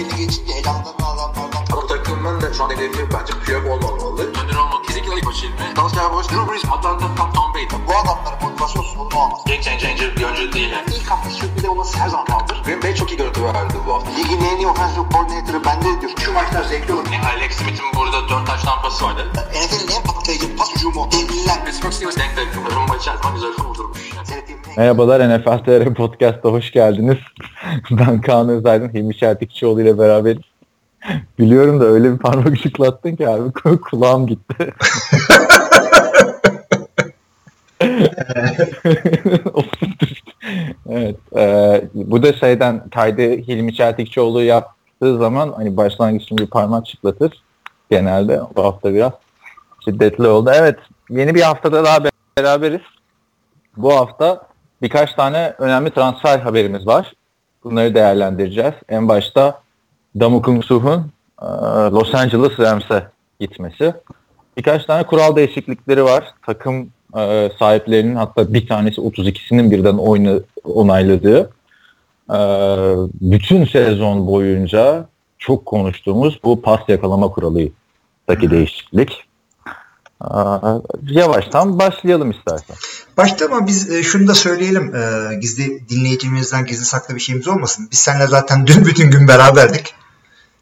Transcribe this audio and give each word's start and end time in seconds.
belli 0.00 0.16
geçince 0.16 0.52
elanlarını 0.52 1.06
alanlardan. 1.06 1.64
Bu 1.72 1.86
takımın 1.86 2.40
da 2.40 2.52
şu 2.54 2.64
an 2.64 2.70
hedefi 2.70 3.02
bence 3.14 3.32
Piyok 3.44 3.66
olmamalı. 3.66 4.22
Önder 4.22 4.56
olmak 4.56 4.84
kesinlikle 4.84 5.14
ilk 5.16 5.26
başı 5.26 5.46
ilmi. 5.46 5.76
Dalsya 5.76 6.12
Boş, 6.12 6.26
Drew 6.30 6.52
Brees, 6.52 6.64
Atlanta, 6.64 7.06
Tom, 7.16 7.32
Tom 7.32 7.54
Brady. 7.54 7.66
Bu 7.88 7.92
adamların 8.00 8.42
motivasyon 8.42 8.82
sorunu 8.82 9.16
olmaz. 9.22 9.40
Game 9.46 9.62
changer 9.62 10.16
bir 10.16 10.24
oyuncu 10.24 10.52
değil. 10.52 10.70
Yani. 10.70 10.84
İlk 10.96 11.10
hafta 11.10 11.30
sürpriz 11.30 11.64
olması 11.64 11.98
her 11.98 12.08
zaman 12.08 12.26
kaldır. 12.26 12.62
Green 12.64 12.82
Bay 12.82 12.94
çok 12.94 13.10
iyi 13.12 13.16
görüntü 13.16 13.44
verdi 13.44 13.74
bu 13.86 13.94
hafta. 13.94 14.10
Ligin 14.10 14.40
en 14.44 14.56
iyi 14.56 14.66
offensive 14.66 15.04
coordinator'ı 15.12 15.64
bende 15.64 16.00
diyor. 16.00 16.12
Şu 16.24 16.32
maçlar 16.32 16.62
zevkli 16.62 16.92
olur. 16.94 17.06
Yani 17.12 17.26
Alex 17.26 17.52
Smith'in 17.52 17.86
burada 17.96 18.28
4 18.28 18.46
taş 18.46 18.62
tampası 18.62 19.04
vardı. 19.04 19.26
NFL'in 19.34 19.96
en 19.96 20.02
patlayıcı 20.02 20.56
pas 20.56 20.74
hücumu. 20.76 21.08
Devliler. 21.12 21.64
Pittsburgh 21.64 21.92
Steelers 21.92 22.16
denk 22.16 22.36
denk. 22.36 22.48
Rumba 22.76 22.96
içerisinde 22.96 23.32
güzel 23.34 23.52
kurdurmuş. 23.52 24.12
Yani. 24.16 24.26
Seyrettiğim 24.26 24.60
en 24.70 24.76
Merhabalar 24.76 25.38
NFL 25.38 25.58
TR 25.64 25.94
Podcast'a 25.94 26.48
hoş 26.48 26.72
geldiniz. 26.72 27.18
Ben 27.90 28.20
Kaan 28.20 28.48
Özaydın, 28.48 28.88
Hilmi 28.88 29.16
Çeltikçioğlu 29.16 29.82
ile 29.82 29.98
beraber. 29.98 30.36
Biliyorum 31.38 31.80
da 31.80 31.84
öyle 31.84 32.12
bir 32.12 32.18
parmak 32.18 32.58
şıklattın 32.58 33.16
ki 33.16 33.28
abi 33.28 33.52
kulağım 33.80 34.26
gitti. 34.26 34.54
evet. 40.88 41.16
E, 41.36 41.82
bu 41.94 42.22
da 42.22 42.32
şeyden 42.32 42.88
kaydı 42.88 43.22
Hilmi 43.22 43.74
Çeltikçioğlu 43.74 44.42
yaptığı 44.42 45.18
zaman 45.18 45.52
hani 45.56 45.76
başlangıç 45.76 46.22
için 46.22 46.38
bir 46.38 46.46
parmak 46.46 46.88
şıklatır 46.88 47.42
genelde. 47.90 48.40
Bu 48.56 48.64
hafta 48.64 48.94
biraz 48.94 49.12
şiddetli 49.84 50.26
oldu. 50.26 50.50
Evet. 50.54 50.78
Yeni 51.10 51.34
bir 51.34 51.42
haftada 51.42 51.84
daha 51.84 51.98
beraberiz. 52.38 52.80
Bu 53.76 53.96
hafta 53.96 54.42
birkaç 54.82 55.14
tane 55.14 55.54
önemli 55.58 55.90
transfer 55.90 56.38
haberimiz 56.38 56.86
var. 56.86 57.12
Bunları 57.64 57.94
değerlendireceğiz. 57.94 58.74
En 58.88 59.08
başta 59.08 59.60
Damukung 60.20 60.64
Suh'un 60.64 61.12
e, 61.42 61.46
Los 61.90 62.14
Angeles 62.14 62.58
Rams'e 62.60 63.06
gitmesi. 63.40 63.94
Birkaç 64.56 64.84
tane 64.84 65.06
kural 65.06 65.36
değişiklikleri 65.36 66.04
var. 66.04 66.24
Takım 66.46 66.88
e, 67.16 67.50
sahiplerinin 67.58 68.16
hatta 68.16 68.54
bir 68.54 68.66
tanesi 68.66 69.00
32'sinin 69.00 69.70
birden 69.70 69.98
oyunu 69.98 70.42
onayladığı. 70.64 71.50
E, 72.30 72.38
bütün 73.20 73.64
sezon 73.64 74.26
boyunca 74.26 75.08
çok 75.38 75.66
konuştuğumuz 75.66 76.40
bu 76.44 76.62
pas 76.62 76.80
yakalama 76.88 77.28
kuralıydaki 77.28 78.50
değişiklik. 78.50 79.24
E, 80.24 80.30
yavaştan 81.10 81.78
başlayalım 81.78 82.30
istersen. 82.30 82.76
Başta 83.16 83.46
ama 83.46 83.66
biz 83.66 83.90
e, 83.90 84.02
şunu 84.02 84.28
da 84.28 84.34
söyleyelim. 84.34 84.94
E, 84.94 85.34
gizli 85.34 85.88
dinleyicimizden 85.88 86.66
gizli 86.66 86.84
saklı 86.84 87.14
bir 87.14 87.20
şeyimiz 87.20 87.48
olmasın. 87.48 87.88
Biz 87.92 87.98
seninle 87.98 88.26
zaten 88.26 88.66
dün 88.66 88.84
bütün 88.84 89.10
gün 89.10 89.28
beraberdik. 89.28 89.94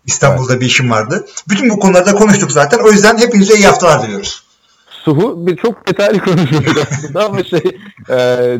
İstanbul'da 0.06 0.52
evet. 0.52 0.62
bir 0.62 0.66
işim 0.66 0.90
vardı. 0.90 1.26
Bütün 1.48 1.70
bu 1.70 1.78
konularda 1.78 2.14
konuştuk 2.14 2.52
zaten. 2.52 2.78
O 2.78 2.90
yüzden 2.90 3.18
hepinize 3.18 3.54
iyi 3.54 3.66
haftalar 3.66 4.02
diliyoruz. 4.02 4.44
Suhu 5.04 5.46
bir 5.46 5.56
çok 5.56 5.88
detaylı 5.88 6.18
konuşuyoruz 6.18 6.82
aslında 6.90 7.24
ama 7.24 7.44
şey 7.44 7.62
e, 8.08 8.16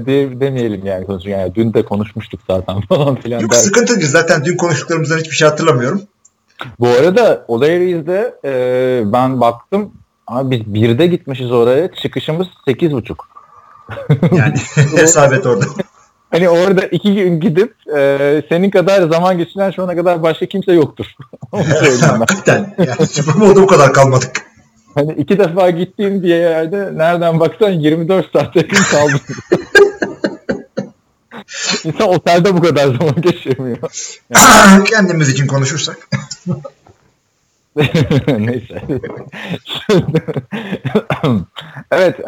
de, 0.07 0.41
demeyelim 0.41 0.87
yani 0.87 1.07
konuşuyor. 1.07 1.39
Yani 1.39 1.55
dün 1.55 1.75
de 1.75 1.85
konuşmuştuk 1.85 2.41
zaten 2.47 2.81
falan 2.89 3.21
filan. 3.21 3.41
Yok 3.41 3.53
der. 3.53 3.57
sıkıntı 3.57 4.01
değil. 4.01 4.11
Zaten 4.11 4.45
dün 4.45 4.57
konuştuklarımızdan 4.57 5.19
hiçbir 5.19 5.37
şey 5.37 5.49
hatırlamıyorum. 5.49 6.03
Bu 6.81 6.89
arada 6.89 7.45
Olayriz'de 7.49 8.35
e, 8.45 8.53
ben 9.13 9.41
baktım 9.41 9.93
abi 10.27 10.51
biz 10.51 10.75
birde 10.75 11.07
gitmişiz 11.07 11.53
oraya. 11.53 11.93
Çıkışımız 11.93 12.47
sekiz 12.65 12.93
buçuk. 12.93 13.38
Yani 14.33 14.55
hesap 14.97 15.33
et 15.33 15.47
orada. 15.47 15.65
Hani 16.31 16.49
orada 16.49 16.87
iki 16.87 17.15
gün 17.15 17.41
gidip 17.41 17.75
e, 17.97 18.43
senin 18.49 18.71
kadar 18.71 19.09
zaman 19.09 19.39
geçiren 19.39 19.71
şu 19.71 19.83
ana 19.83 19.97
kadar 19.97 20.23
başka 20.23 20.47
kimse 20.47 20.73
yoktur. 20.73 21.07
Hakikaten. 21.53 22.75
Yani 22.79 23.07
Super 23.07 23.41
Bowl'da 23.41 23.61
o 23.61 23.67
kadar 23.67 23.93
kalmadık. 23.93 24.31
Hani 24.95 25.13
iki 25.13 25.39
defa 25.39 25.71
gittiğim 25.71 26.23
bir 26.23 26.29
yerde 26.29 26.91
nereden 26.95 27.41
baksan 27.41 27.71
24 27.71 28.33
saat 28.33 28.57
yakın 28.57 28.83
kaldım. 28.91 29.21
İnsan 31.85 32.09
otelde 32.09 32.57
bu 32.57 32.63
kadar 32.63 32.85
zaman 32.85 33.21
geçirmiyor. 33.21 33.79
Yani. 34.35 34.85
Kendimiz 34.85 35.29
için 35.29 35.47
konuşursak. 35.47 36.09
Neyse. 38.39 38.83
evet, 41.91 42.21
e, 42.21 42.27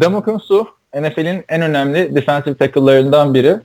Damokun 0.00 0.38
Su 0.38 0.77
NFL'in 1.02 1.44
en 1.48 1.62
önemli 1.62 2.14
defensive 2.14 2.54
tackle'larından 2.54 3.34
biri. 3.34 3.56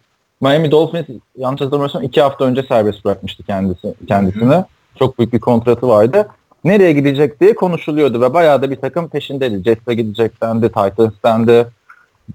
Miami 0.41 0.71
Dolphins 0.71 1.05
yanlış 1.37 1.61
hatırlamıyorsam 1.61 2.03
iki 2.03 2.21
hafta 2.21 2.45
önce 2.45 2.63
serbest 2.63 3.05
bırakmıştı 3.05 3.43
kendisi 3.43 3.93
kendisine. 4.07 4.55
Hı-hı. 4.55 4.65
Çok 4.99 5.19
büyük 5.19 5.33
bir 5.33 5.39
kontratı 5.39 5.87
vardı. 5.87 6.27
Nereye 6.63 6.93
gidecek 6.93 7.39
diye 7.39 7.55
konuşuluyordu 7.55 8.21
ve 8.21 8.33
bayağı 8.33 8.61
da 8.61 8.71
bir 8.71 8.75
takım 8.75 9.09
peşindeydi. 9.09 9.63
Jets'e 9.63 9.93
gidecek 9.93 10.41
dendi, 10.41 10.67
Titans 10.67 11.13
dendi, 11.25 11.67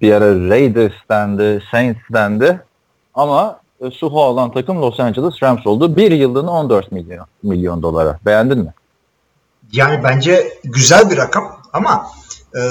bir 0.00 0.12
ara 0.12 0.48
Raiders 0.48 0.92
dendi, 1.10 1.62
Saints 1.70 2.00
dendi. 2.12 2.60
Ama 3.14 3.60
e, 3.80 3.90
Suho 3.90 4.22
alan 4.22 4.52
takım 4.52 4.82
Los 4.82 5.00
Angeles 5.00 5.42
Rams 5.42 5.66
oldu. 5.66 5.96
Bir 5.96 6.10
yıllığına 6.10 6.50
14 6.50 6.92
milyon, 6.92 7.26
milyon 7.42 7.82
dolara. 7.82 8.18
Beğendin 8.26 8.58
mi? 8.58 8.72
Yani 9.72 10.04
bence 10.04 10.52
güzel 10.64 11.10
bir 11.10 11.16
rakam 11.16 11.44
ama 11.72 12.06
e, 12.54 12.62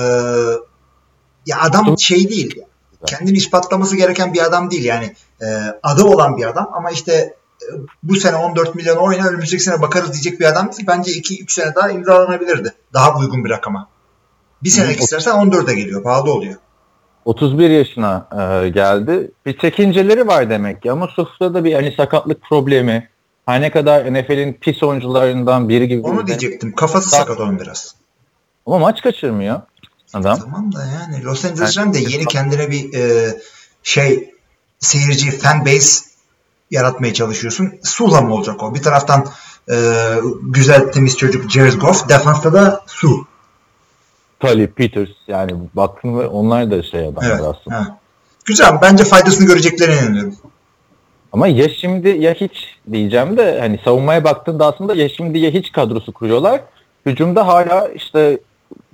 ya 1.48 1.62
adam 1.62 2.00
şey 2.00 2.30
değil. 2.30 2.62
Kendini 3.06 3.38
ispatlaması 3.38 3.98
gereken 3.98 4.34
bir 4.34 4.46
adam 4.46 4.72
değil. 4.72 4.86
Yani 4.86 5.16
e, 5.42 5.46
adı 5.84 6.04
olan 6.04 6.38
bir 6.38 6.46
adam 6.46 6.70
ama 6.74 6.92
işte 6.92 7.14
e, 7.14 7.68
bu 8.04 8.16
sene 8.16 8.36
14 8.36 8.76
milyon 8.76 8.98
oyna 8.98 9.28
önümüzdeki 9.28 9.64
sene 9.64 9.82
bakarız 9.82 10.14
diyecek 10.14 10.40
bir 10.40 10.46
adam 10.46 10.72
değil. 10.72 10.88
Bence 10.88 11.12
2-3 11.12 11.52
sene 11.52 11.76
daha 11.76 11.92
imzalanabilirdi. 11.92 12.74
Daha 12.94 13.18
uygun 13.20 13.46
bir 13.46 13.50
rakama. 13.50 13.88
Bir 14.64 14.70
sene 14.70 14.94
istersen 14.94 15.32
14'e 15.32 15.74
geliyor. 15.76 16.04
Pahalı 16.04 16.32
oluyor. 16.34 16.56
31 17.26 17.70
yaşına 17.70 18.28
e, 18.32 18.70
geldi. 18.70 19.32
Bir 19.46 19.58
çekinceleri 19.58 20.28
var 20.28 20.50
demek 20.50 20.82
ki 20.82 20.92
ama 20.92 21.08
Suf'ta 21.08 21.54
da 21.54 21.64
bir 21.64 21.74
hani 21.74 21.94
sakatlık 21.98 22.42
problemi. 22.42 23.10
Her 23.46 23.62
ne 23.62 23.72
kadar 23.72 24.14
NFL'in 24.14 24.54
pis 24.54 24.84
oyuncularından 24.84 25.70
biri 25.70 25.88
gibi. 25.88 26.02
Onu 26.02 26.28
diyecektim. 26.28 26.76
Kafası 26.76 27.10
sakat 27.10 27.40
onun 27.40 27.60
biraz. 27.60 27.96
Ama 28.66 28.80
maç 28.80 29.02
kaçırmıyor 29.02 29.62
adam. 30.14 30.40
Tamam 30.40 30.74
da 30.74 30.86
yani 30.86 31.24
Los 31.24 31.46
Angeles 31.46 31.78
Rams 31.78 31.94
de 31.94 32.00
yeni 32.00 32.26
kendine 32.26 32.72
bir 32.72 32.94
e, 32.94 33.36
şey 33.84 34.34
seyirci 34.80 35.32
fan 35.32 35.66
base 35.66 36.06
yaratmaya 36.72 37.14
çalışıyorsun. 37.14 37.74
Sula 37.84 38.22
mı 38.22 38.34
olacak 38.34 38.64
o? 38.64 38.76
Bir 38.76 38.82
taraftan 38.82 39.28
e, 39.72 39.76
güzel 40.42 40.92
temiz 40.92 41.18
çocuk 41.18 41.52
Jared 41.52 41.74
Goff. 41.74 42.10
Defansta 42.10 42.54
da 42.54 42.84
Su. 42.88 43.28
Tully 44.40 44.68
Peters 44.68 45.10
yani 45.28 45.54
baktın 45.74 46.12
mı 46.12 46.30
onlar 46.30 46.72
da 46.72 46.84
şey 46.84 47.08
adamlar 47.08 47.30
evet, 47.30 47.42
aslında. 47.42 47.84
He. 47.84 47.88
Güzel. 48.46 48.82
Bence 48.82 49.04
faydasını 49.04 49.48
göreceklerine 49.48 49.96
inanıyorum. 49.96 50.36
Ama 51.32 51.48
ya 51.48 51.70
şimdi 51.70 52.10
ya 52.10 52.34
hiç 52.34 52.78
diyeceğim 52.92 53.38
de 53.38 53.60
hani 53.60 53.80
savunmaya 53.86 54.24
baktığında 54.24 54.66
aslında 54.66 54.96
ya 54.96 55.10
şimdi 55.10 55.40
ya 55.40 55.52
hiç 55.52 55.72
kadrosu 55.72 56.14
kuruyorlar. 56.14 56.62
Hücumda 57.06 57.48
hala 57.48 57.88
işte 57.88 58.40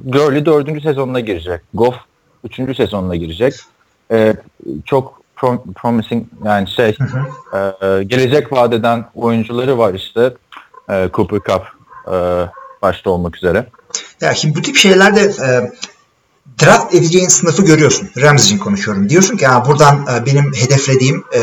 Gurley 0.04 0.46
dördüncü 0.46 0.82
sezonuna 0.82 1.20
girecek. 1.20 1.62
Goff 1.74 1.96
üçüncü 2.44 2.76
sezonuna 2.76 3.16
girecek. 3.16 3.54
Ee, 4.12 4.34
çok 4.86 5.22
prom- 5.38 5.74
promising 5.74 6.28
yani 6.46 6.68
şey 6.68 6.98
hı. 6.98 7.58
E, 7.58 8.04
gelecek 8.04 8.52
vadeden 8.52 9.06
oyuncuları 9.16 9.78
var 9.78 9.94
işte. 9.94 10.34
E, 10.90 11.10
Cooper 11.14 11.40
Cup 11.40 11.64
e, 12.08 12.16
başta 12.82 13.10
olmak 13.10 13.38
üzere. 13.38 13.66
Ya 14.22 14.34
şimdi 14.34 14.56
bu 14.56 14.62
tip 14.62 14.76
şeylerde 14.76 15.22
e, 15.22 15.72
draft 16.62 16.94
edeceğin 16.94 17.28
sınıfı 17.28 17.62
görüyorsun. 17.62 18.10
Rams 18.18 18.46
için 18.46 18.58
konuşuyorum. 18.58 19.10
Diyorsun 19.10 19.38
ki 19.38 19.48
ha, 19.48 19.66
buradan 19.66 20.08
e, 20.14 20.26
benim 20.26 20.54
hedeflediğim 20.54 21.24
e, 21.34 21.40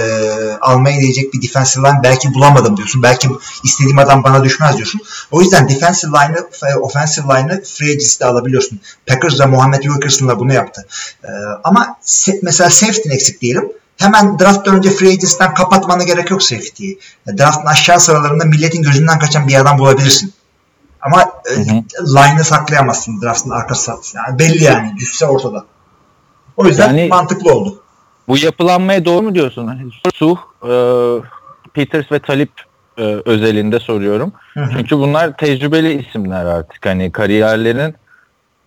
almaya 0.60 1.00
değecek 1.00 1.34
bir 1.34 1.42
defensive 1.42 1.88
line 1.88 2.00
belki 2.02 2.34
bulamadım 2.34 2.76
diyorsun. 2.76 3.02
Belki 3.02 3.28
istediğim 3.64 3.98
adam 3.98 4.24
bana 4.24 4.44
düşmez 4.44 4.76
diyorsun. 4.76 5.00
O 5.30 5.40
yüzden 5.40 5.68
defensive 5.68 6.10
line'ı, 6.10 6.48
e, 6.70 6.74
offensive 6.74 7.26
line'ı 7.26 7.62
free 7.64 7.90
agency'de 7.90 8.24
alabiliyorsun. 8.24 8.80
Packers 9.06 9.38
da 9.38 9.46
Muhammed 9.46 9.82
Wilkerson'la 9.82 10.38
bunu 10.38 10.52
yaptı. 10.52 10.86
E, 11.24 11.28
ama 11.64 11.96
se- 12.04 12.38
mesela 12.42 12.70
safety 12.70 13.08
eksik 13.08 13.40
diyelim. 13.40 13.72
Hemen 13.96 14.38
draft 14.38 14.68
önce 14.68 14.90
free 14.90 15.08
agency'den 15.08 15.54
kapatmana 15.54 16.02
gerek 16.02 16.30
yok 16.30 16.42
safety'yi. 16.42 16.98
Draft'ın 17.38 17.66
aşağı 17.66 18.00
sıralarında 18.00 18.44
milletin 18.44 18.82
gözünden 18.82 19.18
kaçan 19.18 19.48
bir 19.48 19.60
adam 19.60 19.78
bulabilirsin. 19.78 20.32
Ama 21.02 21.32
e, 21.50 21.56
line'ı 22.00 22.44
saklayamazsın 22.44 23.22
draft'ın 23.22 23.50
arkası. 23.50 23.92
Yani 24.14 24.38
belli 24.38 24.64
yani. 24.64 24.96
Cüsse 24.98 25.26
ortada. 25.26 25.64
O 26.56 26.66
yüzden 26.66 26.88
yani, 26.88 27.08
mantıklı 27.08 27.54
oldu. 27.54 27.82
Bu 28.28 28.38
yapılanmaya 28.38 29.04
doğru 29.04 29.22
mu 29.22 29.34
diyorsun? 29.34 29.66
Hani 29.66 29.90
Suh, 30.14 30.38
e, 30.62 30.72
Peters 31.72 32.12
ve 32.12 32.18
Talip 32.18 32.50
e, 32.98 33.02
özelinde 33.24 33.80
soruyorum. 33.80 34.32
Hı 34.54 34.60
hı. 34.60 34.70
Çünkü 34.76 34.98
bunlar 34.98 35.36
tecrübeli 35.36 36.06
isimler 36.06 36.44
artık. 36.44 36.86
Hani 36.86 37.12
kariyerlerin 37.12 37.94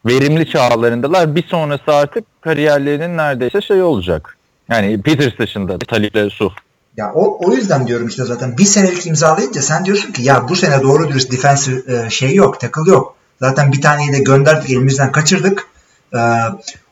verimli 0.05 0.49
çağlarındalar. 0.49 1.35
Bir 1.35 1.47
sonrası 1.47 1.95
artık 1.95 2.41
kariyerlerinin 2.41 3.17
neredeyse 3.17 3.61
şey 3.61 3.81
olacak. 3.81 4.37
Yani 4.69 5.01
Peters 5.01 5.37
dışında 5.37 5.77
Talip 5.79 6.15
ile 6.15 6.29
Suh 6.29 6.51
Ya 6.97 7.13
o, 7.13 7.47
o 7.47 7.53
yüzden 7.53 7.87
diyorum 7.87 8.07
işte 8.07 8.25
zaten 8.25 8.57
bir 8.57 8.65
senelik 8.65 9.07
imzalayınca 9.07 9.61
sen 9.61 9.85
diyorsun 9.85 10.11
ki 10.11 10.23
ya 10.23 10.49
bu 10.49 10.55
sene 10.55 10.81
doğru 10.81 11.09
dürüst 11.09 11.31
defensive 11.31 12.05
e, 12.05 12.09
şey 12.09 12.35
yok, 12.35 12.59
tackle 12.59 12.91
yok. 12.91 13.15
Zaten 13.39 13.71
bir 13.71 13.81
taneyi 13.81 14.13
de 14.13 14.19
gönderdik 14.19 14.69
elimizden 14.69 15.11
kaçırdık. 15.11 15.67
E, 16.15 16.19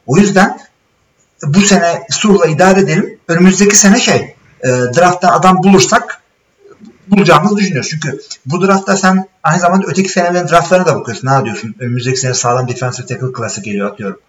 o 0.06 0.18
yüzden 0.18 0.60
bu 1.44 1.62
sene 1.62 2.04
Su'la 2.10 2.46
idare 2.46 2.80
edelim. 2.80 3.20
Önümüzdeki 3.28 3.76
sene 3.76 4.00
şey 4.00 4.36
e, 4.64 4.68
drafttan 4.70 5.34
adam 5.34 5.64
bulursak 5.64 6.22
bulacağımızı 7.08 7.58
düşünüyoruz. 7.58 7.90
Çünkü 7.90 8.22
bu 8.46 8.68
draftta 8.68 8.98
sen 8.98 9.28
aynı 9.44 9.60
zamanda 9.60 9.88
öteki 9.88 10.10
senelerin 10.10 10.48
draftlarına 10.48 10.86
da 10.86 10.96
bakıyorsun. 10.96 11.28
Ne 11.28 11.46
diyorsun? 11.46 11.76
Önümüzdeki 11.80 12.20
sene 12.20 12.34
sağlam 12.34 12.68
defensive 12.68 13.08
tackle 13.08 13.32
klası 13.34 13.62
geliyor 13.62 13.92
atıyorum. 13.92 14.20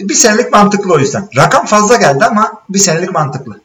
Bir 0.00 0.14
senelik 0.14 0.52
mantıklı 0.52 0.94
o 0.94 0.98
yüzden. 0.98 1.28
Rakam 1.36 1.66
fazla 1.66 1.96
geldi 1.96 2.24
ama 2.24 2.62
bir 2.68 2.78
senelik 2.78 3.12
mantıklı. 3.12 3.60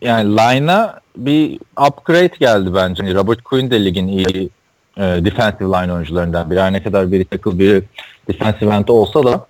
Yani 0.00 0.32
line'a 0.32 1.00
bir 1.16 1.58
upgrade 1.88 2.36
geldi 2.40 2.74
bence. 2.74 3.04
Yani 3.04 3.14
Robert 3.14 3.42
Quinn 3.42 3.70
de 3.70 3.84
ligin 3.84 4.08
iyi 4.08 4.50
e, 4.96 5.02
defensive 5.02 5.68
line 5.68 5.92
oyuncularından 5.92 6.50
biri. 6.50 6.60
Her 6.60 6.72
ne 6.72 6.82
kadar 6.82 7.12
biri 7.12 7.24
tackle 7.24 7.58
biri 7.58 7.82
defensive 8.28 8.74
end 8.74 8.88
olsa 8.88 9.24
da 9.24 9.46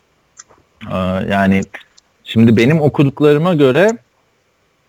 e, 0.91 0.97
yani 1.33 1.63
şimdi 2.25 2.57
benim 2.57 2.81
okuduklarıma 2.81 3.55
göre 3.55 3.91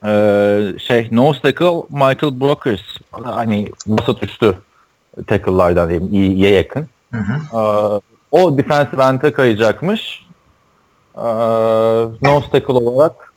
e, 0.06 0.80
şey 0.80 1.08
nose 1.12 1.42
tackle 1.42 1.84
Michael 1.90 2.42
Brokers 2.42 2.82
hani 3.12 3.72
basat 3.88 4.24
üstü 4.24 4.58
tackle'lardan 5.28 5.90
diyeyim 5.90 6.14
iyiye 6.14 6.52
yakın. 6.52 6.88
Hı 7.12 7.20
hı. 7.20 7.58
E, 7.58 7.62
o 8.32 8.58
defensive 8.58 9.04
end'e 9.04 9.34
kayacakmış. 9.34 10.26
E, 11.16 11.24
nose 12.22 12.50
tackle 12.52 12.74
olarak 12.74 13.34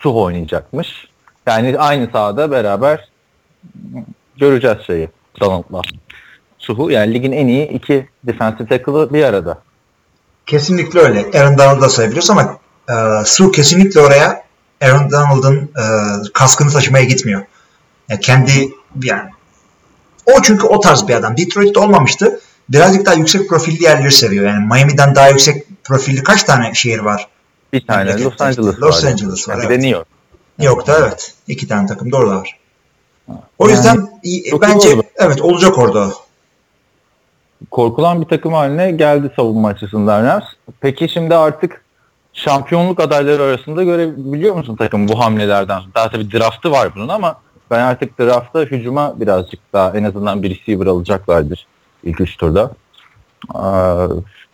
Suh 0.00 0.16
oynayacakmış. 0.16 1.09
Yani 1.46 1.78
aynı 1.78 2.10
sahada 2.12 2.50
beraber 2.50 3.08
göreceğiz 4.36 4.78
şeyi 4.86 5.08
Donald'la. 5.40 5.82
Suhu 6.58 6.90
yani 6.90 7.14
ligin 7.14 7.32
en 7.32 7.46
iyi 7.46 7.68
iki 7.68 8.08
defensive 8.24 8.68
tackle'ı 8.68 9.12
bir 9.12 9.24
arada. 9.24 9.58
Kesinlikle 10.46 11.00
öyle. 11.00 11.38
Aaron 11.38 11.58
Donald'ı 11.58 11.80
da 11.80 11.88
sayabiliyoruz 11.88 12.30
ama 12.30 12.58
e, 12.88 12.94
Su 13.24 13.50
kesinlikle 13.50 14.00
oraya 14.00 14.44
Aaron 14.82 15.10
Donald'ın 15.10 15.56
e, 15.56 15.84
kaskını 16.32 16.70
taşımaya 16.70 17.04
gitmiyor. 17.04 17.42
Yani 18.08 18.20
kendi 18.20 18.70
yani 19.02 19.30
o 20.26 20.42
çünkü 20.42 20.66
o 20.66 20.80
tarz 20.80 21.08
bir 21.08 21.14
adam. 21.14 21.36
Detroit'te 21.36 21.80
olmamıştı. 21.80 22.40
Birazcık 22.68 23.06
daha 23.06 23.14
yüksek 23.14 23.48
profilli 23.48 23.84
yerleri 23.84 24.12
seviyor. 24.12 24.46
Yani 24.46 24.66
Miami'den 24.66 25.14
daha 25.14 25.28
yüksek 25.28 25.66
profilli 25.84 26.22
kaç 26.22 26.42
tane 26.42 26.74
şehir 26.74 26.98
var? 26.98 27.28
Bir 27.72 27.86
tane 27.86 28.24
Los 28.24 28.40
Angeles. 28.40 28.78
Los 28.78 29.04
var. 29.04 29.10
Angeles 29.10 29.48
var, 29.48 29.54
Yani 29.54 29.64
evet. 29.66 29.70
Bir 29.70 29.74
de 29.74 29.82
New 29.82 29.98
York. 29.98 30.08
Yok 30.60 30.86
da 30.86 30.98
evet. 30.98 31.34
İki 31.48 31.68
tane 31.68 31.86
takım 31.86 32.12
da 32.12 32.16
orada 32.16 32.36
var. 32.36 32.58
O 33.58 33.68
Yani 33.68 33.76
yüzden 33.76 34.08
bence 34.62 34.88
oldu. 34.88 35.02
evet 35.16 35.40
olacak 35.42 35.78
orada. 35.78 36.10
Korkulan 37.70 38.20
bir 38.20 38.26
takım 38.26 38.52
haline 38.52 38.90
geldi 38.90 39.30
savunma 39.36 39.68
açısından 39.68 40.24
Rams. 40.24 40.44
Peki 40.80 41.08
şimdi 41.08 41.34
artık 41.36 41.84
şampiyonluk 42.32 43.00
adayları 43.00 43.42
arasında 43.42 43.84
görebiliyor 43.84 44.54
musun 44.54 44.76
takım 44.76 45.08
bu 45.08 45.18
hamlelerden? 45.20 45.82
Daha 45.94 46.10
tabii 46.10 46.32
draftı 46.32 46.70
var 46.70 46.94
bunun 46.96 47.08
ama 47.08 47.40
ben 47.70 47.80
artık 47.80 48.18
draftta 48.18 48.60
hücuma 48.60 49.20
birazcık 49.20 49.60
daha 49.72 49.96
en 49.96 50.04
azından 50.04 50.42
bir 50.42 50.50
receiver 50.58 50.86
alacaklardır 50.86 51.66
ilk 52.04 52.20
üç 52.20 52.36
turda. 52.36 52.70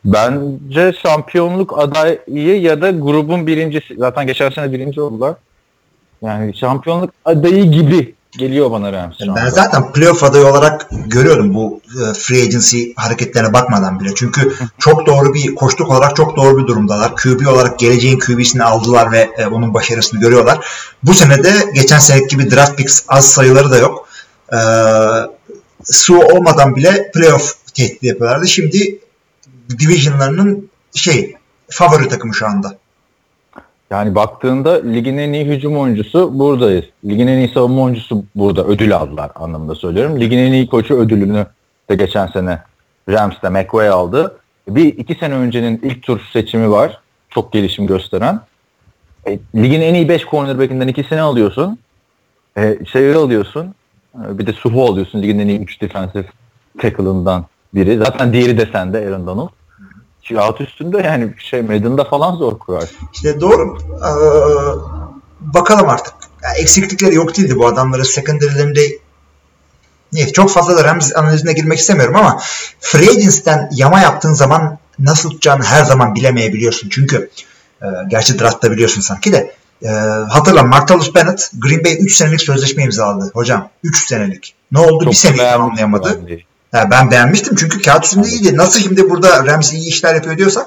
Bence 0.05 0.93
şampiyonluk 1.03 1.79
adayı 1.79 2.61
ya 2.61 2.83
da 2.83 2.91
grubun 2.91 3.47
birincisi. 3.47 3.95
Zaten 3.99 4.27
geçen 4.27 4.51
sene 4.51 4.73
birinci 4.73 5.01
oldular. 5.01 5.35
Yani 6.23 6.57
şampiyonluk 6.57 7.11
adayı 7.25 7.65
gibi 7.65 8.15
geliyor 8.39 8.71
bana 8.71 8.93
Rams 8.93 9.15
Ben 9.21 9.29
anda. 9.29 9.51
zaten 9.51 9.93
playoff 9.93 10.25
adayı 10.25 10.47
olarak 10.47 10.87
görüyorum 11.07 11.55
bu 11.55 11.81
e, 11.87 12.15
free 12.15 12.43
agency 12.43 12.85
hareketlerine 12.97 13.53
bakmadan 13.53 14.01
bile. 14.01 14.15
Çünkü 14.15 14.53
çok 14.79 15.07
doğru 15.07 15.35
bir 15.35 15.55
koştuk 15.55 15.91
olarak 15.91 16.17
çok 16.17 16.37
doğru 16.37 16.59
bir 16.59 16.67
durumdalar. 16.67 17.17
QB 17.17 17.47
olarak 17.47 17.79
geleceğin 17.79 18.19
QB'sini 18.19 18.65
aldılar 18.65 19.13
ve 19.13 19.31
e, 19.39 19.47
onun 19.47 19.75
başarısını 19.75 20.21
görüyorlar. 20.21 20.67
Bu 21.03 21.15
sene 21.15 21.45
de 21.45 21.53
geçen 21.75 21.99
seneki 21.99 22.27
gibi 22.37 22.51
draft 22.51 22.77
picks 22.77 23.05
az 23.09 23.33
sayıları 23.33 23.71
da 23.71 23.79
yok. 23.79 24.09
E, 24.53 24.59
su 25.85 26.19
olmadan 26.19 26.77
bile 26.77 27.11
playoff 27.15 27.55
tehdidi 27.75 28.07
yapıyorlardı. 28.07 28.49
Şimdi 28.49 28.99
divisionlarının 29.79 30.71
şey 30.95 31.35
favori 31.69 32.09
takımı 32.09 32.35
şu 32.35 32.47
anda. 32.47 32.79
Yani 33.91 34.15
baktığında 34.15 34.83
ligin 34.83 35.19
en 35.19 35.33
iyi 35.33 35.45
hücum 35.45 35.79
oyuncusu 35.79 36.39
buradayız. 36.39 36.85
Ligin 37.05 37.27
en 37.27 37.39
iyi 37.39 37.49
savunma 37.49 37.83
oyuncusu 37.83 38.25
burada. 38.35 38.65
Ödül 38.65 38.97
aldılar 38.97 39.31
anlamında 39.35 39.75
söylüyorum. 39.75 40.21
Ligin 40.21 40.39
en 40.39 40.53
iyi 40.53 40.67
koçu 40.67 40.95
ödülünü 40.95 41.47
de 41.91 41.95
geçen 41.95 42.27
sene 42.27 42.59
Rams'te 43.09 43.49
McVay 43.49 43.89
aldı. 43.89 44.39
Bir 44.69 44.87
iki 44.87 45.15
sene 45.15 45.35
öncenin 45.35 45.81
ilk 45.83 46.03
tur 46.03 46.21
seçimi 46.33 46.71
var. 46.71 47.01
Çok 47.31 47.53
gelişim 47.53 47.87
gösteren. 47.87 48.41
E, 49.27 49.39
ligin 49.55 49.81
en 49.81 49.95
iyi 49.95 50.09
5 50.09 50.25
cornerback'inden 50.25 50.89
ikisini 50.89 51.21
alıyorsun. 51.21 51.79
E, 52.59 52.79
şeyi 52.93 53.15
alıyorsun. 53.15 53.75
E, 54.15 54.39
bir 54.39 54.47
de 54.47 54.53
Suhu 54.53 54.85
alıyorsun. 54.85 55.23
Ligin 55.23 55.39
en 55.39 55.49
iyi 55.49 55.61
3 55.61 55.81
defensive 55.81 56.27
tackle'ından 56.79 57.47
biri. 57.75 57.99
Zaten 57.99 58.33
diğeri 58.33 58.59
de 58.59 58.67
sende 58.73 58.99
Aaron 58.99 59.27
Donald. 59.27 59.49
Alt 60.35 60.61
üstünde 60.61 60.99
yani 60.99 61.35
şey 61.39 61.63
Madden'da 61.63 62.05
falan 62.05 62.37
zor 62.37 62.59
kurar. 62.59 62.91
İşte 63.15 63.41
doğru. 63.41 63.79
Ee, 63.97 64.11
bakalım 65.41 65.89
artık. 65.89 66.15
Yani 66.43 66.59
eksiklikleri 66.59 67.15
yok 67.15 67.37
değildi 67.37 67.59
bu 67.59 67.67
adamların 67.67 68.03
secondary'lerinde. 68.03 68.81
Neyse 70.13 70.33
çok 70.33 70.51
fazla 70.51 70.77
da 70.77 70.85
Rams 70.85 71.17
analizine 71.17 71.53
girmek 71.53 71.79
istemiyorum 71.79 72.17
ama 72.17 72.41
free 72.81 73.67
yama 73.73 74.01
yaptığın 74.01 74.33
zaman 74.33 74.79
nasıl 74.99 75.31
tutacağını 75.31 75.65
her 75.65 75.85
zaman 75.85 76.15
bilemeyebiliyorsun. 76.15 76.89
Çünkü 76.89 77.31
e, 77.83 77.87
gerçi 78.09 78.39
draftta 78.39 78.71
biliyorsun 78.71 79.01
sanki 79.01 79.33
de 79.33 79.55
e, 79.83 79.89
hatırla 80.29 80.63
Martellus 80.63 81.15
Bennett 81.15 81.51
Green 81.59 81.85
Bay 81.85 81.97
3 82.01 82.15
senelik 82.15 82.43
sözleşme 82.43 82.83
imzaladı. 82.83 83.31
Hocam 83.35 83.69
3 83.83 84.09
senelik. 84.09 84.55
Ne 84.73 84.79
oldu? 84.79 85.05
Çok 85.05 85.13
bir 85.13 85.17
seneyi 85.17 85.51
tamamlayamadı. 85.51 86.21
ben 86.29 86.39
de. 86.73 86.79
Ha, 86.79 86.91
ben 86.91 87.11
beğenmiştim 87.11 87.55
çünkü 87.57 87.83
kağıt 87.83 88.05
üstünde 88.05 88.29
iyiydi. 88.29 88.57
Nasıl 88.57 88.81
şimdi 88.81 89.11
burada 89.11 89.47
Rams 89.47 89.73
iyi 89.73 89.89
işler 89.89 90.15
yapıyor 90.15 90.39
diyorsak 90.39 90.67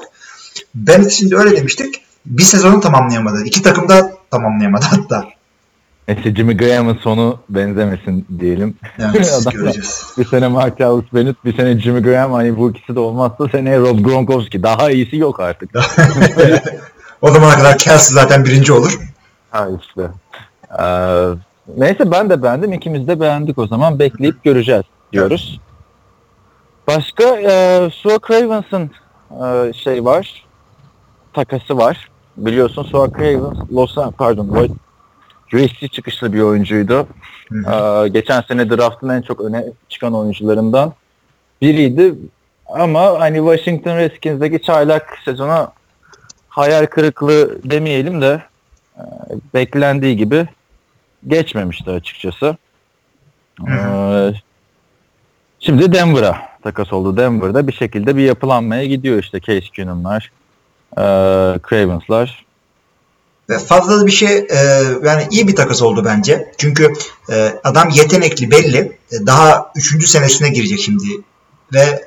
Bennett 0.76 1.12
şimdi 1.12 1.38
öyle 1.38 1.58
demiştik. 1.58 2.02
Bir 2.26 2.44
sezonu 2.44 2.80
tamamlayamadı. 2.80 3.44
İki 3.46 3.62
takım 3.62 3.90
da 3.90 4.12
tamamlayamadı 4.32 4.86
hatta. 4.90 5.26
Neyse 6.08 6.36
Jimmy 6.36 6.58
Graham'ın 6.58 6.98
sonu 6.98 7.40
benzemesin 7.50 8.26
diyelim. 8.40 8.76
Adam- 9.00 9.54
göreceğiz. 9.54 10.04
bir 10.18 10.26
sene 10.26 10.48
Marcellus 10.48 11.06
Bennett, 11.14 11.46
bir 11.46 11.58
sene 11.58 11.80
Jimmy 11.80 12.02
Graham. 12.02 12.32
Hani 12.34 12.58
bu 12.58 12.72
ikisi 12.72 12.96
de 12.96 13.00
olmazsa 13.00 13.48
seneye 13.52 13.80
Rob 13.80 14.00
Gronkowski. 14.00 14.64
Daha 14.64 14.92
iyisi 14.92 15.18
yok 15.18 15.40
artık. 15.40 15.70
o 17.22 17.32
zamana 17.32 17.58
kadar 17.58 17.78
Kelsey 17.78 18.14
zaten 18.14 18.46
birinci 18.46 18.74
olur. 18.74 19.00
ha 19.52 19.68
işte. 19.82 20.02
Ee, 20.80 21.26
neyse 21.78 22.12
ben 22.12 22.30
de 22.30 22.44
beğendim. 22.44 22.74
İkimiz 22.74 23.08
de 23.08 23.20
beğendik 23.20 23.58
o 23.58 23.68
zaman. 23.68 24.00
Bekleyip 24.00 24.44
göreceğiz 24.44 24.84
diyoruz. 25.14 25.60
Başka 26.90 27.24
e, 27.24 27.90
Suak 27.94 28.32
Ravens'ın 28.32 28.92
e, 29.44 29.74
şey 29.74 30.06
var. 30.06 30.46
Takası 31.34 31.78
var. 31.78 32.10
Biliyorsun 32.38 32.84
Suak 32.84 33.20
Ravens 33.20 33.72
Los 33.74 33.96
pardon 34.18 34.48
Lloyd 34.48 34.72
USC 35.54 35.88
çıkışlı 35.88 36.34
bir 36.34 36.42
oyuncuydu. 36.42 37.08
Ee, 37.52 38.08
geçen 38.08 38.42
sene 38.42 38.70
draftın 38.70 39.10
en 39.10 39.22
çok 39.22 39.42
öne 39.42 39.66
çıkan 39.90 40.14
oyuncularından 40.14 40.94
biriydi. 41.62 42.16
Ama 42.66 43.20
hani 43.20 43.38
Washington 43.38 43.98
Redskins'deki 43.98 44.62
çaylak 44.62 45.18
sezona 45.26 45.72
hayal 46.50 46.86
kırıklığı 46.86 47.64
demeyelim 47.64 48.22
de 48.22 48.44
e, 48.98 49.04
beklendiği 49.54 50.18
gibi 50.18 50.48
geçmemişti 51.28 51.92
açıkçası. 51.92 52.58
Ee, 53.68 54.34
şimdi 55.60 55.94
Denver'a 55.94 56.49
takas 56.64 56.94
oldu. 56.94 57.18
Denver'da 57.18 57.68
bir 57.68 57.74
şekilde 57.74 58.16
bir 58.16 58.24
yapılanmaya 58.24 58.86
gidiyor 58.86 59.20
işte 59.24 59.40
Case 59.40 59.68
Keenum'lar, 59.76 60.32
e, 60.98 61.04
Cravens'lar. 61.70 62.46
Ve 63.50 63.60
fazla 63.60 64.06
bir 64.06 64.12
şey 64.12 64.38
e, 64.38 64.58
yani 65.06 65.28
iyi 65.32 65.48
bir 65.48 65.56
takas 65.56 65.82
oldu 65.82 66.06
bence. 66.06 66.52
Çünkü 66.58 66.94
e, 67.32 67.54
adam 67.64 67.90
yetenekli 67.90 68.52
belli. 68.52 68.78
E, 69.12 69.26
daha 69.26 69.72
üçüncü 69.76 70.08
senesine 70.08 70.50
girecek 70.50 70.80
şimdi. 70.80 71.06
Ve 71.74 72.06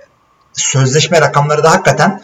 sözleşme 0.52 1.20
rakamları 1.20 1.62
da 1.62 1.70
hakikaten 1.70 2.22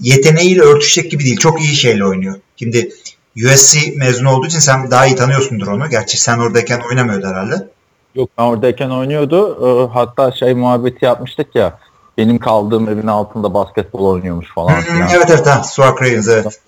yeteneğiyle 0.00 0.62
örtüşecek 0.62 1.10
gibi 1.10 1.24
değil. 1.24 1.36
Çok 1.36 1.60
iyi 1.60 1.76
şeyle 1.76 2.04
oynuyor. 2.04 2.34
Şimdi 2.56 2.90
USC 3.36 3.92
mezunu 3.96 4.30
olduğu 4.30 4.46
için 4.46 4.58
sen 4.58 4.90
daha 4.90 5.06
iyi 5.06 5.16
tanıyorsundur 5.16 5.66
onu. 5.66 5.90
Gerçi 5.90 6.20
sen 6.20 6.38
oradayken 6.38 6.80
oynamıyordu 6.90 7.26
herhalde. 7.26 7.68
Yok 8.16 8.30
ben 8.38 8.42
oradayken 8.42 8.90
oynuyordu. 8.90 9.58
Ee, 9.66 9.92
hatta 9.92 10.32
şey 10.32 10.54
muhabbeti 10.54 11.04
yapmıştık 11.04 11.54
ya. 11.54 11.78
Benim 12.18 12.38
kaldığım 12.38 12.88
evin 12.88 13.06
altında 13.06 13.54
basketbol 13.54 14.12
oynuyormuş 14.12 14.54
falan 14.54 14.76
hı, 14.76 14.80
filan. 14.80 15.08
evet 15.16 15.30
evet 15.30 15.46
ha. 15.46 15.62
Suak 15.62 16.02
evet. 16.02 16.60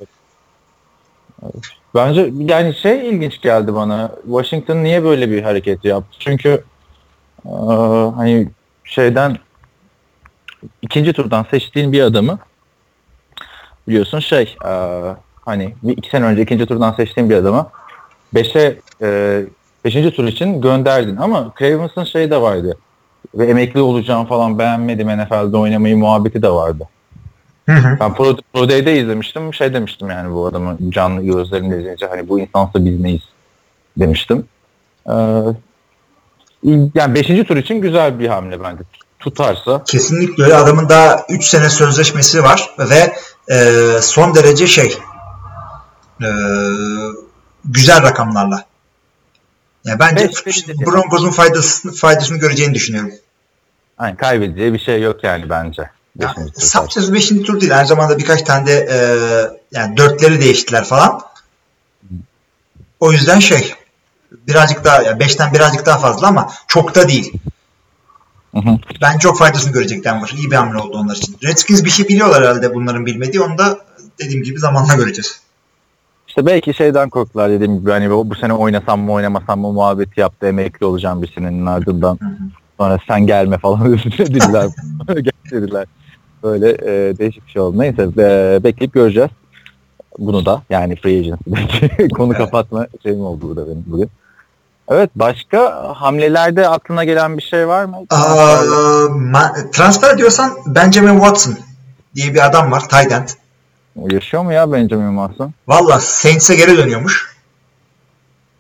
Bence 1.95 2.33
yani 2.39 2.75
şey 2.75 3.09
ilginç 3.09 3.41
geldi 3.41 3.75
bana. 3.75 4.13
Washington 4.25 4.77
niye 4.77 5.05
böyle 5.05 5.31
bir 5.31 5.43
hareket 5.43 5.85
yaptı? 5.85 6.17
Çünkü 6.19 6.65
e, 7.47 7.51
hani 8.17 8.49
şeyden 8.85 9.37
ikinci 10.83 11.13
turdan 11.13 11.47
seçtiğin 11.51 11.93
bir 11.93 12.03
adamı 12.03 12.39
biliyorsun 13.89 14.21
şey 14.21 14.57
e, 14.65 15.03
hani 15.45 15.75
bir 15.83 15.97
iki 15.97 16.11
sene 16.11 16.25
önce 16.25 16.43
ikinci 16.43 16.67
turdan 16.67 16.93
seçtiğin 16.93 17.31
bir 17.31 17.37
adamı 17.37 17.71
beşe 18.35 18.81
e, 19.03 19.43
beşinci 19.85 20.11
tur 20.11 20.25
için 20.25 20.61
gönderdin 20.61 21.17
ama 21.17 21.53
Cravens'ın 21.59 22.05
şey 22.05 22.31
de 22.31 22.41
vardı 22.41 22.77
ve 23.35 23.47
emekli 23.47 23.81
olacağım 23.81 24.27
falan 24.27 24.59
beğenmedim 24.59 25.09
NFL'de 25.09 25.57
oynamayı 25.57 25.97
muhabbeti 25.97 26.43
de 26.43 26.51
vardı. 26.51 26.89
Hı 27.69 27.73
hı. 27.73 27.97
Ben 28.01 28.15
Pro, 28.15 28.37
Pro 28.53 28.69
Day'de 28.69 29.01
izlemiştim. 29.01 29.55
Şey 29.55 29.75
demiştim 29.75 30.11
yani 30.11 30.35
bu 30.35 30.47
adamı 30.47 30.77
canlı 30.91 31.23
gözlerimle 31.23 31.81
izleyince 31.81 32.07
hani 32.07 32.29
bu 32.29 32.41
insansa 32.41 32.85
biz 32.85 33.01
neyiz 33.01 33.23
demiştim. 33.97 34.45
Ee, 35.07 35.13
yani 36.95 37.15
5. 37.15 37.27
tur 37.27 37.57
için 37.57 37.81
güzel 37.81 38.19
bir 38.19 38.29
hamle 38.29 38.63
bence. 38.63 38.83
Tutarsa. 39.19 39.85
Kesinlikle 39.85 40.45
öyle. 40.45 40.55
Adamın 40.55 40.89
daha 40.89 41.27
3 41.29 41.45
sene 41.45 41.71
sözleşmesi 41.71 42.43
var 42.43 42.71
ve 42.79 43.13
e, 43.55 43.73
son 44.01 44.35
derece 44.35 44.67
şey 44.67 44.99
e, 46.23 46.29
güzel 47.65 48.03
rakamlarla. 48.03 48.65
Yani 49.89 49.99
bence. 49.99 50.31
Broncos'un 50.87 51.31
faydasını, 51.31 51.93
faydasını 51.93 52.39
göreceğini 52.39 52.75
düşünüyorum. 52.75 53.13
Yani 54.01 54.17
kaybedeceği 54.17 54.73
bir 54.73 54.79
şey 54.79 55.03
yok 55.03 55.25
yani 55.25 55.51
bence. 55.51 55.91
Ya, 56.19 56.35
tur 56.35 56.43
Sapsız 56.55 57.15
5. 57.15 57.29
tur 57.29 57.61
değil. 57.61 57.77
Aynı 57.77 57.87
zamanda 57.87 58.19
birkaç 58.19 58.43
tane 58.43 58.67
de 58.67 58.89
e, 58.91 58.99
yani 59.73 59.97
dörtleri 59.97 60.41
değiştiler 60.41 60.85
falan. 60.85 61.21
O 63.01 63.13
yüzden 63.13 63.39
şey 63.39 63.75
birazcık 64.33 64.85
daha 64.85 65.03
yani 65.03 65.23
5'ten 65.23 65.53
birazcık 65.53 65.87
daha 65.87 65.99
fazla 65.99 66.27
ama 66.27 66.53
çok 66.69 66.95
da 66.95 67.09
değil. 67.09 67.33
Hı 68.55 68.59
hı. 68.59 68.79
Ben 69.03 69.19
çok 69.19 69.39
faydasını 69.39 69.73
görecek 69.73 70.05
Denver. 70.05 70.33
İyi 70.37 70.51
bir 70.51 70.57
hamle 70.57 70.79
oldu 70.79 70.99
onlar 70.99 71.17
için. 71.17 71.37
Redskins 71.45 71.85
bir 71.85 71.91
şey 71.91 72.09
biliyorlar 72.09 72.43
herhalde 72.43 72.75
bunların 72.75 73.07
bilmediği. 73.07 73.41
Onu 73.41 73.59
da 73.59 73.79
dediğim 74.19 74.43
gibi 74.43 74.59
zamanla 74.59 74.95
göreceğiz. 74.95 75.41
İşte 76.39 76.47
belki 76.47 76.75
şeyden 76.75 77.11
korktular 77.11 77.51
dediğim 77.51 77.81
gibi 77.81 77.91
hani 77.91 78.11
bu, 78.11 78.35
sene 78.35 78.53
oynasam 78.53 79.01
mı 79.01 79.13
oynamasam 79.13 79.61
mı 79.61 79.73
muhabbeti 79.73 80.21
yaptı 80.21 80.47
emekli 80.47 80.87
olacağım 80.87 81.23
birisinin 81.23 81.67
ardından. 81.67 82.19
Sonra 82.81 82.99
sen 83.09 83.27
gelme 83.27 83.59
falan 83.59 83.93
dediler. 84.19 84.67
Dediler. 85.51 85.87
Böyle 86.43 86.71
e, 86.71 87.19
değişik 87.19 87.47
bir 87.47 87.51
şey 87.51 87.63
oldu. 87.63 87.79
Neyse 87.79 88.03
e, 88.19 88.61
bekleyip 88.65 88.93
göreceğiz. 88.93 89.31
Bunu 90.19 90.47
da 90.47 90.63
yani 90.71 90.97
free 90.97 91.19
agency'deki 91.19 92.09
konu 92.15 92.33
kapatma 92.33 92.87
şeyim 93.03 93.21
oldu 93.21 93.49
burada 93.49 93.67
benim 93.67 93.85
bugün. 93.87 94.11
Evet 94.89 95.11
başka 95.15 95.93
hamlelerde 95.97 96.69
aklına 96.69 97.05
gelen 97.05 97.39
bir 97.39 97.43
şey 97.43 97.69
var 97.69 97.85
mı? 97.85 97.97
Aa, 98.11 99.53
transfer 99.73 100.19
diyorsan 100.19 100.51
Benjamin 100.67 101.15
Watson 101.15 101.55
diye 102.15 102.35
bir 102.35 102.47
adam 102.47 102.73
var. 102.73 102.89
Tight 102.89 103.13
end. 103.13 103.29
Yaşıyor 104.11 104.43
mu 104.43 104.53
ya 104.53 104.73
Benjamin 104.73 105.17
Watson? 105.27 105.53
Valla 105.69 106.01
Saints'e 106.01 106.55
geri 106.55 106.77
dönüyormuş. 106.77 107.29
Abi 107.29 107.37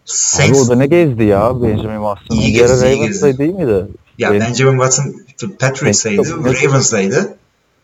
Saints 0.04 0.60
o 0.62 0.68
da 0.68 0.76
ne 0.76 0.86
gezdi 0.86 1.24
ya 1.24 1.62
Benjamin 1.62 1.96
Watson? 2.14 2.36
İyi 2.36 2.52
gezdi, 2.52 2.86
iyi 2.86 2.96
Ravens'ta 2.96 3.28
gezdi. 3.28 3.38
değil 3.38 3.54
miydi? 3.54 3.86
ya 4.18 4.32
Ben- 4.32 4.40
Benjamin 4.40 4.72
Watson 4.78 5.14
Patriots'taydı, 5.58 6.22
Çok- 6.24 6.46
Ravens'daydı. 6.64 7.36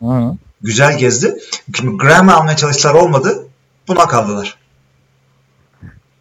Hı. 0.02 0.36
Güzel 0.62 0.98
gezdi. 0.98 1.38
Şimdi 1.76 1.96
Graham'ı 1.96 2.34
almaya 2.34 2.56
çalıştılar 2.56 2.94
olmadı. 2.94 3.46
Buna 3.88 4.08
kaldılar. 4.08 4.56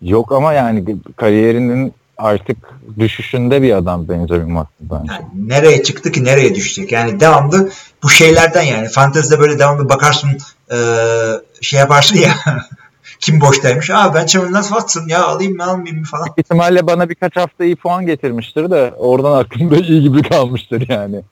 Yok 0.02 0.32
ama 0.32 0.54
yani 0.54 0.98
kariyerinin 1.16 1.94
artık 2.18 2.58
düşüşünde 3.00 3.62
bir 3.62 3.74
adam 3.78 4.10
Benjamin 4.10 4.48
Watson 4.56 4.68
bence. 5.02 5.14
Yani 5.14 5.26
nereye 5.50 5.84
çıktı 5.84 6.12
ki 6.12 6.24
nereye 6.24 6.56
düşecek? 6.56 6.92
Yani 6.92 7.20
devamlı 7.20 7.70
bu 8.04 8.10
şeylerden 8.10 8.62
yani 8.64 8.90
fantezide 8.90 9.40
böyle 9.40 9.60
devamlı 9.60 9.90
bakarsın 9.90 10.30
eee, 10.72 11.42
şey 11.62 11.80
yaparsın 11.80 12.18
ya 12.18 12.36
kim 13.20 13.42
boştaymış? 13.42 13.90
Aa 13.90 14.14
ben 14.14 14.26
Benjamin 14.26 14.68
Watson 14.68 15.08
ya 15.08 15.24
alayım 15.26 15.56
mı 15.58 15.64
almayayım 15.64 16.00
mı 16.00 16.06
falan. 16.06 16.28
ihtimalle 16.38 16.88
bana 16.88 17.10
birkaç 17.10 17.36
hafta 17.36 17.64
iyi 17.64 17.76
puan 17.76 18.06
getirmiştir 18.06 18.72
de 18.72 18.94
oradan 18.98 19.38
aklımda 19.44 19.76
iyi 19.78 20.02
gibi 20.02 20.22
kalmıştır 20.22 20.90
yani 20.90 21.24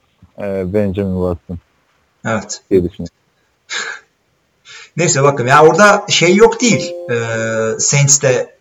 e, 0.41 0.73
Benjamin 0.73 1.15
Watson 1.35 1.59
Evet. 2.25 2.61
diye 2.71 2.83
düşünüyorum. 2.83 3.15
Neyse 4.97 5.23
bakın 5.23 5.47
ya 5.47 5.63
orada 5.65 6.05
şey 6.09 6.35
yok 6.35 6.61
değil. 6.61 6.93
Eee 7.09 7.79
Saints'te 7.79 8.55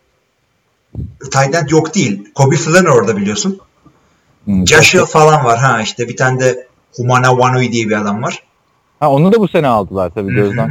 tight 1.32 1.70
yok 1.72 1.94
değil. 1.94 2.32
Kobe 2.34 2.56
Fleener 2.56 2.88
orada 2.88 3.16
biliyorsun. 3.16 3.60
Hmm, 4.44 4.66
Josh 4.66 4.94
Hill 4.94 5.04
falan 5.06 5.44
var 5.44 5.58
ha 5.58 5.82
işte 5.82 6.08
bir 6.08 6.16
tane 6.16 6.40
de 6.40 6.66
Humana 6.96 7.30
Wanui 7.30 7.72
diye 7.72 7.88
bir 7.88 7.96
adam 8.00 8.22
var. 8.22 8.42
Ha, 9.00 9.10
onu 9.10 9.32
da 9.32 9.40
bu 9.40 9.48
sene 9.48 9.66
aldılar 9.66 10.10
tabii 10.14 10.34
gözden. 10.34 10.70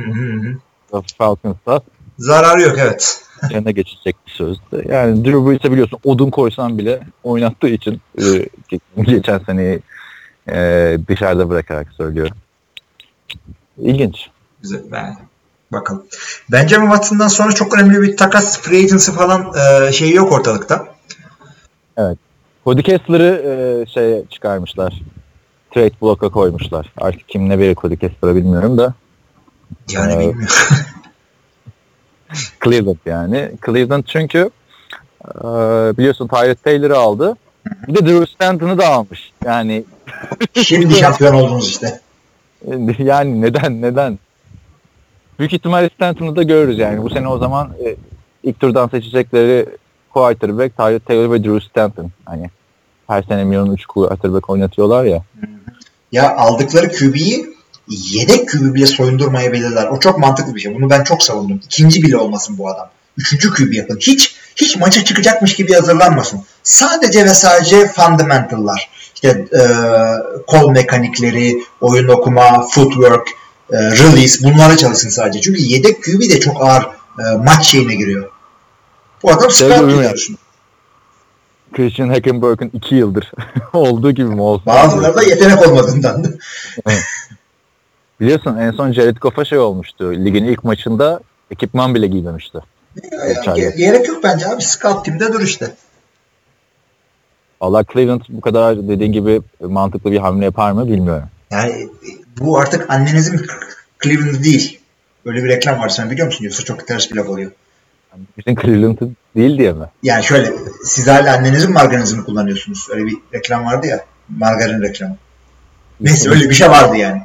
Falcons'ta 1.18 1.82
Zararı 2.20 2.62
yok 2.62 2.76
evet. 2.80 3.24
yerine 3.50 3.72
geçecek 3.72 4.16
bir 4.28 4.32
sözdü. 4.32 4.84
Yani 4.88 5.26
Drew 5.26 5.46
Brees'e 5.46 5.72
biliyorsun 5.72 6.00
odun 6.04 6.30
koysan 6.30 6.78
bile 6.78 7.00
oynattığı 7.24 7.68
için 7.68 8.02
e, 8.22 8.50
geçen 9.02 9.40
seneyi 9.40 9.80
e, 10.52 10.98
dışarıda 11.08 11.50
bırakarak 11.50 11.88
söylüyorum. 11.98 12.38
İlginç. 13.78 14.30
Güzel. 14.62 14.82
Ben, 14.92 15.18
bakalım. 15.72 16.04
Benjamin 16.52 16.88
Watson'dan 16.88 17.28
sonra 17.28 17.52
çok 17.52 17.78
önemli 17.78 18.02
bir 18.02 18.18
takas 18.18 18.60
free 18.60 18.84
agency 18.84 19.12
falan 19.12 19.54
e, 19.88 19.92
şeyi 19.92 20.16
yok 20.16 20.32
ortalıkta. 20.32 20.88
Cody 22.66 22.82
Kessler'ı 22.82 23.44
e, 23.46 23.86
şeye 23.90 24.24
çıkarmışlar. 24.30 25.02
Trade 25.74 25.92
block'a 26.02 26.30
koymuşlar. 26.30 26.94
Artık 26.98 27.30
kim 27.30 27.50
ne 27.50 27.60
verir 27.60 27.76
Cody 27.76 27.96
Kessler'a 27.96 28.36
bilmiyorum 28.36 28.78
da. 28.78 28.94
Yani 29.92 30.14
Evet. 30.14 30.20
bilmiyorum. 30.20 30.56
Cleveland 32.64 32.98
yani. 33.06 33.52
Cleveland 33.66 34.04
çünkü 34.08 34.50
e, 35.36 35.44
biliyorsun 35.98 36.28
Tyrod 36.28 36.56
Taylor'ı 36.56 36.98
aldı. 36.98 37.36
Bir 37.88 37.96
de 37.96 38.06
Drew 38.06 38.26
Stanton'ı 38.26 38.78
da 38.78 38.88
almış. 38.88 39.32
Yani 39.46 39.84
Şimdi 40.54 40.94
şampiyon 40.94 41.34
oldunuz 41.34 41.68
işte. 41.68 42.00
yani 43.04 43.42
neden 43.42 43.82
neden? 43.82 44.20
Büyük 45.40 45.54
ihtimalle 45.54 45.90
Stanton'ı 45.96 46.36
da 46.36 46.44
görürüz 46.44 46.78
yani. 46.78 47.04
Bu 47.04 47.10
sene 47.10 47.28
o 47.28 47.38
zaman 47.38 47.72
e, 47.86 47.96
ilk 48.44 48.60
turdan 48.60 48.88
seçecekleri 48.88 49.66
quarterback 50.14 50.78
Tyrod 50.78 51.00
Taylor 51.00 51.32
ve 51.32 51.44
Drew 51.44 51.60
Stanton. 51.60 52.12
Hani 52.26 52.50
her 53.08 53.24
sene 53.24 53.44
milyon 53.44 53.72
3 53.72 53.86
quarterback 53.86 54.50
oynatıyorlar 54.50 55.04
ya. 55.04 55.24
Ya 56.12 56.36
aldıkları 56.36 56.92
QB'yi 56.92 57.50
yedek 57.88 58.50
QB 58.50 58.76
bile 58.76 58.88
soyundurmayabilirler. 58.88 59.88
O 59.88 60.00
çok 60.00 60.20
mantıklı 60.20 60.56
bir 60.56 60.60
şey. 60.60 60.76
Bunu 60.76 60.90
ben 60.90 61.04
çok 61.04 61.24
savundum. 61.24 61.62
İkinci 61.66 62.04
bile 62.04 62.18
olmasın 62.18 62.58
bu 62.58 62.70
adam. 62.70 62.90
Üçüncü 63.18 63.54
QB 63.54 63.74
yapın. 63.74 63.98
Hiç 64.02 64.36
hiç 64.56 64.78
maça 64.78 65.04
çıkacakmış 65.04 65.56
gibi 65.56 65.74
hazırlanmasın. 65.74 66.42
Sadece 66.64 67.26
ve 67.26 67.34
sadece 67.34 67.88
fundamental'lar. 67.88 68.90
İşte 69.16 69.30
e, 69.30 69.62
kol 70.48 70.70
mekanikleri, 70.70 71.58
oyun 71.82 72.08
okuma, 72.08 72.68
footwork, 72.68 73.28
e, 73.72 73.78
release 73.78 74.44
bunlara 74.44 74.78
çalışsın 74.78 75.10
sadece. 75.10 75.42
Çünkü 75.42 75.62
yedek 75.62 76.04
QB 76.04 76.22
de 76.22 76.40
çok 76.40 76.62
ağır 76.64 76.84
e, 77.20 77.24
maç 77.46 77.66
şeyine 77.66 77.96
giriyor. 77.96 78.30
Bu 79.24 79.32
adam 79.32 79.52
scout 79.52 80.00
diyorsun. 80.00 80.38
Christian 81.74 82.10
Hackenberg'ın 82.10 82.70
2 82.74 82.96
yıldır 82.96 83.32
olduğu 83.74 84.12
gibi 84.12 84.30
mi 84.30 84.42
olsun? 84.42 84.66
Bazıları 84.66 85.16
da 85.18 85.24
yetenek 85.24 85.68
olmadığından. 85.68 86.26
Biliyorsun 88.20 88.58
en 88.58 88.72
son 88.72 88.92
Jared 88.92 89.18
Goff'a 89.18 89.46
şey 89.46 89.58
olmuştu. 89.58 90.12
Ligin 90.14 90.44
ilk 90.44 90.64
maçında 90.64 91.20
ekipman 91.52 91.96
bile 91.96 92.08
giymemişti. 92.08 92.58
Ya, 93.12 93.34
ge- 93.34 93.78
gerek 93.78 94.08
yok 94.08 94.24
bence 94.24 94.48
abi. 94.48 94.62
Scout 94.62 95.06
timde 95.06 95.34
dur 95.34 95.42
işte. 95.42 95.72
Allah 97.62 97.84
Cleveland 97.94 98.22
bu 98.30 98.42
kadar 98.42 98.88
dediğin 98.88 99.12
gibi 99.12 99.42
mantıklı 99.62 100.12
bir 100.12 100.18
hamle 100.18 100.46
yapar 100.46 100.72
mı 100.72 100.88
bilmiyorum. 100.88 101.28
Yani 101.52 101.90
bu 102.40 102.58
artık 102.58 102.90
annenizin 102.90 103.42
Cleveland 104.04 104.44
değil. 104.44 104.80
Böyle 105.26 105.44
bir 105.44 105.50
reklam 105.50 105.80
var 105.80 105.90
sen 105.90 106.12
biliyor 106.12 106.28
musun? 106.28 106.46
Yoksa 106.46 106.64
çok 106.64 106.88
ters 106.88 107.12
bir 107.12 107.16
laf 107.16 107.30
oluyor. 107.30 107.52
Bizim 108.38 108.56
Cleveland'ın 108.62 109.18
değil 109.36 109.58
diye 109.58 109.74
mi? 109.74 109.86
Yani 110.04 110.24
şöyle 110.24 110.54
siz 110.84 111.08
hala 111.08 111.38
annenizin 111.38 111.74
margarinizmi 111.74 112.24
kullanıyorsunuz. 112.24 112.88
Öyle 112.92 113.06
bir 113.06 113.18
reklam 113.34 113.66
vardı 113.66 113.88
ya. 113.88 114.06
Margarin 114.38 114.82
reklamı. 114.82 115.18
Neyse 116.02 116.30
öyle 116.30 116.50
bir 116.50 116.56
şey 116.56 116.70
vardı 116.70 116.98
yani. 116.98 117.22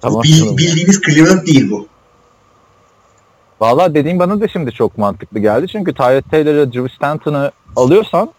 Tamam. 0.00 0.22
Bil- 0.22 0.40
tamam. 0.40 0.56
bildiğiniz 0.56 1.00
Cleveland 1.00 1.46
değil 1.46 1.70
bu. 1.70 1.86
Valla 3.60 3.94
dediğin 3.94 4.18
bana 4.18 4.40
da 4.40 4.48
şimdi 4.48 4.72
çok 4.72 4.98
mantıklı 4.98 5.38
geldi. 5.38 5.66
Çünkü 5.72 5.94
Tyrod 5.94 6.30
Taylor'ı 6.30 6.72
Drew 6.72 6.88
Stanton'ı 6.96 7.52
alıyorsan 7.76 8.32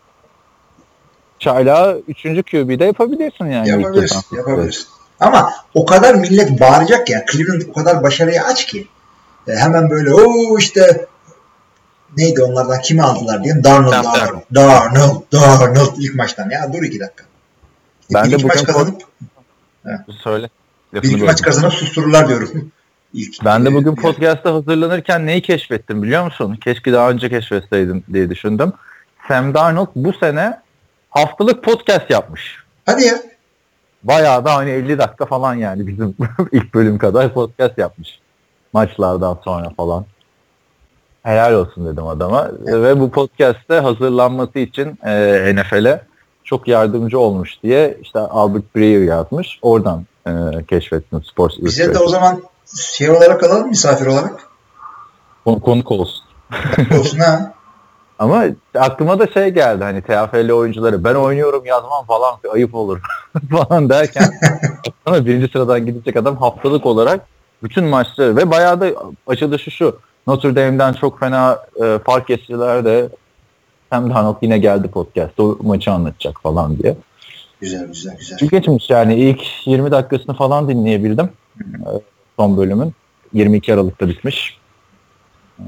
Çayla 1.39 1.97
3. 2.07 2.23
QB'de 2.23 2.85
yapabilirsin 2.85 3.45
yani. 3.45 3.69
Yapabilirsin. 3.69 4.37
Yapabilirsin. 4.37 4.85
Ama 5.19 5.53
o 5.73 5.85
kadar 5.85 6.15
millet 6.15 6.59
bağıracak 6.59 7.09
ya. 7.09 7.25
Cleveland 7.31 7.61
o 7.69 7.73
kadar 7.73 8.03
başarıya 8.03 8.45
aç 8.45 8.65
ki. 8.65 8.87
E, 9.47 9.55
hemen 9.55 9.89
böyle 9.89 10.13
o 10.13 10.57
işte 10.57 11.05
neydi 12.17 12.43
onlardan 12.43 12.81
kimi 12.81 13.01
aldılar 13.03 13.43
diye. 13.43 13.63
Darnold, 13.63 13.91
Sam 13.91 14.05
Darnold, 14.05 14.41
Darnold, 14.55 15.21
Darnold 15.33 15.97
ilk 15.97 16.15
maçtan. 16.15 16.49
Ya 16.49 16.73
dur 16.73 16.83
iki 16.83 16.99
dakika. 16.99 17.23
Ben 18.13 18.25
bir 18.25 18.39
de 18.39 18.43
maç 18.43 18.63
kazanıp 18.63 19.01
Söyle. 20.23 20.49
bir 20.93 21.03
iki 21.03 21.23
maç 21.23 21.41
kazanıp 21.41 21.73
sustururlar 21.73 22.27
diyorum. 22.27 22.71
İlk, 23.13 23.45
Ben 23.45 23.65
de 23.65 23.73
bugün 23.73 23.91
e, 23.91 23.95
podcast'a 23.95 24.53
hazırlanırken 24.53 25.25
neyi 25.25 25.41
keşfettim 25.41 26.03
biliyor 26.03 26.25
musun? 26.25 26.55
Keşke 26.63 26.93
daha 26.93 27.09
önce 27.09 27.29
keşfetseydim 27.29 28.03
diye 28.13 28.29
düşündüm. 28.29 28.73
Sam 29.27 29.53
Darnold 29.53 29.87
bu 29.95 30.13
sene 30.13 30.59
haftalık 31.09 31.63
podcast 31.63 32.09
yapmış. 32.09 32.57
Hadi 32.85 33.03
ya. 33.03 33.21
Bayağı 34.03 34.45
da 34.45 34.55
hani 34.55 34.69
50 34.69 34.97
dakika 34.97 35.25
falan 35.25 35.55
yani 35.55 35.87
bizim 35.87 36.15
ilk 36.51 36.73
bölüm 36.73 36.97
kadar 36.97 37.33
podcast 37.33 37.77
yapmış. 37.77 38.19
Maçlardan 38.73 39.39
sonra 39.45 39.69
falan. 39.77 40.05
Helal 41.23 41.53
olsun 41.53 41.85
dedim 41.85 42.07
adama. 42.07 42.51
Ve 42.65 42.99
bu 42.99 43.11
podcast'te 43.11 43.79
hazırlanması 43.79 44.59
için 44.59 44.99
e, 45.05 45.55
NFL'e 45.55 46.01
çok 46.43 46.67
yardımcı 46.67 47.19
olmuş 47.19 47.63
diye 47.63 47.97
işte 48.01 48.19
Albert 48.19 48.75
Breer 48.75 49.01
yazmış. 49.01 49.59
Oradan 49.61 50.05
e, 50.27 50.31
keşfettim 50.67 51.23
Sports 51.23 51.55
Bize 51.57 51.83
de 51.83 51.85
Illustrated. 51.85 52.05
o 52.05 52.09
zaman 52.09 52.43
şey 52.93 53.09
olarak 53.09 53.43
alalım 53.43 53.67
misafir 53.69 54.05
olarak. 54.05 54.47
Kon- 55.45 55.59
konuk 55.59 55.91
olsun. 55.91 56.23
Olsun 56.99 57.19
ha. 57.19 57.53
Ama 58.19 58.43
aklıma 58.79 59.19
da 59.19 59.27
şey 59.27 59.49
geldi 59.49 59.83
hani 59.83 60.01
TFL 60.01 60.51
oyuncuları 60.51 61.03
ben 61.03 61.15
oynuyorum 61.15 61.65
yazmam 61.65 62.05
falan 62.05 62.35
ayıp 62.53 62.75
olur 62.75 62.99
falan 63.51 63.89
derken 63.89 64.25
sonra 65.07 65.25
birinci 65.25 65.51
sıradan 65.51 65.85
gidecek 65.85 66.15
adam 66.17 66.37
haftalık 66.37 66.85
olarak 66.85 67.21
bütün 67.63 67.83
maçları 67.83 68.37
ve 68.37 68.51
bayağı 68.51 68.81
da 68.81 68.87
açılışı 69.27 69.71
şu 69.71 69.99
Notre 70.27 70.55
Dame'den 70.55 70.93
çok 70.93 71.19
fena 71.19 71.59
e, 71.83 71.99
fark 72.05 72.29
ettiler 72.29 72.85
de 72.85 73.09
Sam 73.91 74.09
Darnold 74.09 74.35
yine 74.41 74.57
geldi 74.57 74.87
podcast 74.87 75.39
o 75.39 75.57
maçı 75.61 75.91
anlatacak 75.91 76.41
falan 76.43 76.77
diye. 76.77 76.95
Güzel 77.61 77.87
güzel 77.87 78.17
güzel. 78.17 78.37
İlginçmiş 78.41 78.89
yani 78.89 79.15
ilk 79.15 79.41
20 79.67 79.91
dakikasını 79.91 80.35
falan 80.35 80.69
dinleyebildim 80.69 81.29
e, 81.61 81.89
son 82.39 82.57
bölümün. 82.57 82.93
22 83.33 83.73
Aralık'ta 83.73 84.07
bitmiş. 84.07 84.57
E, 85.59 85.65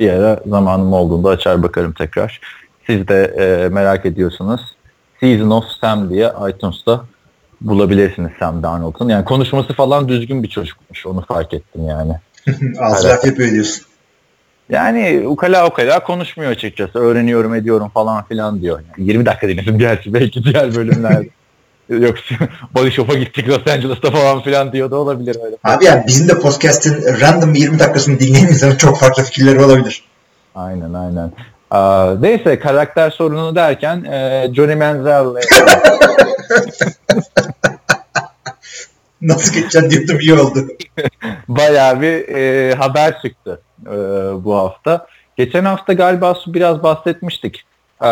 Bir 0.00 0.10
ara 0.10 0.40
zamanım 0.46 0.92
olduğunda 0.92 1.28
açar 1.28 1.62
bakarım 1.62 1.92
tekrar. 1.92 2.40
Siz 2.86 3.08
de 3.08 3.24
e, 3.38 3.68
merak 3.68 4.06
ediyorsanız 4.06 4.60
Season 5.20 5.50
of 5.50 5.64
Sam 5.80 6.10
diye 6.10 6.32
iTunes'ta 6.50 7.04
bulabilirsiniz 7.60 8.30
Sam 8.38 8.62
Darnold'un. 8.62 9.08
Yani 9.08 9.24
konuşması 9.24 9.72
falan 9.72 10.08
düzgün 10.08 10.42
bir 10.42 10.48
çocukmuş. 10.48 11.06
Onu 11.06 11.20
fark 11.20 11.54
ettim 11.54 11.86
yani. 11.88 12.12
Ağzı 12.80 13.08
laf 13.08 13.24
yapıyor 13.26 13.50
diyorsun. 13.50 13.87
Yani 14.70 15.28
ukala 15.28 15.66
ukala 15.66 16.04
konuşmuyor 16.04 16.50
açıkçası. 16.50 16.98
Öğreniyorum 16.98 17.54
ediyorum 17.54 17.88
falan 17.94 18.24
filan 18.24 18.62
diyor. 18.62 18.80
Yani 18.80 19.08
20 19.08 19.26
dakika 19.26 19.48
dinledim 19.48 19.78
gerçi 19.78 20.14
belki 20.14 20.44
diğer 20.44 20.74
bölümlerde. 20.74 21.28
Yoksa 21.88 22.34
Body 22.74 22.90
Shop'a 22.90 23.14
gittik 23.14 23.48
Los 23.48 23.66
Angeles'ta 23.66 24.10
falan 24.10 24.42
filan 24.42 24.72
diyor 24.72 24.90
da 24.90 24.96
olabilir 24.96 25.36
öyle. 25.44 25.56
Abi 25.64 25.84
yani 25.84 26.04
bizim 26.06 26.28
de 26.28 26.38
podcast'in 26.38 27.20
random 27.20 27.54
20 27.54 27.78
dakikasını 27.78 28.20
dinleyen 28.20 28.46
insanın 28.46 28.76
çok 28.76 28.98
farklı 28.98 29.22
fikirleri 29.22 29.60
olabilir. 29.60 30.04
Aynen 30.54 30.92
aynen. 30.92 31.32
Aa, 31.70 32.14
neyse 32.20 32.58
karakter 32.58 33.10
sorunu 33.10 33.56
derken 33.56 34.04
e, 34.04 34.48
Johnny 34.54 34.74
Manziel 34.74 35.24
Nasıl 39.22 39.54
geçeceksin 39.54 39.90
diyordum 39.90 40.20
iyi 40.20 40.34
oldu. 40.34 40.68
bayağı 41.48 42.00
bir 42.00 42.28
e, 42.28 42.74
haber 42.74 43.22
çıktı 43.22 43.60
e, 43.92 44.44
bu 44.44 44.54
hafta. 44.54 45.06
Geçen 45.36 45.64
hafta 45.64 45.92
galiba 45.92 46.34
biraz 46.46 46.82
bahsetmiştik. 46.82 47.64
E, 48.02 48.08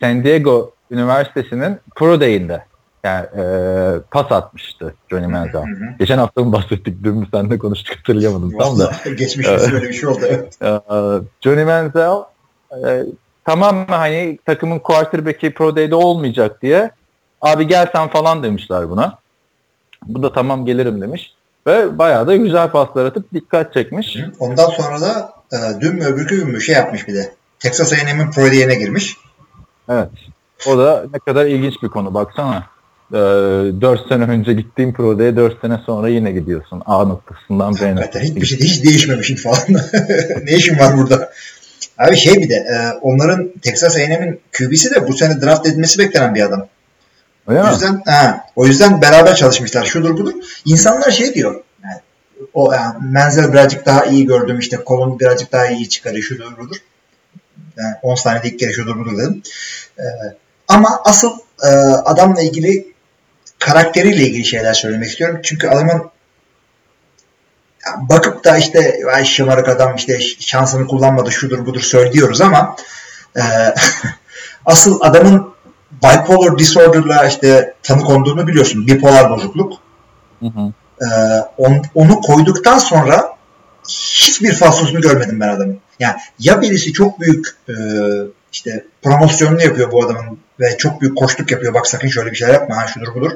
San 0.00 0.24
Diego 0.24 0.72
Üniversitesi'nin 0.90 1.78
Pro 1.94 2.20
Day'inde 2.20 2.62
yani, 3.06 3.26
e, 3.36 3.44
pas 4.10 4.32
atmıştı 4.32 4.94
Johnny 5.10 5.26
Manziel. 5.26 5.64
Geçen 5.98 6.18
hafta 6.18 6.44
mı 6.44 6.52
bahsettik? 6.52 7.04
Dün 7.04 7.16
mü 7.16 7.26
seninle 7.34 7.58
konuştuk 7.58 7.98
hatırlayamadım 7.98 8.58
tam 8.58 8.78
da. 8.78 8.92
Geçmişte 9.18 9.72
böyle 9.72 9.88
bir 9.88 9.92
şey 9.92 10.08
oldu. 10.08 10.20
Evet. 10.22 10.58
Ee, 10.62 10.78
Johnny 11.40 11.64
Manziel 11.64 12.16
e, 12.84 13.04
tamam 13.44 13.76
mı 13.76 13.84
hani 13.88 14.38
takımın 14.46 14.78
quarterback'i 14.78 15.54
Pro 15.54 15.76
Day'de 15.76 15.94
olmayacak 15.94 16.62
diye 16.62 16.90
abi 17.40 17.66
gel 17.66 17.86
sen 17.92 18.08
falan 18.08 18.42
demişler 18.42 18.90
buna. 18.90 19.18
Bu 20.06 20.22
da 20.22 20.32
tamam 20.32 20.66
gelirim 20.66 21.00
demiş. 21.00 21.34
Ve 21.66 21.98
bayağı 21.98 22.26
da 22.26 22.36
güzel 22.36 22.70
paslar 22.70 23.06
atıp 23.06 23.32
dikkat 23.34 23.74
çekmiş. 23.74 24.16
Ondan 24.38 24.70
sonra 24.70 25.00
da 25.00 25.32
e, 25.52 25.80
dün 25.80 25.94
mü 25.94 26.04
öbürkü 26.04 26.36
gün 26.36 26.48
mü 26.48 26.60
şey 26.60 26.74
yapmış 26.74 27.08
bir 27.08 27.14
de. 27.14 27.32
Texas 27.60 27.92
A&M'in 27.92 28.30
Pro 28.30 28.42
Day'ine 28.42 28.74
girmiş. 28.74 29.16
Evet. 29.88 30.08
O 30.66 30.78
da 30.78 31.04
ne 31.14 31.18
kadar 31.18 31.46
ilginç 31.46 31.74
bir 31.82 31.88
konu 31.88 32.14
baksana. 32.14 32.66
Ee, 33.12 33.16
4 33.16 34.08
sene 34.08 34.24
önce 34.24 34.52
gittiğin 34.52 34.92
Pro 34.92 35.18
Day'e 35.18 35.36
4 35.36 35.60
sene 35.60 35.80
sonra 35.86 36.08
yine 36.08 36.32
gidiyorsun. 36.32 36.82
A 36.86 37.04
noktasından 37.04 37.74
B 37.80 37.96
noktasına. 37.96 38.22
hiçbir 38.22 38.46
şey 38.46 38.58
hiç 38.58 38.84
değişmemişim 38.84 39.36
falan. 39.36 39.58
ne 40.44 40.52
işin 40.52 40.78
var 40.78 40.96
burada? 40.96 41.32
Abi 41.98 42.16
şey 42.16 42.34
bir 42.34 42.48
de 42.48 42.54
e, 42.54 42.92
onların 43.02 43.52
Texas 43.62 43.96
A&M'in 43.96 44.40
QB'si 44.58 44.94
de 44.94 45.08
bu 45.08 45.12
sene 45.12 45.40
draft 45.40 45.66
edilmesi 45.66 45.98
beklenen 45.98 46.34
bir 46.34 46.42
adam. 46.42 46.66
Öyle 47.46 47.62
O 47.62 47.64
mi? 47.64 47.70
yüzden 47.70 48.02
ha, 48.06 48.46
o 48.56 48.66
yüzden 48.66 49.02
beraber 49.02 49.34
çalışmışlar. 49.34 49.84
Şudur 49.84 50.16
budur. 50.18 50.32
İnsanlar 50.64 51.10
şey 51.10 51.34
diyor. 51.34 51.62
Yani, 51.84 52.00
o 52.54 52.72
yani, 52.72 52.94
Menzel 53.00 53.52
birazcık 53.52 53.86
daha 53.86 54.04
iyi 54.04 54.26
gördüm 54.26 54.58
işte 54.58 54.76
kolun 54.76 55.18
birazcık 55.20 55.52
daha 55.52 55.66
iyi 55.66 55.88
çıkarıyor 55.88 56.22
şudur 56.22 56.58
budur. 56.58 56.76
Yani 57.76 57.94
10 58.02 58.14
saniye 58.14 58.52
ilk 58.52 58.58
kere 58.58 58.72
şudur 58.72 58.98
budur 58.98 59.18
dedim. 59.18 59.42
Ee, 59.98 60.02
ama 60.68 61.00
asıl 61.04 61.30
e, 61.62 61.68
adamla 62.04 62.42
ilgili 62.42 62.92
karakteriyle 63.58 64.22
ilgili 64.22 64.44
şeyler 64.44 64.74
söylemek 64.74 65.08
istiyorum. 65.08 65.40
Çünkü 65.42 65.68
adamın 65.68 66.10
bakıp 67.98 68.44
da 68.44 68.56
işte 68.56 69.00
ay 69.12 69.24
şımarık 69.24 69.68
adam 69.68 69.96
işte 69.96 70.20
şansını 70.40 70.86
kullanmadı 70.86 71.32
şudur 71.32 71.66
budur 71.66 71.80
söylüyoruz 71.80 72.40
ama 72.40 72.76
e, 73.36 73.42
asıl 74.66 75.00
adamın 75.00 75.55
bipolar 76.02 76.58
disorder'la 76.58 77.26
işte 77.26 77.74
tanı 77.82 78.04
konduğunu 78.04 78.46
biliyorsun. 78.46 78.86
Bipolar 78.86 79.30
bozukluk. 79.30 79.72
Hı 80.40 80.46
hı. 80.46 80.72
Ee, 81.00 81.06
on- 81.58 81.84
onu 81.94 82.20
koyduktan 82.20 82.78
sonra 82.78 83.36
hiçbir 83.88 84.52
falsosunu 84.52 85.00
görmedim 85.00 85.40
ben 85.40 85.48
adamın. 85.48 85.78
Yani 86.00 86.16
ya 86.38 86.62
birisi 86.62 86.92
çok 86.92 87.20
büyük 87.20 87.46
e, 87.68 87.74
işte 88.52 88.84
promosyonunu 89.02 89.62
yapıyor 89.62 89.92
bu 89.92 90.04
adamın 90.04 90.38
ve 90.60 90.76
çok 90.76 91.00
büyük 91.00 91.18
koştuk 91.18 91.50
yapıyor. 91.50 91.74
Bak 91.74 91.86
sakın 91.86 92.08
şöyle 92.08 92.30
bir 92.30 92.36
şey 92.36 92.48
yapma 92.48 92.76
ha 92.76 92.86
şudur 92.86 93.14
budur. 93.14 93.30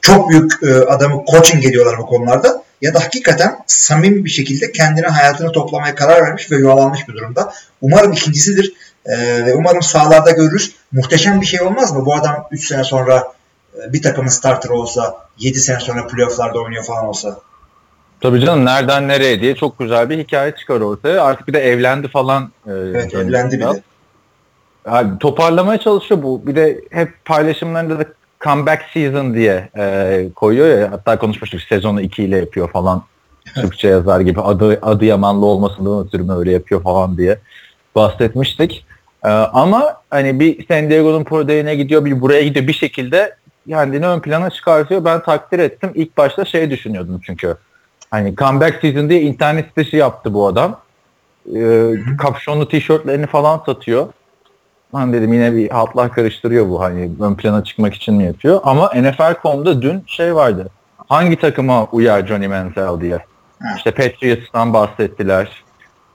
Çok 0.00 0.30
büyük 0.30 0.52
e, 0.62 0.74
adamı 0.74 1.24
coaching 1.30 1.64
ediyorlar 1.64 1.98
bu 1.98 2.06
konularda. 2.06 2.62
Ya 2.82 2.94
da 2.94 3.00
hakikaten 3.00 3.58
samimi 3.66 4.24
bir 4.24 4.30
şekilde 4.30 4.72
kendine 4.72 5.06
hayatını 5.06 5.52
toplamaya 5.52 5.94
karar 5.94 6.22
vermiş 6.22 6.50
ve 6.50 6.56
yuvalanmış 6.56 7.08
bir 7.08 7.14
durumda. 7.14 7.52
Umarım 7.80 8.12
ikincisidir. 8.12 8.72
E, 9.06 9.46
ve 9.46 9.54
umarım 9.54 9.82
sahalarda 9.82 10.30
görürüz. 10.30 10.74
Muhteşem 10.92 11.40
bir 11.40 11.46
şey 11.46 11.62
olmaz 11.62 11.96
mı? 11.96 12.06
Bu 12.06 12.14
adam 12.14 12.46
3 12.50 12.68
sene 12.68 12.84
sonra 12.84 13.32
e, 13.78 13.92
bir 13.92 14.02
takımın 14.02 14.28
starter 14.28 14.70
olsa, 14.70 15.26
7 15.38 15.60
sene 15.60 15.80
sonra 15.80 16.06
playofflarda 16.06 16.60
oynuyor 16.60 16.84
falan 16.84 17.04
olsa. 17.04 17.38
Tabii 18.20 18.40
canım 18.40 18.64
nereden 18.64 19.08
nereye 19.08 19.40
diye 19.40 19.54
çok 19.54 19.78
güzel 19.78 20.10
bir 20.10 20.18
hikaye 20.18 20.54
çıkar 20.56 20.80
ortaya. 20.80 21.24
Artık 21.24 21.48
bir 21.48 21.52
de 21.52 21.60
evlendi 21.60 22.08
falan. 22.08 22.52
e, 22.66 22.70
Evet 22.70 23.14
evlendi 23.14 23.58
bir 23.58 23.64
de. 23.64 23.82
Abi, 24.86 25.18
toparlamaya 25.18 25.80
çalışıyor 25.80 26.22
bu. 26.22 26.46
Bir 26.46 26.56
de 26.56 26.80
hep 26.90 27.24
paylaşımlarında 27.24 27.98
da 27.98 28.04
comeback 28.40 28.82
season 28.92 29.34
diye 29.34 29.68
e, 29.78 30.26
koyuyor 30.36 30.78
ya. 30.78 30.92
Hatta 30.92 31.18
konuşmuştuk 31.18 31.60
sezonu 31.60 32.00
2 32.00 32.22
ile 32.24 32.36
yapıyor 32.36 32.70
falan. 32.70 33.02
Türkçe 33.54 33.88
yazar 33.88 34.20
gibi 34.20 34.40
adı 34.40 34.78
adı 34.82 35.04
Yamanlı 35.04 35.46
olmasından 35.46 36.06
ötürü 36.06 36.32
öyle 36.32 36.52
yapıyor 36.52 36.82
falan 36.82 37.16
diye 37.16 37.38
bahsetmiştik. 37.94 38.86
E, 39.24 39.28
ama 39.28 39.94
hani 40.10 40.40
bir 40.40 40.66
San 40.66 40.90
Diego'nun 40.90 41.24
Pro 41.24 41.48
Day'ine 41.48 41.74
gidiyor, 41.74 42.04
bir 42.04 42.20
buraya 42.20 42.42
gidiyor 42.42 42.66
bir 42.66 42.72
şekilde 42.72 43.34
kendini 43.68 44.06
ön 44.06 44.20
plana 44.20 44.50
çıkartıyor. 44.50 45.04
Ben 45.04 45.22
takdir 45.22 45.58
ettim. 45.58 45.90
İlk 45.94 46.16
başta 46.16 46.44
şey 46.44 46.70
düşünüyordum 46.70 47.20
çünkü. 47.26 47.56
Hani 48.10 48.36
comeback 48.36 48.80
season 48.80 49.08
diye 49.10 49.20
internet 49.20 49.66
sitesi 49.68 49.96
yaptı 49.96 50.34
bu 50.34 50.46
adam. 50.46 50.80
E, 51.56 51.90
kapşonlu 52.18 52.68
tişörtlerini 52.68 53.26
falan 53.26 53.62
satıyor. 53.66 54.06
Ben 54.94 55.12
dedim 55.12 55.32
yine 55.32 55.56
bir 55.56 55.70
hatlar 55.70 56.12
karıştırıyor 56.12 56.68
bu 56.68 56.80
hani 56.82 57.10
ön 57.20 57.34
plana 57.34 57.64
çıkmak 57.64 57.94
için 57.94 58.14
mi 58.14 58.24
yapıyor? 58.24 58.60
Ama 58.64 58.92
NFL.com'da 58.94 59.82
dün 59.82 60.04
şey 60.06 60.34
vardı. 60.34 60.70
Hangi 61.08 61.36
takıma 61.36 61.84
uyar 61.84 62.26
Johnny 62.26 62.48
Manziel 62.48 63.00
diye. 63.00 63.18
Ha. 63.62 63.68
İşte 63.76 63.90
Patriots'tan 63.90 64.74
bahsettiler. 64.74 65.64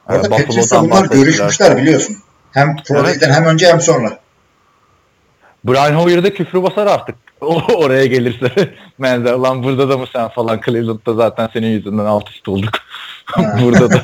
Orada 0.09 0.27
Ee, 0.27 0.31
Buffalo'dan 0.31 0.85
bunlar 0.85 0.91
bahsettiler. 0.91 1.23
görüşmüşler 1.23 1.77
biliyorsun. 1.77 2.17
Hem 2.55 2.75
Pro 2.75 2.99
Evet. 2.99 3.17
Hem 3.27 3.45
önce 3.45 3.67
hem 3.67 3.81
sonra. 3.81 4.19
Brian 5.63 5.93
Hoyer'da 5.95 6.33
küfrü 6.33 6.63
basar 6.63 6.87
artık. 6.87 7.15
O 7.41 7.61
oraya 7.73 8.05
gelirse. 8.05 8.51
Manziel 8.97 9.41
lan 9.41 9.63
burada 9.63 9.89
da 9.89 9.97
mı 9.97 10.05
sen 10.13 10.27
falan 10.27 10.61
Cleveland'da 10.65 11.13
zaten 11.13 11.49
senin 11.53 11.67
yüzünden 11.67 12.05
alt 12.05 12.29
üst 12.29 12.47
olduk. 12.47 12.73
Burada 13.61 13.89
da 13.89 14.01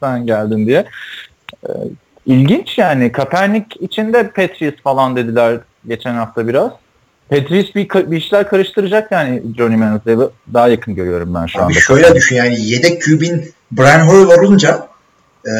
sen 0.00 0.26
geldin 0.26 0.66
diye. 0.66 0.84
Ee, 1.66 1.70
İlginç 2.26 2.78
yani. 2.78 3.12
Kaepernick 3.12 3.76
içinde 3.80 4.28
Patriots 4.28 4.82
falan 4.84 5.16
dediler 5.16 5.60
geçen 5.88 6.14
hafta 6.14 6.48
biraz. 6.48 6.70
Patriots 7.30 7.74
bir, 7.74 8.10
bir 8.10 8.16
işler 8.16 8.48
karıştıracak 8.48 9.12
yani 9.12 9.42
Johnny 9.58 9.76
Manziel'i 9.76 10.28
daha 10.54 10.68
yakın 10.68 10.94
görüyorum 10.94 11.34
ben 11.34 11.46
şu 11.46 11.58
Abi 11.58 11.64
anda. 11.64 11.80
şöyle 11.80 12.14
düşün 12.14 12.36
yani 12.36 12.60
yedek 12.60 13.02
QB'in 13.02 13.52
Brian 13.72 14.00
Hoyer 14.00 14.38
olunca 14.38 14.86
e, 15.46 15.52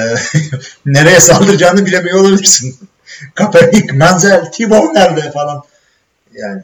nereye 0.87 1.21
saldıracağını 1.21 1.87
bilemiyor 1.87 2.21
olabilirsin. 2.21 2.77
Kaepernick, 3.35 3.93
Manziel, 3.93 4.53
Tebow 4.53 5.01
nerede 5.01 5.31
falan. 5.31 5.63
Yani 6.35 6.63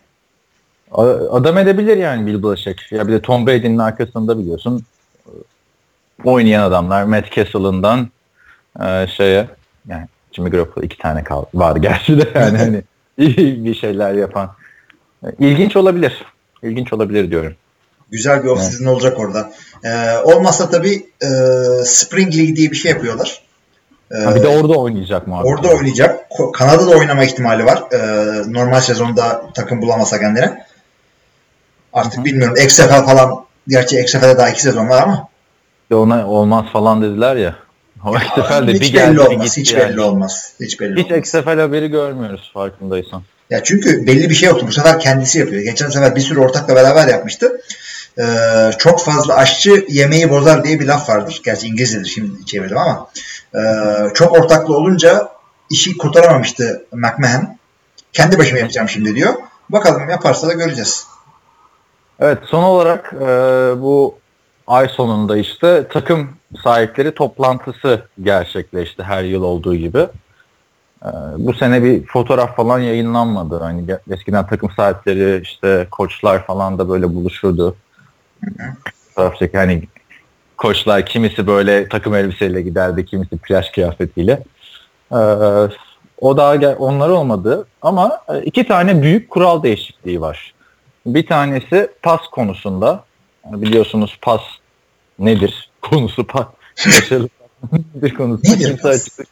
Adam 1.31 1.59
edebilir 1.59 1.97
yani 1.97 2.27
Bill 2.27 2.43
Belichick. 2.43 2.93
Ya 2.93 3.09
bir 3.09 3.13
de 3.13 3.23
Tom 3.23 3.47
Brady'nin 3.47 3.79
arkasında 3.79 4.39
biliyorsun 4.39 4.85
e, 5.27 5.33
oynayan 6.25 6.63
adamlar 6.63 7.05
Matt 7.05 7.33
Castle'ından 7.33 8.09
e, 8.81 9.07
şeye 9.07 9.49
yani 9.89 10.07
Jimmy 10.33 10.51
Garoppolo 10.51 10.85
iki 10.85 10.99
tane 10.99 11.25
kal 11.25 11.45
var 11.55 11.77
gerçi 11.87 12.19
de 12.19 12.29
yani 12.35 12.59
hani 12.59 12.83
iyi 13.19 13.65
bir 13.65 13.75
şeyler 13.75 14.15
yapan. 14.15 14.55
E, 15.25 15.29
İlginç 15.39 15.77
olabilir. 15.77 16.25
İlginç 16.63 16.93
olabilir 16.93 17.31
diyorum. 17.31 17.55
Güzel 18.11 18.45
bir 18.45 18.49
off-season 18.49 18.89
olacak 18.89 19.19
orada. 19.19 19.53
E, 19.85 20.19
olmazsa 20.19 20.71
tabii 20.71 21.07
e, 21.23 21.29
Spring 21.85 22.35
League 22.37 22.57
diye 22.57 22.71
bir 22.71 22.77
şey 22.77 22.91
yapıyorlar. 22.91 23.43
E, 24.11 24.17
Ha, 24.17 24.35
bir 24.35 24.43
de 24.43 24.49
orada 24.49 24.73
oynayacak 24.73 25.27
muhabbet. 25.27 25.51
Orada 25.51 25.69
oynayacak. 25.69 26.21
Kanada'da 26.53 26.91
oynama 26.91 27.25
ihtimali 27.25 27.65
var. 27.65 27.85
Ee, 27.93 27.99
normal 28.53 28.81
sezonda 28.81 29.43
takım 29.55 29.83
bulamasa 29.83 30.21
kendine. 30.21 30.65
Artık 31.93 32.25
bilmiyorum. 32.25 32.57
XFL 32.65 33.05
falan 33.05 33.45
gerçi 33.69 34.01
XFL'de 34.01 34.39
daha 34.39 34.49
iki 34.49 34.63
sezon 34.63 34.89
var 34.89 35.03
ama 35.03 35.29
de 35.91 35.95
Ona 35.95 36.29
olmaz 36.29 36.65
falan 36.73 37.03
dediler 37.03 37.37
ya. 37.37 37.55
O 38.07 38.17
XFL 38.17 38.67
de 38.67 38.73
hiç 38.73 38.95
bir 38.95 38.99
belli 38.99 39.21
olmaz. 39.21 39.57
Hiç 39.57 39.73
yani. 39.73 39.89
belli 39.89 40.01
olmaz. 40.01 40.53
Hiç 40.61 40.81
belli 40.81 40.97
Hiç 41.01 41.11
olmaz. 41.11 41.19
XFL 41.19 41.59
haberi 41.61 41.89
görmüyoruz 41.89 42.51
farkındaysan. 42.55 43.23
Ya 43.51 43.65
çünkü 43.65 44.07
belli 44.07 44.31
bir 44.31 44.35
şey 44.35 44.49
yoktu. 44.49 44.67
Bu 44.69 44.73
sefer 44.73 45.01
kendisi 45.01 45.39
yapıyor. 45.39 45.63
Geçen 45.63 45.89
sefer 45.89 46.17
bir 46.17 46.21
sürü 46.21 46.41
ortakla 46.41 46.75
beraber 46.75 47.09
yapmıştı. 47.09 47.61
Ee, 48.19 48.71
çok 48.79 49.01
fazla 49.01 49.35
aşçı 49.35 49.87
yemeği 49.89 50.31
bozar 50.31 50.65
diye 50.65 50.81
bir 50.81 50.87
laf 50.87 51.09
vardır. 51.09 51.41
Gerçi 51.45 51.67
İngilizcedir 51.67 52.07
şimdi 52.07 52.47
çevirdim 52.47 52.79
ama. 52.79 53.09
Ee, 53.55 53.59
çok 54.15 54.33
ortaklı 54.39 54.77
olunca 54.77 55.29
işi 55.71 55.99
kurtaramamıştı 55.99 56.87
McMahon. 56.93 57.59
Kendi 58.13 58.39
başıma 58.39 58.59
yapacağım 58.59 58.89
şimdi 58.89 59.15
diyor. 59.15 59.35
Bakalım 59.71 60.11
yaparsa 60.11 60.49
da 60.49 60.53
göreceğiz. 60.53 61.07
Evet 62.21 62.39
son 62.47 62.63
olarak 62.63 63.13
e, 63.13 63.27
bu 63.83 64.19
ay 64.67 64.89
sonunda 64.89 65.37
işte 65.37 65.89
takım 65.93 66.29
sahipleri 66.65 67.15
toplantısı 67.15 68.03
gerçekleşti 68.23 69.03
her 69.03 69.23
yıl 69.25 69.43
olduğu 69.43 69.75
gibi. 69.75 70.07
E, 71.05 71.11
bu 71.39 71.55
sene 71.55 71.83
bir 71.83 72.07
fotoğraf 72.07 72.57
falan 72.57 72.79
yayınlanmadı. 72.79 73.59
Hani 73.59 73.85
eskiden 74.11 74.47
takım 74.47 74.71
sahipleri 74.71 75.43
işte 75.43 75.87
koçlar 75.91 76.47
falan 76.47 76.79
da 76.79 76.89
böyle 76.89 77.15
buluşurdu. 77.15 77.77
Çek 79.39 79.55
hani 79.55 79.83
koçlar 80.57 81.07
kimisi 81.07 81.47
böyle 81.47 81.89
takım 81.89 82.15
elbiseyle 82.15 82.63
giderdi, 82.63 83.07
kimisi 83.07 83.39
plaj 83.39 83.71
kıyafetiyle. 83.71 84.43
E, 85.13 85.19
o 86.21 86.37
daha 86.37 86.55
onlar 86.79 87.09
olmadı 87.09 87.67
ama 87.83 88.21
e, 88.29 88.43
iki 88.43 88.69
tane 88.69 89.03
büyük 89.03 89.31
kural 89.31 89.63
değişikliği 89.63 90.21
var. 90.21 90.55
Bir 91.07 91.27
tanesi 91.27 91.91
pas 92.03 92.21
konusunda. 92.33 93.05
Biliyorsunuz 93.45 94.19
pas 94.23 94.41
nedir? 95.19 95.71
Konusu 95.83 96.27
pas. 96.27 96.47
Başarılı 96.87 97.29
nedir 97.95 98.15
konusu. 98.15 98.43
Kimse 98.43 98.89
açıklık 98.89 99.29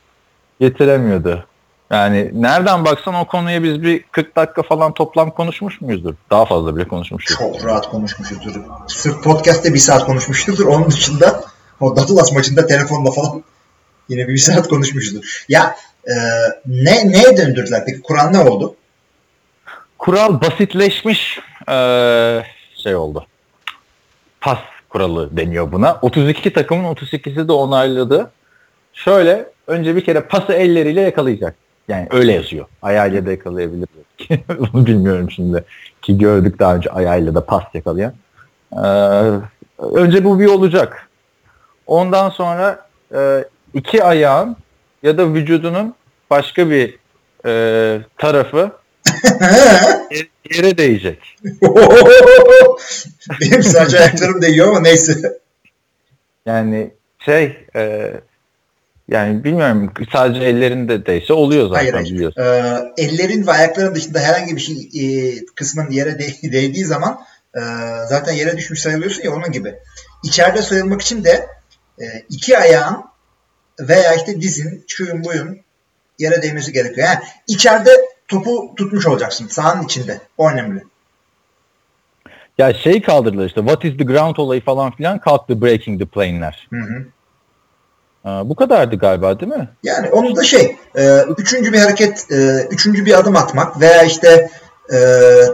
getiremiyordu. 0.60 1.46
Yani 1.90 2.30
nereden 2.34 2.84
baksan 2.84 3.14
o 3.14 3.26
konuya 3.26 3.62
biz 3.62 3.82
bir 3.82 4.02
40 4.02 4.36
dakika 4.36 4.62
falan 4.62 4.94
toplam 4.94 5.30
konuşmuş 5.30 5.80
muyuzdur? 5.80 6.14
Daha 6.30 6.44
fazla 6.44 6.76
bile 6.76 6.88
konuşmuşuz. 6.88 7.36
Çok 7.38 7.64
rahat 7.64 7.90
konuşmuşuzdur. 7.90 8.60
Sırf 8.86 9.24
podcast'te 9.24 9.74
bir 9.74 9.78
saat 9.78 10.04
konuşmuşuzdur. 10.04 10.66
Onun 10.66 10.90
dışında 10.90 11.44
o 11.80 11.96
Datılas 11.96 12.32
maçında 12.32 12.66
telefonla 12.66 13.10
falan 13.10 13.44
yine 14.08 14.28
bir, 14.28 14.36
saat 14.36 14.68
konuşmuşuzdur. 14.68 15.44
Ya 15.48 15.76
e, 16.04 16.14
ne 16.66 17.12
neye 17.12 17.36
döndürdüler 17.36 17.82
peki? 17.86 18.02
Kur'an 18.02 18.32
ne 18.32 18.38
oldu? 18.38 18.74
Kural 19.98 20.40
basitleşmiş 20.40 21.38
eee, 21.68 22.46
şey 22.82 22.96
oldu. 22.96 23.26
Pas 24.40 24.58
kuralı 24.88 25.36
deniyor 25.36 25.72
buna. 25.72 25.98
32 26.02 26.52
takımın 26.52 26.94
32'si 26.94 27.48
de 27.48 27.52
onayladı. 27.52 28.30
Şöyle 28.92 29.48
önce 29.66 29.96
bir 29.96 30.04
kere 30.04 30.20
pası 30.20 30.52
elleriyle 30.52 31.00
yakalayacak. 31.00 31.65
Yani 31.88 32.06
öyle 32.10 32.32
yazıyor. 32.32 32.66
Ayağıyla 32.82 33.26
da 33.26 33.30
yakalayabilir. 33.30 33.88
Onu 34.74 34.86
bilmiyorum 34.86 35.30
şimdi. 35.30 35.64
Ki 36.02 36.18
gördük 36.18 36.58
daha 36.58 36.74
önce 36.76 36.90
ayağıyla 36.90 37.34
da 37.34 37.44
pas 37.46 37.64
yakalayan. 37.74 38.14
Ee, 38.72 38.76
önce 39.78 40.24
bu 40.24 40.40
bir 40.40 40.46
olacak. 40.46 41.08
Ondan 41.86 42.30
sonra 42.30 42.86
e, 43.14 43.44
iki 43.74 44.04
ayağın 44.04 44.56
ya 45.02 45.18
da 45.18 45.34
vücudunun 45.34 45.94
başka 46.30 46.70
bir 46.70 46.98
e, 47.46 48.00
tarafı 48.18 48.70
yere- 50.50 50.78
değecek. 50.78 51.36
Benim 53.40 53.62
sadece 53.62 53.98
ayaklarım 53.98 54.42
değiyor 54.42 54.68
ama 54.68 54.80
neyse. 54.80 55.40
Yani 56.46 56.90
şey 57.18 57.56
e, 57.76 58.12
yani 59.08 59.44
bilmiyorum 59.44 59.92
sadece 60.12 60.40
ellerinde 60.44 61.06
değse 61.06 61.32
oluyor 61.32 61.68
zaten 61.68 61.76
Hayır 61.80 61.92
hayır. 61.94 62.14
biliyorsun. 62.14 62.42
Ee, 62.42 62.78
ellerin 62.96 63.46
ve 63.46 63.50
ayakların 63.50 63.94
dışında 63.94 64.20
herhangi 64.20 64.56
bir 64.56 64.60
şey 64.60 64.76
e, 64.76 65.36
kısmın 65.54 65.90
yere 65.90 66.18
de- 66.18 66.52
değdiği 66.52 66.84
zaman 66.84 67.20
e, 67.56 67.60
zaten 68.08 68.32
yere 68.32 68.56
düşmüş 68.56 68.80
sayılıyorsun 68.80 69.22
ya 69.22 69.32
onun 69.32 69.52
gibi. 69.52 69.74
İçeride 70.24 70.62
sayılmak 70.62 71.02
için 71.02 71.24
de 71.24 71.46
e, 72.00 72.04
iki 72.30 72.58
ayağın 72.58 73.04
veya 73.80 74.14
işte 74.14 74.40
dizin, 74.40 74.84
şuyun 74.88 75.24
buyun 75.24 75.60
yere 76.18 76.42
değmesi 76.42 76.72
gerekiyor. 76.72 77.06
Yani 77.06 77.18
içeride 77.46 77.90
topu 78.28 78.74
tutmuş 78.76 79.06
olacaksın 79.06 79.46
sahanın 79.48 79.82
içinde. 79.84 80.20
O 80.38 80.50
önemli. 80.50 80.84
Ya 82.58 82.74
şey 82.74 83.02
kaldırdılar 83.02 83.46
işte 83.46 83.60
what 83.60 83.84
is 83.84 83.96
the 83.98 84.04
ground 84.04 84.36
olayı 84.36 84.64
falan 84.64 84.90
filan 84.90 85.18
kalktı 85.18 85.62
breaking 85.62 86.00
the 86.00 86.06
plane'ler. 86.06 86.68
Hı 86.70 86.80
hı. 86.80 87.06
Bu 88.26 88.54
kadardı 88.54 88.96
galiba 88.96 89.40
değil 89.40 89.52
mi? 89.52 89.68
Yani 89.82 90.10
onu 90.10 90.36
da 90.36 90.42
şey, 90.42 90.76
e, 90.96 91.20
üçüncü 91.38 91.72
bir 91.72 91.78
hareket, 91.78 92.32
e, 92.32 92.66
üçüncü 92.70 93.06
bir 93.06 93.18
adım 93.18 93.36
atmak 93.36 93.80
veya 93.80 94.02
işte 94.02 94.50
e, 94.92 94.98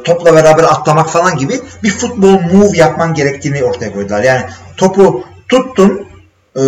topla 0.05 0.35
beraber 0.35 0.63
atlamak 0.63 1.09
falan 1.11 1.37
gibi 1.37 1.61
bir 1.83 1.91
futbol 1.91 2.41
move 2.41 2.77
yapman 2.77 3.15
gerektiğini 3.15 3.65
ortaya 3.65 3.93
koydular. 3.93 4.23
Yani 4.23 4.43
topu 4.77 5.25
tuttun, 5.49 6.07
e, 6.57 6.63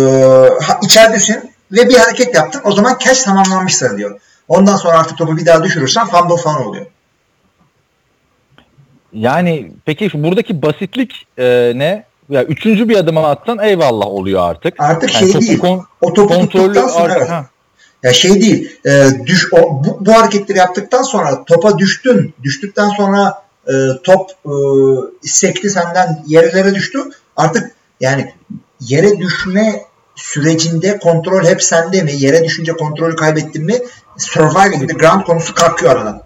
içeridesin 0.83 1.51
ve 1.71 1.89
bir 1.89 1.97
hareket 1.97 2.35
yaptın. 2.35 2.61
O 2.63 2.71
zaman 2.71 2.97
catch 2.99 3.23
tamamlanmış 3.23 3.75
sayılıyor. 3.75 4.19
Ondan 4.47 4.75
sonra 4.75 4.99
artık 4.99 5.17
topu 5.17 5.37
bir 5.37 5.45
daha 5.45 5.63
düşürürsen 5.63 6.05
fumble 6.05 6.37
falan 6.37 6.67
oluyor. 6.67 6.85
Yani 9.13 9.71
peki 9.85 10.23
buradaki 10.23 10.61
basitlik 10.61 11.27
e, 11.37 11.71
ne? 11.75 12.05
Ya 12.29 12.43
üçüncü 12.43 12.89
bir 12.89 12.95
adıma 12.97 13.29
atsan 13.29 13.59
eyvallah 13.59 14.05
oluyor 14.07 14.49
artık. 14.49 14.73
Artık 14.79 15.13
Yani 15.13 15.19
şey 15.19 15.31
topu 15.33 15.45
değil. 15.45 15.59
kon- 15.59 15.85
O 16.01 16.13
topu 16.13 16.39
tuttuktan 16.39 16.87
sonra 16.87 17.03
artık- 17.03 17.17
evet. 17.17 17.29
ha. 17.29 17.45
Ya 18.03 18.13
şey 18.13 18.41
değil. 18.41 18.71
E, 18.85 19.07
düş 19.25 19.53
o, 19.53 19.57
bu, 19.85 19.97
bu 20.05 20.13
hareketleri 20.13 20.57
yaptıktan 20.57 21.03
sonra 21.03 21.43
topa 21.45 21.77
düştün. 21.77 22.33
Düştükten 22.43 22.89
sonra 22.89 23.41
e, 23.67 23.73
top 24.03 24.31
e, 24.45 24.51
sekti 25.21 25.69
senden 25.69 26.23
yerlere 26.27 26.75
düştü. 26.75 26.99
Artık 27.37 27.71
yani 27.99 28.33
yere 28.79 29.19
düşme 29.19 29.81
sürecinde 30.15 30.97
kontrol 30.99 31.43
hep 31.45 31.63
sende 31.63 32.01
mi? 32.01 32.11
Yere 32.15 32.43
düşünce 32.43 32.71
kontrolü 32.73 33.15
kaybettin 33.15 33.65
mi? 33.65 33.75
Surviving 34.17 34.89
the 34.89 34.97
ground 34.97 35.21
konusu 35.23 35.53
kalkıyor 35.53 35.91
aradan. 35.91 36.21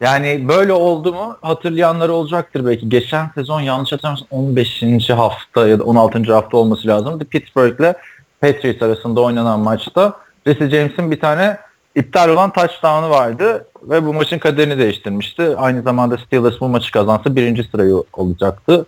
Yani 0.00 0.48
böyle 0.48 0.72
oldu 0.72 1.12
mu 1.12 1.36
hatırlayanlar 1.42 2.08
olacaktır 2.08 2.66
belki. 2.66 2.88
Geçen 2.88 3.30
sezon 3.34 3.60
yanlış 3.60 3.92
hatırlamıyorsam 3.92 4.28
15. 4.30 5.10
hafta 5.10 5.68
ya 5.68 5.78
da 5.78 5.84
16. 5.84 6.32
hafta 6.34 6.56
olması 6.56 6.88
lazımdı. 6.88 7.24
Pittsburgh'le 7.24 7.94
Patriots 8.40 8.82
arasında 8.82 9.20
oynanan 9.20 9.60
maçta 9.60 10.12
Jesse 10.46 10.70
James'in 10.70 11.10
bir 11.10 11.20
tane 11.20 11.58
iptal 11.94 12.28
olan 12.28 12.52
touchdown'ı 12.52 13.10
vardı 13.10 13.66
ve 13.82 14.06
bu 14.06 14.14
maçın 14.14 14.38
kaderini 14.38 14.78
değiştirmişti. 14.78 15.56
Aynı 15.56 15.82
zamanda 15.82 16.18
Steelers 16.18 16.60
bu 16.60 16.68
maçı 16.68 16.92
kazansa 16.92 17.36
birinci 17.36 17.64
sırayı 17.64 18.02
olacaktı. 18.12 18.86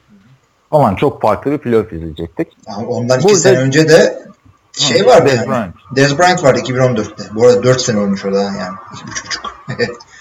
Aman 0.71 0.95
çok 0.97 1.23
farklı 1.23 1.51
bir 1.51 1.59
playoff 1.59 1.93
izleyecektik. 1.93 2.49
Ama 2.67 2.87
Ondan 2.89 3.19
iki 3.19 3.29
Burada- 3.29 3.39
sene 3.39 3.59
önce 3.59 3.89
de 3.89 4.19
şey 4.73 5.01
Hı, 5.03 5.07
vardı 5.07 5.29
Dez 5.29 5.37
yani. 5.37 5.49
Bryant. 5.49 5.75
Dez 5.97 6.19
Bryant 6.19 6.45
vardı 6.45 6.59
2014'te. 6.61 7.23
Bu 7.35 7.47
arada 7.47 7.63
4 7.63 7.81
sene 7.81 8.01
olmuş 8.01 8.25
orada 8.25 8.43
yani. 8.43 8.77
2,5. 9.69 9.89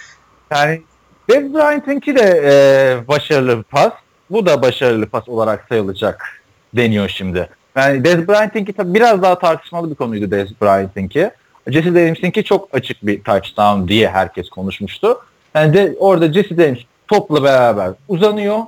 Yani 0.51 0.81
Dez 1.29 1.53
Bryant'ınki 1.53 2.15
de 2.15 2.41
e, 2.45 3.07
başarılı 3.07 3.57
bir 3.57 3.63
pas. 3.63 3.93
Bu 4.29 4.45
da 4.45 4.61
başarılı 4.61 5.05
pas 5.05 5.29
olarak 5.29 5.65
sayılacak 5.69 6.41
deniyor 6.73 7.09
şimdi. 7.09 7.49
Yani 7.75 8.03
Dez 8.03 8.27
Bryant'ınki 8.27 8.73
tabii 8.73 8.93
biraz 8.93 9.21
daha 9.21 9.39
tartışmalı 9.39 9.89
bir 9.89 9.95
konuydu 9.95 10.31
Dez 10.31 10.61
Bryant'ınki. 10.61 11.31
Jesse 11.67 11.89
James'inki 11.89 12.43
çok 12.43 12.69
açık 12.73 13.05
bir 13.05 13.23
touchdown 13.23 13.87
diye 13.87 14.09
herkes 14.09 14.49
konuşmuştu. 14.49 15.19
Yani 15.55 15.73
de 15.73 15.95
orada 15.99 16.33
Jesse 16.33 16.55
James 16.55 16.79
topla 17.07 17.43
beraber 17.43 17.91
uzanıyor. 18.07 18.59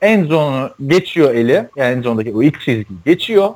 En 0.00 0.24
zone'u 0.24 0.70
geçiyor 0.86 1.34
eli. 1.34 1.68
Yani 1.76 1.96
en 1.96 2.02
zone'daki 2.02 2.34
o 2.34 2.42
ilk 2.42 2.60
çizgi 2.60 2.94
geçiyor. 3.04 3.48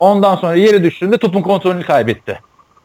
Ondan 0.00 0.36
sonra 0.36 0.54
yere 0.54 0.82
düştüğünde 0.82 1.18
topun 1.18 1.42
kontrolünü 1.42 1.84
kaybetti. 1.84 2.40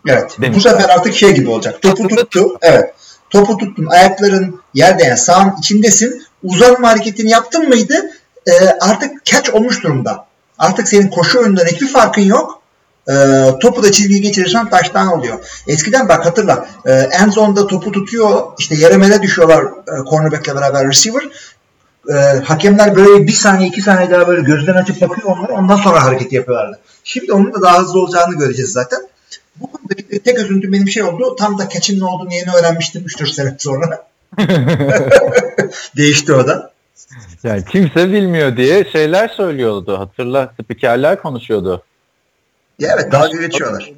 Evet. 0.08 0.38
Demiş. 0.42 0.58
Bu 0.58 0.62
sefer 0.62 0.90
artık 0.90 1.14
şey 1.14 1.34
gibi 1.36 1.50
olacak. 1.50 1.82
Topu 1.82 2.08
tuttu. 2.08 2.58
Evet. 2.62 2.94
Topu 3.34 3.58
tuttun. 3.58 3.86
Ayakların 3.86 4.60
yerde 4.74 5.04
yani 5.04 5.18
sahanın 5.18 5.58
içindesin. 5.60 6.24
Uzanma 6.44 6.90
hareketini 6.90 7.30
yaptın 7.30 7.68
mıydı? 7.68 7.94
Ee, 8.48 8.52
artık 8.82 9.26
catch 9.26 9.56
olmuş 9.56 9.84
durumda. 9.84 10.26
Artık 10.58 10.88
senin 10.88 11.08
koşu 11.08 11.40
oyunundan 11.40 11.66
hiçbir 11.66 11.88
farkın 11.88 12.22
yok. 12.22 12.62
Ee, 13.10 13.14
topu 13.62 13.84
da 13.84 13.92
çizgiyi 13.92 14.22
geçirirsen 14.22 14.70
taştan 14.70 15.08
oluyor. 15.08 15.40
Eskiden 15.68 16.10
bak 16.10 16.26
hatırla. 16.26 16.68
E, 16.86 16.92
end 16.92 17.32
zone'da 17.32 17.68
topu 17.68 17.92
tutuyor. 17.92 18.42
işte 18.60 18.76
yere 18.76 18.98
mele 18.98 19.22
düşüyorlar 19.22 19.64
e, 19.64 20.10
cornerback'le 20.10 20.56
beraber 20.56 20.88
receiver. 20.88 21.24
E, 22.10 22.14
hakemler 22.44 22.96
böyle 22.96 23.28
bir 23.28 23.32
saniye 23.32 23.70
iki 23.70 23.82
saniye 23.82 24.12
daha 24.12 24.28
böyle 24.28 24.42
gözden 24.42 24.74
açıp 24.74 25.02
bakıyor 25.02 25.38
onlara. 25.38 25.54
Ondan 25.54 25.78
sonra 25.78 26.04
hareket 26.04 26.34
yapıyorlardı. 26.34 26.80
Şimdi 27.04 27.34
onun 27.34 27.54
da 27.54 27.62
daha 27.62 27.80
hızlı 27.80 28.00
olacağını 28.00 28.36
göreceğiz 28.36 28.72
zaten. 28.72 29.00
Bu 29.56 29.72
konudaki 29.72 30.24
tek 30.24 30.40
üzüntüm 30.40 30.74
benim 30.74 30.88
şey 30.90 31.04
oldu. 31.04 31.36
Tam 31.36 31.58
da 31.58 31.70
catch'in 31.70 32.00
ne 32.00 32.06
olduğunu 32.06 32.34
yeni 32.34 32.52
öğrenmiştim 32.60 33.02
3-4 33.04 33.28
sene 33.28 33.56
sonra. 33.60 34.08
Değişti 35.98 36.34
o 36.34 36.48
da. 36.48 36.74
Yani 37.44 37.66
kimse 37.66 38.12
bilmiyor 38.12 38.58
diye 38.58 38.86
şeyler 38.92 39.28
söylüyordu. 39.28 40.00
Hatırla 40.00 40.54
spikerler 40.64 41.22
konuşuyordu. 41.22 41.84
Ya 42.80 42.92
evet 42.96 43.12
dalga 43.12 43.42
geçiyorlar. 43.42 43.92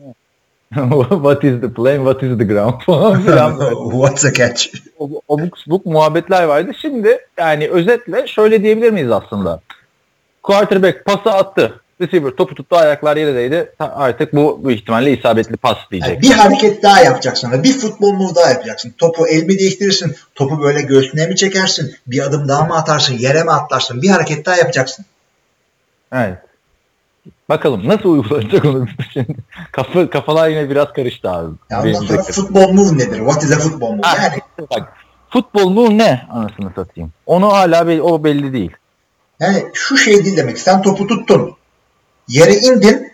what 1.09 1.43
is 1.43 1.61
the 1.61 1.73
plane, 1.73 1.97
what 1.97 2.23
is 2.23 2.37
the 2.37 2.43
ground 2.43 2.81
falan 2.81 3.21
filan. 3.21 3.59
What's 3.91 4.25
a 4.25 4.33
catch? 4.33 4.67
O- 4.99 5.21
Obuk 5.27 5.57
subuk 5.57 5.85
muhabbetler 5.85 6.43
vardı. 6.43 6.71
Şimdi 6.81 7.19
yani 7.37 7.69
özetle 7.69 8.27
şöyle 8.27 8.63
diyebilir 8.63 8.91
miyiz 8.91 9.11
aslında? 9.11 9.61
Quarterback 10.43 11.05
pası 11.05 11.31
attı. 11.31 11.81
Receiver 12.01 12.31
topu 12.31 12.55
tuttu 12.55 12.75
ayaklar 12.75 13.17
yere 13.17 13.35
değdi. 13.35 13.71
Artık 13.79 14.33
bu, 14.33 14.59
bu 14.63 14.71
ihtimalle 14.71 15.17
isabetli 15.17 15.57
pas 15.57 15.77
diyecek. 15.91 16.09
Yani 16.09 16.21
bir 16.21 16.31
hareket 16.31 16.83
daha 16.83 16.99
yapacaksın. 17.01 17.63
Bir 17.63 17.73
futbol 17.79 18.11
move 18.13 18.35
daha 18.35 18.49
yapacaksın. 18.49 18.93
Topu 18.97 19.27
el 19.27 19.43
mi 19.43 19.59
değiştirirsin? 19.59 20.15
Topu 20.35 20.61
böyle 20.61 20.81
göğsüne 20.81 21.27
mi 21.27 21.35
çekersin? 21.35 21.95
Bir 22.07 22.23
adım 22.23 22.47
daha 22.47 22.65
mı 22.65 22.75
atarsın? 22.77 23.13
Yere 23.17 23.43
mi 23.43 23.51
atlarsın? 23.51 24.01
Bir 24.01 24.09
hareket 24.09 24.45
daha 24.45 24.55
yapacaksın. 24.55 25.05
Evet. 26.13 26.37
Bakalım 27.49 27.87
nasıl 27.87 28.09
uygulanacak 28.09 28.65
onu 28.65 28.87
şimdi. 29.13 29.35
Kafa, 29.71 30.09
kafalar 30.09 30.49
yine 30.49 30.69
biraz 30.69 30.93
karıştı 30.93 31.29
abi. 31.31 31.55
Ya 31.69 31.81
ondan 31.81 31.93
sonra 31.93 32.23
futbol 32.23 32.71
move 32.71 32.97
nedir? 32.97 33.17
What 33.17 33.43
is 33.43 33.51
a 33.51 33.59
football 33.59 33.91
move? 33.91 34.01
Ha, 34.07 34.17
Yani, 34.23 34.39
bak, 34.71 34.93
futbol 35.29 35.69
mu 35.69 35.97
ne 35.97 36.21
anasını 36.31 36.71
satayım. 36.75 37.11
Onu 37.25 37.53
hala 37.53 37.87
be- 37.87 38.01
o 38.01 38.23
belli 38.23 38.53
değil. 38.53 38.71
yani 39.39 39.65
şu 39.73 39.97
şey 39.97 40.25
değil 40.25 40.37
demek. 40.37 40.59
Sen 40.59 40.81
topu 40.81 41.07
tuttun. 41.07 41.55
Yere 42.27 42.55
indin. 42.55 43.11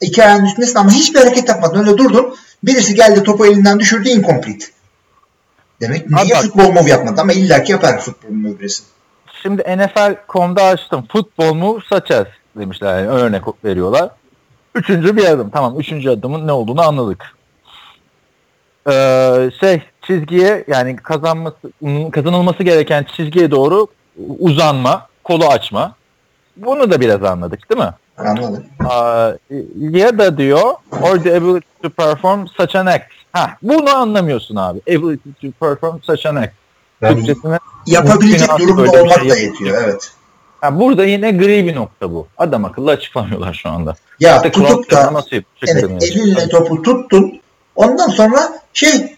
iki 0.00 0.24
ayağın 0.24 0.44
üstündesin 0.44 0.78
ama 0.78 0.90
hiçbir 0.90 1.18
hareket 1.18 1.48
yapmadın. 1.48 1.78
Öyle 1.78 1.98
durdun. 1.98 2.36
Birisi 2.62 2.94
geldi 2.94 3.22
topu 3.22 3.46
elinden 3.46 3.80
düşürdü 3.80 4.08
incomplete. 4.08 4.66
Demek 5.80 6.10
niye 6.10 6.34
bak- 6.34 6.42
futbol 6.42 6.72
move 6.72 6.90
yapmadı 6.90 7.20
ama 7.20 7.32
illaki 7.32 7.72
yapar 7.72 8.00
futbol 8.00 8.30
move 8.30 8.60
birisi. 8.60 8.82
Şimdi 9.42 9.62
NFL.com'da 9.62 10.62
açtım. 10.62 11.04
Futbol 11.12 11.54
mu 11.54 11.78
saçaz 11.90 12.26
demişler. 12.56 12.98
Yani 12.98 13.08
örnek 13.08 13.42
veriyorlar. 13.64 14.10
Üçüncü 14.74 15.16
bir 15.16 15.24
adım. 15.24 15.50
Tamam 15.50 15.80
üçüncü 15.80 16.10
adımın 16.10 16.46
ne 16.46 16.52
olduğunu 16.52 16.82
anladık. 16.82 17.24
Ee, 18.90 19.50
şey 19.60 19.82
çizgiye 20.06 20.64
yani 20.68 20.96
kazanması 20.96 21.56
kazanılması 22.12 22.62
gereken 22.62 23.06
çizgiye 23.16 23.50
doğru 23.50 23.86
uzanma, 24.38 25.08
kolu 25.24 25.46
açma. 25.46 25.94
Bunu 26.56 26.90
da 26.90 27.00
biraz 27.00 27.22
anladık 27.22 27.70
değil 27.70 27.80
mi? 27.80 27.90
Anladın? 28.18 28.64
Aa, 28.88 29.32
ya 29.78 30.18
da 30.18 30.38
diyor 30.38 30.74
or 31.02 31.18
the 31.22 31.36
ability 31.36 31.66
to 31.82 31.90
perform 31.90 32.46
such 32.46 32.76
an 32.76 32.86
act. 32.86 33.12
Ha, 33.32 33.56
bunu 33.62 33.96
anlamıyorsun 33.96 34.56
abi. 34.56 34.80
Ability 34.96 35.30
to 35.42 35.66
perform 35.66 36.00
such 36.02 36.26
an 36.26 36.36
act. 36.36 36.52
Türkçesine 37.00 37.58
yapabilecek 37.86 38.58
durumda 38.58 39.02
olmak 39.02 39.30
da 39.30 39.36
yetiyor. 39.36 39.82
Evet. 39.84 40.12
Ha, 40.60 40.80
burada 40.80 41.04
yine 41.04 41.30
gri 41.30 41.66
bir 41.66 41.74
nokta 41.74 42.12
bu. 42.12 42.26
Adam 42.38 42.64
akıllı 42.64 42.90
açıklamıyorlar 42.90 43.54
şu 43.54 43.68
anda. 43.68 43.94
Ya 44.20 44.36
İşte 44.36 44.50
tutup 44.50 44.90
da 44.90 45.12
nasıl 45.12 45.36
evet 45.68 46.02
elinle 46.02 46.48
topu 46.48 46.82
tuttun. 46.82 47.40
Ondan 47.76 48.08
sonra 48.08 48.60
şey 48.72 49.16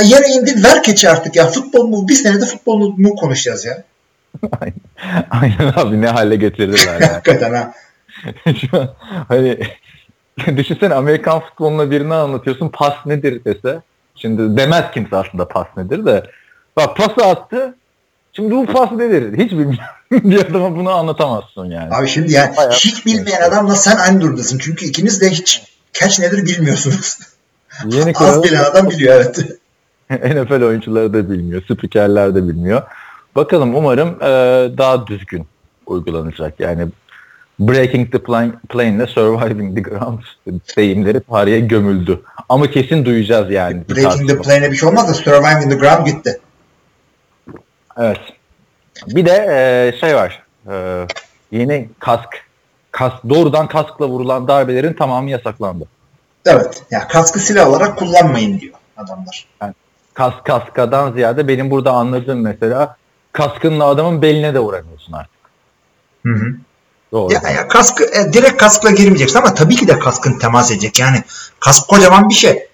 e, 0.00 0.04
yere 0.04 0.28
indin 0.28 0.64
ver 0.64 0.82
keçi 0.82 1.10
artık 1.10 1.36
ya. 1.36 1.46
Futbol 1.46 1.86
mu? 1.88 2.08
Bir 2.08 2.14
senede 2.14 2.46
futbol 2.46 2.78
mu 2.96 3.14
konuşacağız 3.16 3.64
ya. 3.64 3.84
Aynen 5.30 5.72
abi 5.76 6.00
ne 6.00 6.08
hale 6.08 6.36
getirdiler 6.36 7.00
yani. 7.00 7.12
Hakikaten 7.12 7.54
ha. 7.54 7.72
şu 8.70 8.80
an 8.80 8.88
hani 9.28 9.58
düşünsene 10.56 10.94
Amerikan 10.94 11.40
futboluna 11.40 11.90
birini 11.90 12.14
anlatıyorsun 12.14 12.68
pas 12.68 13.06
nedir 13.06 13.44
dese. 13.44 13.80
Şimdi 14.14 14.56
demez 14.56 14.84
kimse 14.94 15.16
aslında 15.16 15.48
pas 15.48 15.66
nedir 15.76 16.06
de. 16.06 16.22
Bak 16.76 16.96
pası 16.96 17.26
attı. 17.26 17.74
Şimdi 18.32 18.50
bu 18.54 18.66
pas 18.66 18.92
nedir? 18.92 19.38
Hiç 19.38 19.52
bilmiyorum. 19.52 19.78
bir 20.12 20.40
adama 20.40 20.76
bunu 20.76 20.90
anlatamazsın 20.90 21.64
yani. 21.64 21.94
Abi 21.94 22.08
şimdi 22.08 22.32
yani 22.32 22.56
Bayağı- 22.56 22.72
hiç 22.72 23.06
bilmeyen 23.06 23.40
adamla 23.42 23.74
sen 23.74 23.96
aynı 23.96 24.20
durumdasın. 24.20 24.58
Çünkü 24.58 24.86
ikiniz 24.86 25.20
de 25.20 25.30
hiç 25.30 25.62
catch 25.92 26.20
nedir 26.20 26.44
bilmiyorsunuz. 26.46 27.18
Yeni 27.84 28.12
Az 28.16 28.44
bilen 28.44 28.64
adam 28.64 28.90
biliyor 28.90 29.14
evet. 29.14 29.38
NFL 30.10 30.62
oyuncuları 30.62 31.14
da 31.14 31.30
bilmiyor. 31.30 31.62
Spikerler 31.62 32.34
de 32.34 32.48
bilmiyor. 32.48 32.82
Bakalım 33.36 33.74
umarım 33.74 34.08
e, 34.08 34.26
daha 34.78 35.06
düzgün 35.06 35.46
uygulanacak. 35.86 36.60
Yani 36.60 36.88
breaking 37.60 38.12
the 38.12 38.18
plane, 38.18 38.52
plane 38.68 38.96
ile 38.96 39.06
surviving 39.06 39.76
the 39.76 39.80
ground 39.80 40.20
deyimleri 40.76 41.20
tarihe 41.20 41.60
gömüldü. 41.60 42.20
Ama 42.48 42.70
kesin 42.70 43.04
duyacağız 43.04 43.50
yani. 43.50 43.82
Breaking 43.88 44.30
the 44.30 44.38
plane'e 44.38 44.72
bir 44.72 44.76
şey 44.76 44.88
olmaz 44.88 45.08
da 45.08 45.14
surviving 45.14 45.72
the 45.72 45.78
ground 45.78 46.06
gitti. 46.06 46.40
Evet. 47.98 48.20
Bir 49.06 49.26
de 49.26 49.32
e, 49.32 49.98
şey 50.00 50.14
var. 50.14 50.42
E, 50.70 51.06
yeni 51.50 51.88
kask. 51.98 52.28
kask. 52.90 53.16
Doğrudan 53.28 53.68
kaskla 53.68 54.08
vurulan 54.08 54.48
darbelerin 54.48 54.92
tamamı 54.92 55.30
yasaklandı. 55.30 55.84
Evet. 56.46 56.82
Ya 56.90 57.08
kaskı 57.08 57.38
silah 57.38 57.68
olarak 57.68 57.98
kullanmayın 57.98 58.60
diyor 58.60 58.74
adamlar. 58.96 59.48
Kask 60.14 60.44
kaskadan 60.44 61.12
ziyade 61.12 61.48
benim 61.48 61.70
burada 61.70 61.92
anladığım 61.92 62.40
mesela 62.40 62.96
kaskınla 63.36 63.84
adamın 63.84 64.22
beline 64.22 64.54
de 64.54 64.58
vuramıyorsun 64.58 65.12
artık. 65.12 65.36
Hı 66.26 66.32
hı. 66.32 66.54
Doğru. 67.12 67.32
Ya, 67.34 67.50
ya 67.50 67.68
kaskı 67.68 68.04
e, 68.04 68.32
direkt 68.32 68.56
kaskla 68.56 68.90
girmeyeceksin 68.90 69.38
ama 69.38 69.54
tabii 69.54 69.76
ki 69.76 69.88
de 69.88 69.98
kaskın 69.98 70.38
temas 70.38 70.70
edecek. 70.70 70.98
Yani 71.00 71.22
kask 71.60 71.88
kocaman 71.88 72.28
bir 72.28 72.34
şey. 72.34 72.66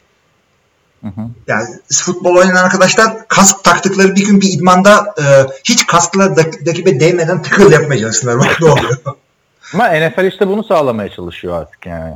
Hı 1.02 1.08
hı. 1.08 1.20
Yani 1.46 1.64
futbol 1.92 2.36
oynayan 2.36 2.56
arkadaşlar 2.56 3.28
kask 3.28 3.64
taktıkları 3.64 4.14
bir 4.16 4.26
gün 4.26 4.40
bir 4.40 4.52
idmanda 4.52 5.14
e, 5.18 5.24
hiç 5.64 5.86
kaskla 5.86 6.24
dak- 6.24 6.66
rakibe 6.68 7.00
değmeden 7.00 7.42
tıkıl 7.42 7.72
yapmaya 7.72 8.00
çalışsınlar. 8.00 8.38
Bak 8.38 8.58
ne 8.60 8.70
oluyor. 8.70 8.96
Ama 9.74 9.88
NFL 9.88 10.24
işte 10.24 10.48
bunu 10.48 10.64
sağlamaya 10.64 11.08
çalışıyor 11.08 11.60
artık 11.60 11.86
yani. 11.86 12.14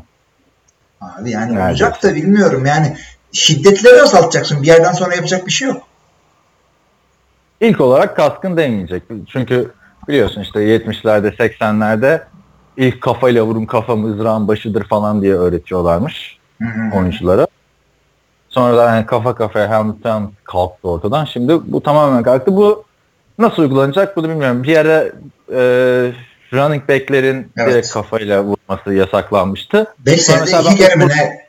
Abi 1.01 1.31
yani 1.31 1.55
Neredeyse. 1.55 1.71
olacak 1.85 2.03
da 2.03 2.15
bilmiyorum. 2.15 2.67
Yani 2.67 2.97
şiddetleri 3.33 4.03
azaltacaksın. 4.03 4.63
Bir 4.63 4.67
yerden 4.67 4.93
sonra 4.93 5.15
yapacak 5.15 5.47
bir 5.47 5.53
şey 5.53 5.69
yok. 5.69 5.83
İlk 7.61 7.81
olarak 7.81 8.17
kaskın 8.17 8.57
değmeyecek. 8.57 9.03
Çünkü 9.29 9.71
biliyorsun 10.09 10.41
işte 10.41 10.61
70'lerde 10.61 11.37
80'lerde 11.37 12.23
ilk 12.77 13.01
kafayla 13.01 13.45
vurun 13.45 13.67
kafa 13.67 13.97
mızrağın 13.97 14.49
başıdır 14.49 14.85
falan 14.85 15.23
diye 15.23 15.35
öğretiyorlarmış 15.35 16.39
oyunculara. 16.95 17.47
Sonradan 18.49 18.95
yani 18.95 19.07
kafa 19.07 19.35
kafaya 19.35 19.71
Hamilton 19.71 20.33
kalktı 20.45 20.89
ortadan. 20.89 21.25
Şimdi 21.25 21.73
bu 21.73 21.83
tamamen 21.83 22.23
kalktı. 22.23 22.57
Bu 22.57 22.85
nasıl 23.39 23.63
uygulanacak 23.63 24.17
bunu 24.17 24.29
bilmiyorum. 24.29 24.63
Bir 24.63 24.77
ara 24.77 25.05
e, 25.53 25.61
running 26.53 26.89
back'lerin 26.89 27.53
Evet. 27.57 27.73
direkt 27.73 27.91
kafayla 27.91 28.45
vurması 28.45 28.93
yasaklanmıştı. 28.95 29.95
5 29.99 30.23
Sonra 30.27 30.47
senede 30.47 30.69
iki 30.69 30.77
kere 30.77 30.95
mi 30.95 31.09
ne? 31.09 31.47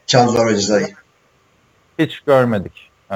Hiç 2.00 2.20
görmedik. 2.20 2.90
Ee, 3.12 3.16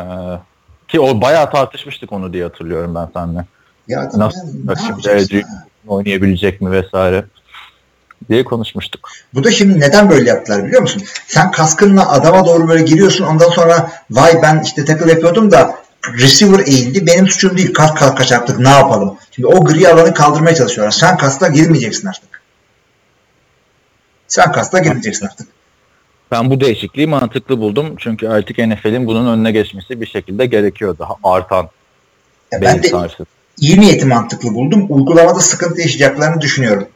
ki 0.92 1.00
o 1.00 1.22
bayağı 1.22 1.52
tartışmıştık 1.52 2.12
onu 2.12 2.34
diye 2.34 2.44
hatırlıyorum 2.44 2.96
ben 2.96 3.08
seninle. 3.14 3.46
Ya 3.88 4.10
Nasıl? 4.14 4.40
ne 4.66 4.74
şimdi? 4.88 5.10
Edge 5.10 5.44
oynayabilecek 5.88 6.62
mi 6.62 6.72
vesaire 6.72 7.26
diye 8.30 8.44
konuşmuştuk. 8.44 9.10
Bu 9.34 9.44
da 9.44 9.52
şimdi 9.52 9.80
neden 9.80 10.10
böyle 10.10 10.30
yaptılar 10.30 10.66
biliyor 10.66 10.82
musun? 10.82 11.04
Sen 11.28 11.52
kaskınla 11.52 12.12
adama 12.12 12.46
doğru 12.46 12.68
böyle 12.68 12.84
giriyorsun 12.84 13.26
ondan 13.26 13.50
sonra 13.50 13.92
vay 14.12 14.42
ben 14.42 14.62
işte 14.66 14.86
tackle 14.86 15.12
yapıyordum 15.12 15.52
da 15.52 15.76
receiver 16.20 16.68
eğildi 16.68 17.08
benim 17.08 17.28
suçum 17.28 17.58
değil 17.58 17.74
kask 17.74 17.98
kalka 17.98 18.24
çarptık 18.24 18.60
ne 18.60 18.70
yapalım? 18.70 19.18
Şimdi 19.32 19.48
o 19.48 19.66
gri 19.66 19.90
alanı 19.90 20.14
kaldırmaya 20.14 20.56
çalışıyorlar. 20.56 20.92
Sen 20.92 21.18
kaskla 21.18 21.48
girmeyeceksin 21.48 22.08
artık. 22.08 22.42
Sen 24.28 24.52
kaskla 24.52 24.80
girmeyeceksin 24.80 25.26
artık. 25.26 25.48
Ben 26.32 26.50
bu 26.50 26.62
değişikliği 26.62 27.08
mantıklı 27.08 27.60
buldum. 27.60 27.96
Çünkü 27.98 28.28
artık 28.28 28.58
NFL'in 28.58 29.08
bunun 29.08 29.34
önüne 29.34 29.52
geçmesi 29.52 30.02
bir 30.02 30.06
şekilde 30.06 30.46
gerekiyor. 30.46 30.98
Daha 31.00 31.16
artan 31.24 31.70
Ya 32.52 32.62
ben 32.62 32.84
de 32.84 32.88
sarsıntı. 32.88 33.30
iyi 33.60 33.80
niyeti 33.80 34.06
mantıklı 34.06 34.54
buldum. 34.54 34.86
Uygulamada 34.90 35.40
sıkıntı 35.40 35.82
yaşayacaklarını 35.82 36.42
düşünüyorum. 36.42 36.88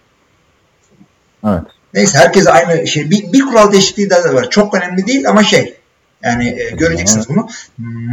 Evet. 1.48 1.64
Neyse 1.94 2.18
herkes 2.18 2.48
aynı 2.48 2.88
şey. 2.88 3.10
Bir, 3.10 3.34
bir 3.34 3.42
kural 3.42 3.72
değişikliği 3.72 4.10
daha 4.10 4.34
var. 4.34 4.50
Çok 4.50 4.76
önemli 4.76 5.08
değil 5.08 5.30
ama 5.30 5.44
şey. 5.44 5.78
Yani 6.24 6.48
e, 6.48 6.76
göreceksiniz 6.76 7.30
bunu. 7.30 7.50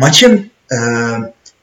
Maçın 0.00 0.50
e, 0.72 0.76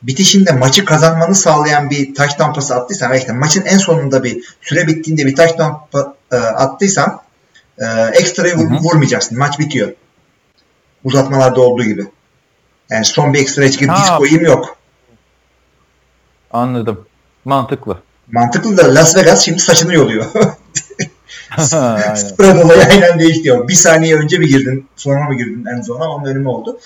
bitişinde 0.03 0.51
maçı 0.51 0.85
kazanmanı 0.85 1.35
sağlayan 1.35 1.89
bir 1.89 2.15
touchdown 2.15 2.53
pası 2.53 2.75
attıysan 2.75 3.11
ve 3.11 3.17
işte 3.17 3.33
maçın 3.33 3.65
en 3.65 3.77
sonunda 3.77 4.23
bir 4.23 4.43
süre 4.61 4.87
bittiğinde 4.87 5.25
bir 5.25 5.35
touchdown 5.35 5.73
e, 6.31 6.35
attıysan 6.35 7.21
e, 7.79 7.85
ekstrayı 8.13 8.53
vur- 8.53 8.79
vurmayacaksın. 8.83 9.37
Maç 9.37 9.59
bitiyor. 9.59 9.93
Uzatmalarda 11.03 11.61
olduğu 11.61 11.83
gibi. 11.83 12.05
Yani 12.89 13.05
son 13.05 13.33
bir 13.33 13.39
ekstra 13.39 13.71
çıkıp 13.71 13.89
diz 13.97 14.09
koyayım 14.17 14.45
yok. 14.45 14.77
Anladım. 16.51 17.05
Mantıklı. 17.45 17.97
Mantıklı 18.31 18.77
da 18.77 18.95
Las 18.95 19.15
Vegas 19.15 19.45
şimdi 19.45 19.59
saçını 19.59 19.93
yoluyor. 19.93 20.25
Aynen. 21.73 22.15
Spread 22.15 22.65
olayı 22.65 22.81
aynen 22.91 23.19
değişti. 23.19 23.53
Bir 23.67 23.73
saniye 23.73 24.15
önce 24.15 24.37
mi 24.37 24.47
girdin, 24.47 24.87
sonra 24.95 25.23
mı 25.29 25.37
girdin 25.37 25.65
en 25.65 25.81
sona 25.81 26.09
onun 26.11 26.25
önemi 26.25 26.49
oldu. 26.49 26.79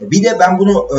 Bir 0.00 0.24
de 0.24 0.36
ben 0.40 0.58
bunu 0.58 0.88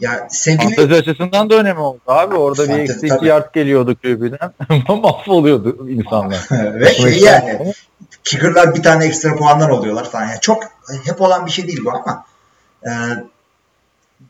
ya 0.00 0.26
sevgili 0.30 0.74
Fantezi 0.74 0.94
açısından 0.94 1.50
da 1.50 1.54
önemi 1.54 1.80
oldu 1.80 2.00
abi. 2.06 2.36
Orada 2.36 2.62
bir 2.62 2.68
Fantezi, 2.68 2.92
eksi 2.92 3.08
tabii. 3.08 3.18
iki 3.18 3.26
yard 3.26 3.54
geliyordu 3.54 3.96
QB'den. 4.02 4.52
Mahvoluyordu 5.02 5.88
insanlar. 5.90 6.48
ve 6.50 6.94
şey 6.94 7.18
yani 7.18 7.74
kicker'lar 8.24 8.74
bir 8.74 8.82
tane 8.82 9.04
ekstra 9.04 9.36
puanlar 9.36 9.68
oluyorlar 9.68 10.10
falan. 10.10 10.28
Yani 10.28 10.40
çok 10.40 10.64
hep 11.04 11.20
olan 11.20 11.46
bir 11.46 11.50
şey 11.50 11.66
değil 11.66 11.84
bu 11.84 11.90
ama 11.92 12.24
e, 12.86 12.90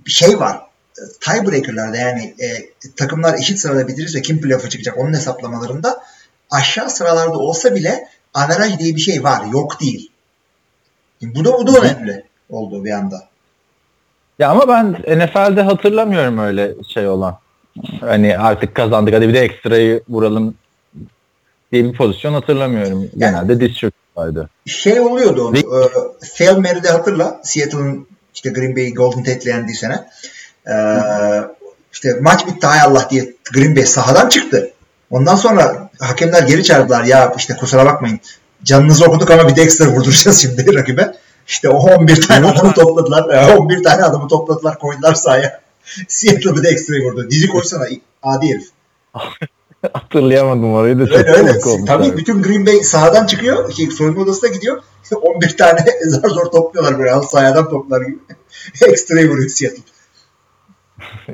bir 0.07 0.11
şey 0.11 0.41
var. 0.41 0.61
Tiebreaker'larda 1.21 1.97
yani 1.97 2.35
e, 2.39 2.47
takımlar 2.97 3.35
eşit 3.35 3.59
sırada 3.59 3.89
bitirirse 3.89 4.23
kim 4.23 4.41
playoff'a 4.41 4.69
çıkacak 4.69 4.99
onun 4.99 5.13
hesaplamalarında 5.13 6.03
aşağı 6.51 6.91
sıralarda 6.91 7.39
olsa 7.39 7.75
bile 7.75 8.09
averaj 8.35 8.79
diye 8.79 8.97
bir 8.97 9.01
şey 9.01 9.25
var. 9.25 9.47
Yok 9.53 9.81
değil. 9.81 10.11
Bu 11.23 11.45
da 11.45 11.53
bu 11.53 11.67
da 11.67 11.81
önemli 11.81 12.25
oldu 12.49 12.85
bir 12.85 12.91
anda. 12.91 13.29
Ya 14.39 14.51
ama 14.51 14.69
ben 14.69 14.93
NFL'de 14.93 15.63
hatırlamıyorum 15.63 16.39
öyle 16.39 16.75
şey 16.89 17.09
olan. 17.09 17.39
Hani 18.01 18.39
artık 18.39 18.75
kazandık 18.75 19.15
hadi 19.15 19.29
bir 19.29 19.35
de 19.35 19.41
ekstrayı 19.41 20.03
vuralım 20.09 20.55
diye 21.75 21.85
bir 21.85 21.97
pozisyon 21.97 22.35
hatırlamıyorum. 22.35 23.11
Genelde 23.17 23.61
diz 23.61 23.77
çöküyorlardı. 23.77 24.51
şey 24.67 25.01
oluyordu 25.01 25.49
onu. 25.49 25.59
E, 25.59 25.63
Fail 26.35 26.57
Mary'de 26.57 26.89
hatırla. 26.89 27.41
Seattle'ın 27.45 28.07
işte 28.35 28.51
Green 28.51 28.77
Bay 28.77 28.93
Golden 28.93 29.25
Tate'le 29.25 29.47
yendiği 29.47 29.77
sene. 29.77 30.05
E, 30.67 30.75
işte 31.93 32.09
maç 32.21 32.47
bitti 32.47 32.67
hay 32.67 32.81
Allah 32.81 33.09
diye 33.11 33.33
Green 33.53 33.77
Bay 33.77 33.87
sahadan 33.87 34.29
çıktı. 34.29 34.71
Ondan 35.11 35.37
sonra 35.37 35.91
hakemler 36.01 36.43
geri 36.43 36.65
çağırdılar. 36.65 37.05
Ya 37.05 37.35
işte 37.37 37.57
kusura 37.57 37.87
bakmayın. 37.87 38.21
Canınızı 38.65 39.05
okuduk 39.05 39.31
ama 39.31 39.49
bir 39.49 39.57
de 39.57 39.63
ekstra 39.63 39.87
vurduracağız 39.87 40.43
şimdi 40.43 40.75
rakibe. 40.75 41.15
İşte 41.47 41.69
o 41.69 41.79
11 41.79 42.21
tane 42.21 42.47
adamı 42.47 42.73
topladılar. 42.75 43.35
E, 43.35 43.57
11 43.57 43.83
tane 43.83 44.03
adamı 44.03 44.29
topladılar 44.29 44.79
koydular 44.79 45.15
sahaya. 45.15 45.61
Seattle 46.09 46.57
bir 46.57 46.63
de 46.63 47.05
vurdu. 47.05 47.31
Dizi 47.31 47.49
koysana 47.49 47.85
adi 48.23 48.49
herif. 48.49 48.69
Hatırlayamadım 49.93 50.75
orayı 50.75 50.99
da 50.99 51.07
çok 51.07 51.17
Öyle. 51.17 51.59
Tabii 51.87 52.05
abi. 52.05 52.17
bütün 52.17 52.43
Green 52.43 52.67
Bay 52.67 52.83
sahadan 52.83 53.27
çıkıyor. 53.27 53.73
Şey, 53.73 53.87
soyunma 53.87 54.23
odasına 54.23 54.51
gidiyor. 54.51 54.83
11 55.23 55.57
tane 55.57 55.79
zar 56.07 56.29
zor 56.29 56.45
topluyorlar 56.45 56.99
böyle. 56.99 57.11
Halı 57.11 57.23
sahadan 57.23 57.71
toplar 57.71 58.01
gibi. 58.03 58.19
Ekstrayı 58.89 59.31
vuruyor 59.31 59.49
Seattle. 59.49 59.83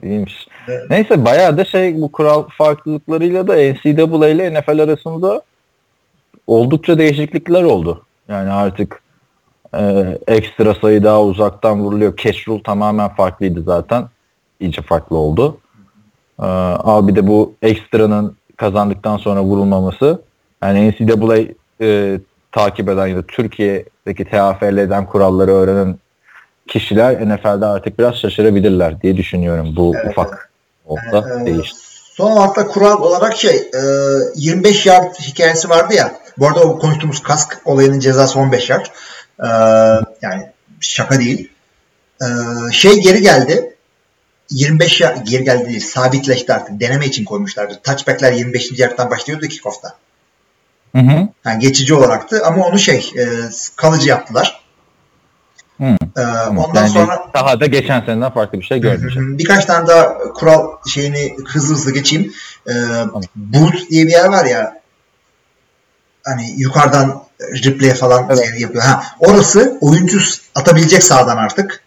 İyiymiş. 0.02 0.48
Evet. 0.68 0.90
Neyse 0.90 1.24
bayağı 1.24 1.58
da 1.58 1.64
şey 1.64 2.00
bu 2.00 2.12
kural 2.12 2.44
farklılıklarıyla 2.58 3.46
da 3.46 3.52
NCAA 3.52 4.28
ile 4.28 4.60
NFL 4.60 4.82
arasında 4.82 5.42
oldukça 6.46 6.98
değişiklikler 6.98 7.62
oldu. 7.62 8.04
Yani 8.28 8.50
artık 8.50 9.02
e, 9.74 10.18
ekstra 10.26 10.74
sayı 10.74 11.04
daha 11.04 11.22
uzaktan 11.22 11.80
vuruluyor. 11.80 12.16
Cash 12.16 12.48
rule 12.48 12.62
tamamen 12.62 13.08
farklıydı 13.08 13.62
zaten. 13.62 14.08
İyice 14.60 14.82
farklı 14.82 15.16
oldu. 15.16 15.58
E, 16.38 16.46
ama 16.46 17.08
bir 17.08 17.16
de 17.16 17.26
bu 17.26 17.54
ekstranın 17.62 18.36
kazandıktan 18.60 19.16
sonra 19.16 19.42
vurulmaması. 19.42 20.22
Yani 20.62 20.90
NCAA 20.90 21.38
e, 21.80 22.20
takip 22.52 22.88
eden 22.88 23.06
ya 23.06 23.16
da 23.16 23.22
Türkiye'deki 23.22 24.24
TFL'den 24.24 25.06
kuralları 25.06 25.52
öğrenen 25.52 25.98
kişiler 26.68 27.28
NFL'de 27.28 27.66
artık 27.66 27.98
biraz 27.98 28.14
şaşırabilirler 28.14 29.02
diye 29.02 29.16
düşünüyorum. 29.16 29.76
Bu 29.76 29.92
Evet, 29.96 30.10
ufak 30.10 30.50
olsa 30.86 31.40
Ee, 31.42 31.46
değişti. 31.46 31.78
Son 32.14 32.36
da 32.56 32.66
kural 32.66 33.02
olarak 33.02 33.36
şey 33.36 33.56
e, 33.56 33.80
25 34.34 34.86
yard 34.86 35.14
hikayesi 35.14 35.68
vardı 35.68 35.94
ya. 35.94 36.12
Bu 36.38 36.46
arada 36.46 36.60
o 36.60 36.78
konuştuğumuz 36.78 37.22
kask 37.22 37.58
olayının 37.64 38.00
cezası 38.00 38.38
15 38.38 38.70
yard. 38.70 38.86
E, 39.42 39.48
yani 40.22 40.50
şaka 40.80 41.18
değil. 41.18 41.50
E, 42.22 42.26
şey 42.72 43.00
geri 43.02 43.22
geldi. 43.22 43.76
25 44.50 45.00
yard 45.00 45.26
geri 45.26 45.44
geldi 45.44 45.68
değil. 45.68 45.80
Sabitleşti 45.80 46.52
artık. 46.52 46.80
Deneme 46.80 47.06
için 47.06 47.24
koymuşlardı. 47.24 47.80
Touchback'ler 47.84 48.32
25. 48.32 48.78
yardtan 48.78 49.10
başlıyordu 49.10 49.46
kickoff'ta. 49.46 49.94
Hı 50.96 50.98
hı. 51.02 51.28
Yani 51.44 51.58
geçici 51.58 51.94
olaraktı 51.94 52.42
ama 52.46 52.66
onu 52.66 52.78
şey 52.78 53.12
e, 53.18 53.24
kalıcı 53.76 54.08
yaptılar. 54.08 54.60
Hı. 55.80 55.84
E, 56.16 56.22
ondan 56.56 56.80
Yani 56.82 56.90
sonra 56.90 57.30
daha 57.34 57.60
da 57.60 57.66
geçen 57.66 58.00
seneden 58.00 58.30
farklı 58.32 58.58
bir 58.60 58.64
şey 58.64 58.80
görmeyeceğim. 58.80 59.38
birkaç 59.38 59.64
tane 59.64 59.86
daha 59.86 60.18
kural 60.18 60.68
şeyini 60.88 61.36
hızlı 61.46 61.74
hızlı 61.74 61.90
geçeyim. 61.94 62.32
E, 62.68 62.72
boot 63.36 63.90
diye 63.90 64.06
bir 64.06 64.10
yer 64.12 64.28
var 64.28 64.44
ya 64.44 64.80
hani 66.24 66.54
yukarıdan 66.56 67.22
replay 67.64 67.94
falan 67.94 68.26
Evet. 68.30 68.50
şey 68.50 68.60
yapıyor. 68.60 68.84
Ha, 68.84 69.02
orası 69.18 69.78
oyuncu 69.80 70.20
atabilecek 70.54 71.02
sağdan 71.02 71.36
artık. 71.36 71.82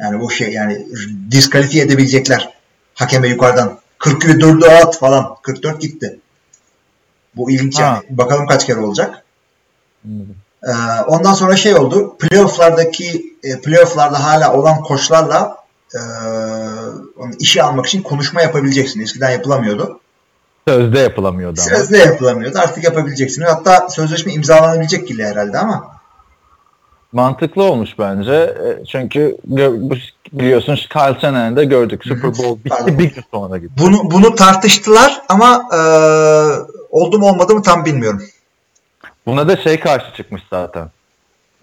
Yani 0.00 0.20
bu 0.20 0.30
şey 0.30 0.52
yani 0.52 0.86
diskalifiye 1.30 1.84
edebilecekler 1.84 2.48
hakeme 2.94 3.28
yukarıdan. 3.28 3.78
44'ü 3.98 4.68
at 4.68 4.98
falan. 4.98 5.36
44 5.42 5.80
gitti. 5.80 6.18
Bu 7.36 7.50
ilginç 7.50 7.78
Ha. 7.78 7.82
yani. 7.82 8.18
Bakalım 8.18 8.46
kaç 8.46 8.66
kere 8.66 8.80
olacak. 8.80 9.24
Anladım. 10.06 10.36
Ee, 10.64 11.02
ondan 11.06 11.32
sonra 11.32 11.56
şey 11.56 11.74
oldu. 11.74 12.16
Playoff'lardaki 12.18 13.36
e, 13.42 13.60
playoff'larda 13.60 14.24
hala 14.24 14.52
olan 14.52 14.80
koçlarla 14.80 15.56
e, 15.94 16.00
işi 17.38 17.62
almak 17.62 17.86
için 17.86 18.02
konuşma 18.02 18.42
yapabileceksin. 18.42 19.00
Eskiden 19.00 19.30
yapılamıyordu. 19.30 20.00
Sözde 20.68 20.98
yapılamıyordu 20.98 21.60
ama. 21.60 21.76
Sözde 21.76 21.98
yapılamıyordu. 21.98 22.58
Artık 22.58 22.84
yapabileceksin. 22.84 23.42
Hatta 23.42 23.88
sözleşme 23.90 24.32
imzalanabilecek 24.32 25.08
gibi 25.08 25.24
herhalde 25.24 25.58
ama 25.58 25.99
Mantıklı 27.12 27.62
olmuş 27.62 27.90
bence. 27.98 28.32
E, 28.32 28.84
Çünkü 28.84 29.36
biliyorsun 30.32 30.74
Kyle 30.74 31.20
Shanahan'ı 31.20 31.56
da 31.56 31.64
gördük. 31.64 32.04
Super 32.04 32.30
Bowl 32.30 32.64
bitti 32.64 32.98
bir 32.98 33.14
gün 33.14 33.22
sonra 33.30 33.58
gitti. 33.58 33.72
bunu 33.78 34.10
bunu 34.10 34.34
tartıştılar 34.34 35.22
ama 35.28 35.68
e, 35.72 35.78
oldu 36.90 37.18
mu 37.18 37.26
olmadı 37.28 37.54
mı 37.54 37.62
tam 37.62 37.84
bilmiyorum. 37.84 38.22
Buna 39.26 39.48
da 39.48 39.56
şey 39.56 39.80
karşı 39.80 40.14
çıkmış 40.16 40.42
zaten. 40.50 40.90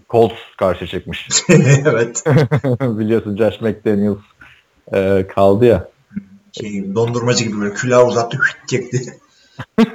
Colts 0.10 0.36
karşı 0.58 0.88
çıkmış. 0.88 1.28
evet. 1.86 2.24
biliyorsun 2.82 3.38
Josh 3.38 3.62
McDaniels 3.62 4.18
e, 4.94 5.28
kaldı 5.36 5.66
ya. 5.66 5.88
Şey, 6.52 6.96
dondurmacı 6.96 7.44
gibi 7.44 7.62
böyle 7.62 7.74
külahı 7.74 8.06
uzattı 8.06 8.38
çekti. 8.68 9.20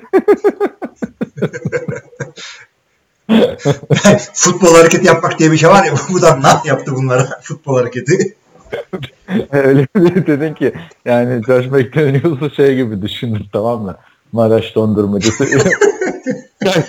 Futbol 4.32 4.74
hareketi 4.74 5.06
yapmak 5.06 5.38
diye 5.38 5.52
bir 5.52 5.56
şey 5.56 5.68
var 5.68 5.84
ya 5.84 5.94
bu 6.12 6.22
da 6.22 6.36
ne 6.36 6.68
yaptı 6.68 6.94
bunlara 6.94 7.40
futbol 7.42 7.76
hareketi. 7.76 8.36
Öyle 9.52 9.86
bir 9.96 10.26
dedin 10.26 10.54
ki 10.54 10.72
yani 11.04 11.42
Josh 11.46 11.66
McDaniels'ı 11.66 12.50
şey 12.56 12.76
gibi 12.76 13.02
düşündüm 13.02 13.46
tamam 13.52 13.82
mı? 13.82 13.96
Maraş 14.32 14.74
dondurmacısı. 14.74 15.44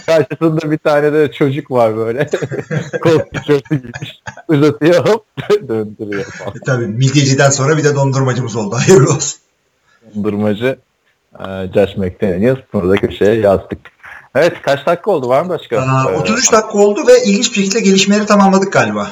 Karşısında 0.05 0.71
bir 0.71 0.77
tane 0.77 1.13
de 1.13 1.31
çocuk 1.31 1.71
var 1.71 1.97
böyle. 1.97 2.27
Tişörtü 3.33 3.75
giymiş. 3.75 4.21
Uzatıyor 4.47 5.07
hop 5.07 5.25
döndürüyor 5.67 6.23
falan. 6.23 6.55
E, 6.55 6.59
tabii 6.65 6.87
midyeciden 6.87 7.49
sonra 7.49 7.77
bir 7.77 7.83
de 7.83 7.95
dondurmacımız 7.95 8.55
oldu. 8.55 8.75
Hayırlı 8.75 9.15
olsun. 9.15 9.39
Dondurmacı 10.15 10.77
e, 11.39 11.45
Josh 11.73 11.97
McDaniels. 11.97 12.57
Bunu 12.73 12.89
da 12.89 12.95
köşeye 12.95 13.35
yazdık. 13.35 13.92
Evet 14.35 14.61
kaç 14.61 14.85
dakika 14.85 15.11
oldu 15.11 15.29
var 15.29 15.41
mı 15.41 15.49
başka? 15.49 15.81
Aa, 15.81 16.11
Ee, 16.11 16.17
33 16.17 16.51
dakika 16.51 16.77
oldu 16.77 17.07
ve 17.07 17.23
ilginç 17.23 17.51
bir 17.51 17.55
şekilde 17.63 17.79
gelişmeleri 17.79 18.25
tamamladık 18.25 18.73
galiba. 18.73 19.09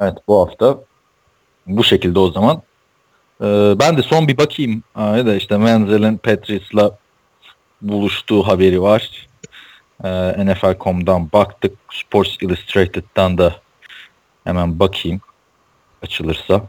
Evet 0.00 0.14
bu 0.28 0.40
hafta 0.46 0.78
bu 1.66 1.84
şekilde 1.84 2.18
o 2.18 2.30
zaman. 2.32 2.62
Ee, 3.40 3.74
ben 3.78 3.96
de 3.96 4.02
son 4.02 4.28
bir 4.28 4.36
bakayım. 4.38 4.82
Aa, 4.94 5.16
ya 5.16 5.26
da 5.26 5.34
işte 5.34 5.56
Menzel'in 5.58 6.16
Patrice'la 6.16 6.98
buluştuğu 7.82 8.42
haberi 8.48 8.82
var. 8.82 9.26
Ee, 10.04 10.44
NFL.com'dan 10.46 11.32
baktık. 11.32 11.72
Sports 11.92 12.36
Illustrated'dan 12.42 13.38
da 13.38 13.56
hemen 14.44 14.78
bakayım 14.78 15.20
açılırsa. 16.02 16.62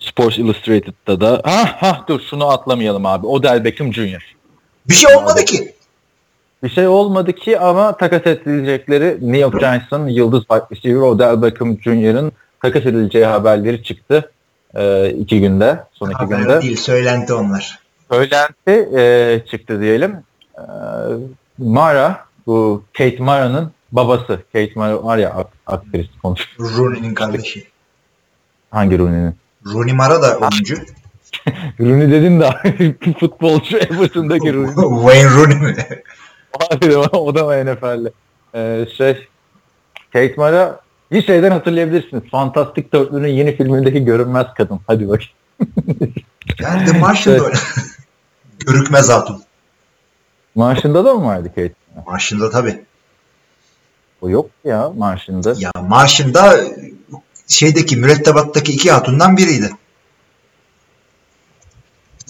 Sports 0.00 0.38
Illustrated'da 0.38 1.20
da 1.20 1.40
ha 1.44 1.76
ha 1.80 2.04
dur 2.08 2.20
şunu 2.30 2.48
atlamayalım 2.50 3.06
abi. 3.06 3.26
Odell 3.26 3.64
Beckham 3.64 3.94
Jr. 3.94 4.34
Bir 4.88 4.94
şey 4.94 5.16
olmadı 5.16 5.44
ki. 5.44 5.73
Bir 6.64 6.68
şey 6.68 6.86
olmadı 6.88 7.32
ki 7.32 7.58
ama 7.60 7.96
takas 7.96 8.26
edilecekleri 8.26 9.06
New 9.20 9.38
York 9.38 9.60
Giants'ın 9.60 10.06
yıldız 10.06 10.40
wide 10.40 10.64
receiver 10.72 11.00
Odell 11.00 11.42
Beckham 11.42 11.78
Jr.'ın 11.82 12.32
takas 12.62 12.82
edileceği 12.86 13.24
haberleri 13.24 13.82
çıktı. 13.82 14.30
Ee, 14.74 15.10
iki 15.10 15.40
günde, 15.40 15.78
son 15.92 16.06
iki 16.10 16.16
Haber 16.16 16.38
günde. 16.38 16.62
değil, 16.62 16.76
söylenti 16.76 17.34
onlar. 17.34 17.78
Söylenti 18.10 18.88
e, 18.98 19.40
çıktı 19.50 19.80
diyelim. 19.80 20.16
Ee, 20.58 20.62
Mara, 21.58 22.24
bu 22.46 22.82
Kate 22.98 23.16
Mara'nın 23.22 23.70
babası. 23.92 24.42
Kate 24.52 24.72
Mara 24.74 25.04
var 25.04 25.18
ya 25.18 25.30
ak- 25.30 25.52
aktris 25.66 26.06
konuş. 26.22 26.40
Rooney'nin 26.60 27.14
kardeşi. 27.14 27.64
Hangi 28.70 28.98
Rooney'nin? 28.98 29.34
Rooney 29.74 29.92
Mara 29.94 30.22
da 30.22 30.38
oyuncu. 30.38 30.76
Rooney 31.80 32.10
dedin 32.10 32.40
de 32.40 32.50
futbolcu 33.20 33.78
Everton'daki 33.78 34.54
Rooney. 34.54 34.74
Wayne 35.04 35.30
Rooney 35.36 35.56
mi? 35.56 35.76
Abi 36.60 36.96
o 36.96 37.34
da 37.34 37.44
mı 37.44 37.64
NFL'li? 37.74 38.12
Ee, 38.54 38.86
şey 38.96 39.28
Kate 40.12 40.34
Mara 40.36 40.80
bir 41.12 41.26
şeyden 41.26 41.50
hatırlayabilirsiniz. 41.50 42.22
Fantastik 42.30 42.92
Dörtlü'nün 42.92 43.28
yeni 43.28 43.56
filmindeki 43.56 44.04
görünmez 44.04 44.46
kadın. 44.56 44.80
Hadi 44.86 45.08
bak. 45.08 45.20
Yani 46.60 46.86
The 46.86 46.98
Martian'da 46.98 47.38
Evet. 47.38 47.42
oynadı. 47.46 47.58
Görükmez 48.66 49.08
Hatun. 49.08 49.42
Marşında 50.54 51.04
da 51.04 51.14
mı 51.14 51.24
vardı 51.24 51.48
Kate? 51.48 51.72
Martian'da 52.06 52.50
tabii. 52.50 52.84
O 54.22 54.28
yok 54.30 54.50
ya 54.64 54.90
Marşında. 54.96 55.54
Ya 55.58 55.70
Martian'da 55.88 56.60
şeydeki 57.48 57.96
mürettebattaki 57.96 58.72
iki 58.72 58.90
hatundan 58.90 59.36
biriydi. 59.36 59.70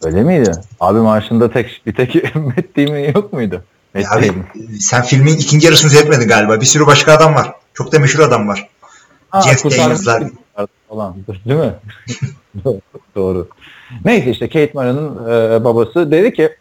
Öyle 0.04 0.22
miydi? 0.22 0.52
Abi 0.80 0.98
Marşında 0.98 1.50
tek 1.50 1.82
bir 1.86 1.94
tek 1.94 2.34
Matt 2.34 2.76
Damon 2.76 2.98
yok 3.14 3.32
muydu? 3.32 3.64
Matt 3.94 4.04
Ya 4.04 4.10
abi, 4.10 4.28
Damon. 4.28 4.44
sen 4.80 5.02
filmin 5.02 5.34
ikinci 5.34 5.66
yarısını 5.66 5.90
seyretmedin 5.90 6.28
galiba. 6.28 6.60
Bir 6.60 6.66
sürü 6.66 6.86
başka 6.86 7.12
adam 7.12 7.34
var. 7.34 7.52
Çok 7.74 7.92
da 7.92 7.98
meşhur 7.98 8.20
adam 8.22 8.48
var. 8.48 8.68
Ha, 9.30 9.42
Jeff 9.42 9.64
Daniels'lar. 9.64 10.24
falan 10.88 11.16
değil 11.48 11.60
mi? 11.60 11.74
Doğru. 13.16 13.48
Neyse 14.04 14.30
işte 14.30 14.48
Kate 14.48 14.70
Mara'nın 14.74 15.24
e, 15.30 15.64
babası 15.64 16.10
dedi 16.10 16.32
ki 16.34 16.56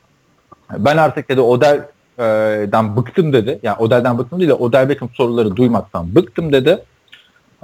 ben 0.77 0.97
artık 0.97 1.29
dedi 1.29 1.41
Odell'den 1.41 2.95
bıktım 2.97 3.34
dedi. 3.34 3.59
Yani 3.63 3.77
Odell'den 3.77 4.17
bıktım 4.17 4.39
değil 4.39 4.49
de 4.49 4.53
Odell 4.53 4.89
Beckham 4.89 5.09
soruları 5.13 5.55
duymaktan 5.55 6.15
bıktım 6.15 6.53
dedi. 6.53 6.84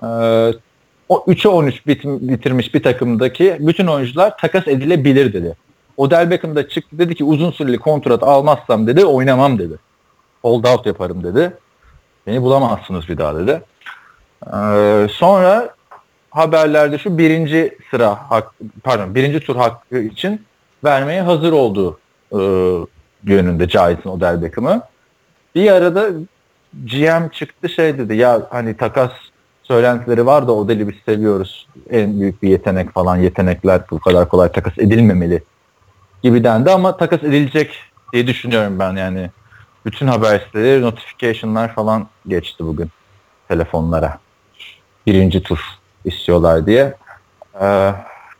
E, 0.04 0.08
o 1.10 1.24
3'e 1.28 1.50
13 1.50 1.88
bit- 1.88 2.06
bitirmiş 2.06 2.74
bir 2.74 2.84
takımdaki 2.84 3.58
bütün 3.60 3.88
oyuncular 3.88 4.38
takas 4.38 4.68
edilebilir 4.68 5.34
dedi. 5.34 5.56
Odell 6.00 6.30
Beckham 6.30 6.56
da 6.56 6.70
çıktı 6.70 6.98
dedi 6.98 7.16
ki 7.16 7.24
uzun 7.24 7.52
süreli 7.52 7.78
kontrat 7.78 8.24
almazsam 8.24 8.88
dedi 8.88 9.06
oynamam 9.06 9.60
dedi. 9.60 9.76
Hold 10.42 10.64
out 10.64 10.86
yaparım 10.86 11.24
dedi. 11.24 11.54
Beni 12.28 12.42
bulamazsınız 12.42 13.10
bir 13.10 13.18
daha 13.18 13.36
dedi. 13.36 13.62
Ee, 14.54 15.08
sonra 15.12 15.76
haberlerde 16.32 16.98
şu 16.98 17.18
birinci 17.18 17.78
sıra 17.92 18.16
hak, 18.32 18.54
pardon 18.84 19.16
birinci 19.16 19.40
tur 19.40 19.56
hakkı 19.56 20.00
için 20.00 20.42
vermeye 20.84 21.22
hazır 21.22 21.52
olduğu 21.52 22.00
e, 22.32 22.40
yönünde 23.24 23.66
Giants'ın 23.66 24.10
Odell 24.10 24.42
Beckham'ı. 24.42 24.82
Bir 25.56 25.72
arada 25.72 26.10
GM 26.74 27.30
çıktı 27.32 27.70
şey 27.70 27.98
dedi 27.98 28.16
ya 28.16 28.48
hani 28.50 28.78
takas 28.78 29.12
söylentileri 29.64 30.26
var 30.26 30.48
da 30.48 30.52
Odell'i 30.52 30.88
biz 30.88 30.96
seviyoruz. 31.06 31.68
En 31.90 32.20
büyük 32.20 32.44
bir 32.44 32.50
yetenek 32.50 32.94
falan 32.94 33.18
yetenekler 33.18 33.82
bu 33.92 34.00
kadar 34.00 34.30
kolay 34.30 34.52
takas 34.52 34.74
edilmemeli 34.78 35.42
gibi 36.24 36.44
dendi 36.44 36.72
ama 36.72 36.98
takas 36.98 37.24
edilecek 37.24 37.76
diye 38.14 38.28
düşünüyorum 38.28 38.80
ben 38.80 38.96
yani. 38.96 39.32
Bütün 39.86 40.08
haber 40.08 40.40
siteleri 40.40 40.82
notification'lar 40.82 41.76
falan 41.76 42.08
geçti 42.28 42.66
bugün 42.66 42.90
telefonlara. 43.48 44.20
Birinci 45.08 45.44
tur 45.44 45.60
istiyorlar 46.06 46.66
diye. 46.66 46.94
Ee, 47.62 47.94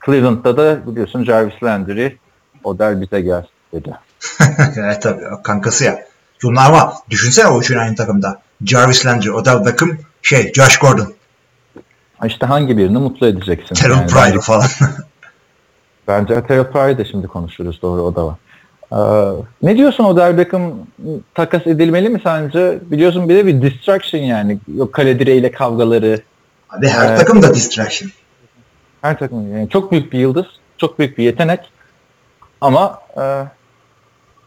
Cleveland'da 0.06 0.58
da 0.58 0.88
biliyorsun 0.88 1.24
Jarvis 1.24 1.64
Landry 1.64 2.18
Odell 2.64 3.02
bize 3.02 3.22
gel 3.22 3.46
dedi. 3.74 3.94
evet 4.78 5.02
tabii 5.02 5.24
kankası 5.44 5.86
ya. 5.86 6.06
Bunlar 6.44 6.70
ama 6.70 6.94
düşünsene 7.10 7.48
o 7.48 7.60
üçün 7.60 7.78
aynı 7.78 7.96
takımda. 7.96 8.42
Jarvis 8.66 9.06
Landry, 9.06 9.32
Odell 9.32 9.66
Beckham, 9.66 9.98
şey 10.22 10.54
Josh 10.54 10.78
Gordon, 10.78 11.14
İşte 12.26 12.46
hangi 12.46 12.78
birini 12.78 12.98
mutlu 12.98 13.28
edeceksin? 13.28 13.76
Terrell 13.76 13.96
Yani 13.96 14.08
Pryor 14.08 14.42
falan. 14.42 14.68
Bence 16.10 16.42
Pryor'ı 16.42 16.98
da 16.98 17.06
şimdi 17.06 17.28
konuşuruz 17.28 17.82
doğru 17.82 18.02
o 18.02 18.16
da 18.16 18.26
var. 18.26 18.36
Ee, 18.92 19.44
ne 19.64 19.78
diyorsun 19.78 20.04
Odell 20.04 20.38
Beckham 20.38 20.74
takas 21.36 21.68
edilmeli 21.68 22.10
mi 22.10 22.22
sence? 22.24 22.80
Biliyorsun 22.82 23.30
bir 23.30 23.36
de 23.36 23.46
bir 23.46 23.62
distraction 23.62 24.22
yani. 24.22 24.60
Yok 24.76 24.94
kale 24.94 25.20
direğiyle 25.20 25.52
kavgaları. 25.52 26.22
Abi 26.70 26.88
her 26.88 27.10
Evet. 27.10 27.20
takım 27.20 27.44
da 27.44 27.54
distraction. 27.54 28.12
Her 29.02 29.20
takım 29.20 29.58
yani 29.58 29.70
çok 29.70 29.92
büyük 29.92 30.14
bir 30.14 30.20
yıldız. 30.20 30.46
Çok 30.78 31.00
büyük 31.00 31.18
bir 31.18 31.24
yetenek. 31.24 31.72
Ama 32.62 33.02
e, 33.22 33.44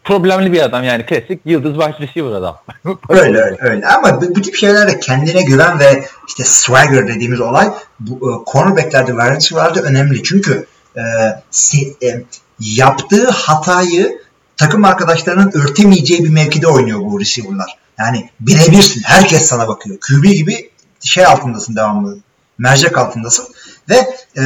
problemli 0.03 0.51
bir 0.51 0.61
adam 0.61 0.83
yani 0.83 1.05
klasik 1.05 1.41
yıldız 1.45 1.73
wide 1.73 2.07
receiver 2.07 2.31
adam. 2.31 2.57
Öyle 3.09 3.41
öyle 3.41 3.57
öyle. 3.59 3.87
Ama 3.87 4.21
bu, 4.21 4.35
bu 4.35 4.41
tip 4.41 4.55
şeylerde 4.55 4.99
kendine 4.99 5.43
güven 5.43 5.79
ve 5.79 6.03
işte 6.27 6.43
swagger 6.43 7.07
dediğimiz 7.07 7.41
olay 7.41 7.67
bu 7.99 8.15
e, 8.15 8.51
cornerbacklerde, 8.51 9.11
wide 9.11 9.35
receiver'larda 9.35 9.81
önemli. 9.81 10.23
Çünkü 10.23 10.65
e, 10.97 12.07
e, 12.07 12.23
yaptığı 12.59 13.29
hatayı 13.29 14.21
takım 14.57 14.85
arkadaşlarının 14.85 15.51
örtemeyeceği 15.53 16.23
bir 16.23 16.29
mevkide 16.29 16.67
oynuyor 16.67 16.99
bu 16.99 17.19
receiver'lar. 17.19 17.77
Yani 17.99 18.29
birebirsin. 18.39 19.01
Herkes 19.05 19.45
sana 19.45 19.67
bakıyor. 19.67 19.97
QB 19.99 20.23
gibi 20.23 20.71
şey 20.99 21.25
altındasın 21.25 21.75
devamlı. 21.75 22.17
Mercek 22.57 22.97
altındasın. 22.97 23.45
Ve 23.89 23.95
e, 24.37 24.43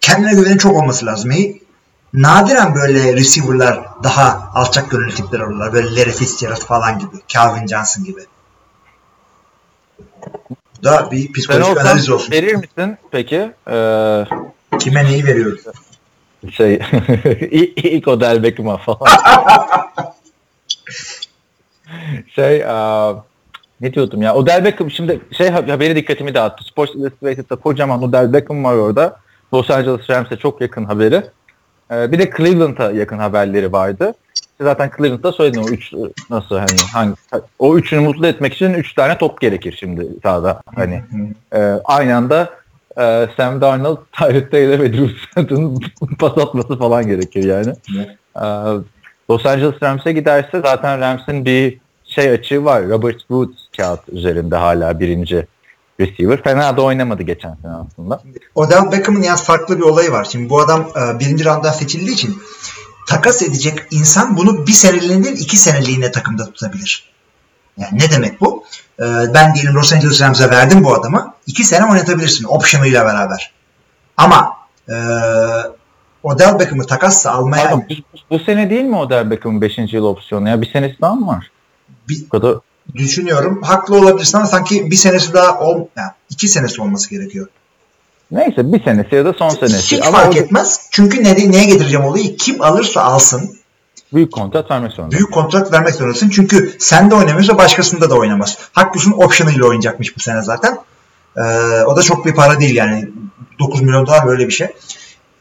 kendine 0.00 0.34
güvenin 0.34 0.58
çok 0.58 0.76
olması 0.76 1.06
lazım. 1.06 1.30
E, 1.30 1.54
nadiren 2.14 2.74
böyle 2.74 3.12
receiver'lar 3.12 3.88
daha 4.02 4.50
alçak 4.54 4.90
gönüllü 4.90 5.14
tipler 5.14 5.40
olurlar. 5.40 5.72
Böyle 5.72 5.96
Larry 5.96 6.12
Fitzgerald 6.12 6.64
falan 6.64 6.98
gibi. 6.98 7.16
Calvin 7.28 7.66
Johnson 7.66 8.04
gibi. 8.04 8.20
Bu 10.78 10.84
da 10.84 11.10
bir 11.10 11.32
psikolojik 11.32 11.80
analiz 11.80 12.10
olsun. 12.10 12.32
verir 12.32 12.54
misin 12.54 12.98
peki? 13.10 13.52
Ee, 13.70 14.24
Kime 14.78 15.04
neyi 15.04 15.26
veriyoruz? 15.26 15.64
şey 16.52 16.74
ilk, 17.76 18.08
Odell 18.08 18.42
Beckham'a 18.42 18.76
falan. 18.76 18.98
şey 22.34 22.64
aa, 22.66 23.24
ne 23.80 23.94
diyordum 23.94 24.22
ya 24.22 24.34
Odell 24.34 24.64
Beckham 24.64 24.90
şimdi 24.90 25.20
şey 25.36 25.50
haberi 25.50 25.96
dikkatimi 25.96 26.34
dağıttı. 26.34 26.64
Sports 26.64 26.94
Illustrated'da 26.94 27.56
kocaman 27.56 28.02
Odell 28.02 28.32
Beckham 28.32 28.64
var 28.64 28.74
orada. 28.74 29.16
Los 29.54 29.70
Angeles 29.70 30.10
Rams'e 30.10 30.36
çok 30.36 30.60
yakın 30.60 30.84
haberi. 30.84 31.22
Ee, 31.90 32.12
bir 32.12 32.18
de 32.18 32.30
Cleveland'a 32.36 32.90
yakın 32.90 33.18
haberleri 33.18 33.72
vardı. 33.72 34.14
İşte 34.34 34.64
zaten 34.64 34.90
Cleveland'da 34.96 35.32
söyledim 35.32 35.62
o 35.62 35.68
üç 35.68 35.92
nasıl 36.30 36.58
hani 36.58 36.80
hangi 36.92 37.14
o 37.58 37.76
üçünü 37.76 38.00
mutlu 38.00 38.26
etmek 38.26 38.54
için 38.54 38.74
üç 38.74 38.94
tane 38.94 39.18
top 39.18 39.40
gerekir 39.40 39.76
şimdi 39.80 40.06
sahada 40.22 40.62
hani 40.74 41.02
e, 41.54 41.58
aynı 41.84 42.16
anda 42.16 42.50
e, 42.98 43.28
Sam 43.36 43.60
Darnold, 43.60 43.98
Tyrod 44.12 44.50
Taylor 44.50 44.78
ve 44.78 44.92
Drew 44.92 45.10
Stanton'ın 45.30 45.80
pas 46.18 46.38
atması 46.38 46.78
falan 46.78 47.06
gerekir 47.06 47.44
yani. 47.44 47.72
E, 48.36 48.46
Los 49.30 49.46
Angeles 49.46 49.82
Rams'e 49.82 50.12
giderse 50.12 50.60
zaten 50.64 51.00
Rams'in 51.00 51.44
bir 51.44 51.78
şey 52.04 52.30
açığı 52.30 52.64
var. 52.64 52.88
Robert 52.88 53.18
Woods 53.18 53.56
kağıt 53.76 54.08
üzerinde 54.08 54.56
hala 54.56 55.00
birinci 55.00 55.46
receiver. 56.00 56.42
Fena 56.42 56.76
da 56.76 56.82
oynamadı 56.82 57.22
geçen 57.22 57.54
sene 57.62 57.72
aslında. 57.72 58.22
Odell 58.54 58.92
Beckham'ın 58.92 59.22
yalnız 59.22 59.44
farklı 59.44 59.78
bir 59.78 59.82
olayı 59.82 60.12
var. 60.12 60.28
Şimdi 60.32 60.50
bu 60.50 60.60
adam 60.60 60.80
e, 60.80 61.20
birinci 61.20 61.44
rounddan 61.44 61.72
seçildiği 61.72 62.14
için 62.14 62.38
takas 63.08 63.42
edecek 63.42 63.78
insan 63.90 64.36
bunu 64.36 64.66
bir 64.66 64.72
seneliğine 64.72 65.24
değil 65.24 65.36
iki 65.40 65.56
seneliğine 65.56 66.10
takımda 66.10 66.44
tutabilir. 66.44 67.17
Yani 67.78 67.98
ne 67.98 68.10
demek 68.10 68.40
bu? 68.40 68.64
E, 69.00 69.04
ben 69.34 69.54
diyelim 69.54 69.74
Los 69.74 69.92
Angeles 69.92 70.20
Rams'e 70.22 70.50
verdim 70.50 70.84
bu 70.84 70.94
adamı. 70.94 71.34
iki 71.46 71.64
sene 71.64 71.84
oynatabilirsin 71.90 72.44
option'ıyla 72.44 73.04
beraber. 73.04 73.52
Ama 74.16 74.56
e, 74.88 74.94
Odell 76.22 76.58
Beckham'ı 76.58 76.86
takasla 76.86 77.32
almaya 77.32 77.62
Pardon, 77.64 77.84
bu, 77.90 77.94
bu 78.30 78.38
sene 78.38 78.70
değil 78.70 78.84
mi 78.84 78.96
Odell 78.96 79.30
Beckham'ın 79.30 79.60
5. 79.60 79.78
yıl 79.92 80.04
opsiyonu 80.04 80.48
ya? 80.48 80.62
Bir 80.62 80.72
senesi 80.72 81.00
daha 81.00 81.14
mı 81.14 81.26
var? 81.26 81.50
Bir- 82.08 82.28
kadar 82.28 82.54
düşünüyorum. 82.94 83.62
Haklı 83.62 83.96
olabilirsin 83.96 84.38
ama 84.38 84.46
sanki 84.46 84.90
bir 84.90 84.96
senesi 84.96 85.32
daha 85.32 85.58
ol, 85.58 85.86
yani 85.96 86.10
iki 86.30 86.48
senesi 86.48 86.82
olması 86.82 87.10
gerekiyor. 87.10 87.46
Neyse 88.30 88.72
bir 88.72 88.84
senesi 88.84 89.14
ya 89.14 89.24
da 89.24 89.32
son 89.32 89.48
senesi. 89.48 89.96
Hiç 89.96 90.06
Ama 90.06 90.18
fark 90.18 90.34
o- 90.36 90.38
etmez. 90.38 90.80
Çünkü 90.90 91.24
ne, 91.24 91.50
neye 91.50 91.64
getireceğim 91.64 92.06
olayı? 92.06 92.36
Kim 92.36 92.62
alırsa 92.62 93.02
alsın 93.02 93.58
Büyük 94.12 94.32
kontrat 94.32 94.70
vermek 94.70 94.92
zorunda. 94.92 95.16
Büyük 95.16 95.32
kontrat 95.32 95.72
vermek 95.72 95.94
zorundasın. 95.94 96.30
Çünkü 96.30 96.76
sen 96.78 97.10
de 97.10 97.14
oynamıyorsa 97.14 97.58
başkasında 97.58 98.10
da 98.10 98.14
oynamaz. 98.14 98.58
Haklısın 98.72 99.12
option 99.12 99.48
ile 99.48 99.64
oynayacakmış 99.64 100.16
bu 100.16 100.20
sene 100.20 100.42
zaten. 100.42 100.78
Ee, 101.36 101.42
o 101.86 101.96
da 101.96 102.02
çok 102.02 102.26
bir 102.26 102.34
para 102.34 102.60
değil 102.60 102.76
yani. 102.76 103.10
9 103.58 103.80
milyon 103.80 104.06
dolar 104.06 104.26
böyle 104.26 104.46
bir 104.46 104.52
şey. 104.52 104.66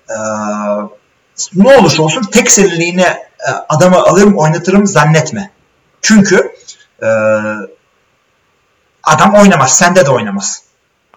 Ee, 0.09 0.13
ne 1.55 1.77
olursa 1.77 2.03
olsun 2.03 2.21
tek 2.21 2.51
seneliğine 2.51 3.27
e, 3.47 3.51
adamı 3.69 3.95
alırım 3.95 4.37
oynatırım 4.37 4.87
zannetme. 4.87 5.51
Çünkü 6.01 6.51
e, 7.03 7.07
adam 9.03 9.33
oynamaz. 9.33 9.77
Sende 9.77 10.05
de 10.05 10.09
oynamaz. 10.09 10.63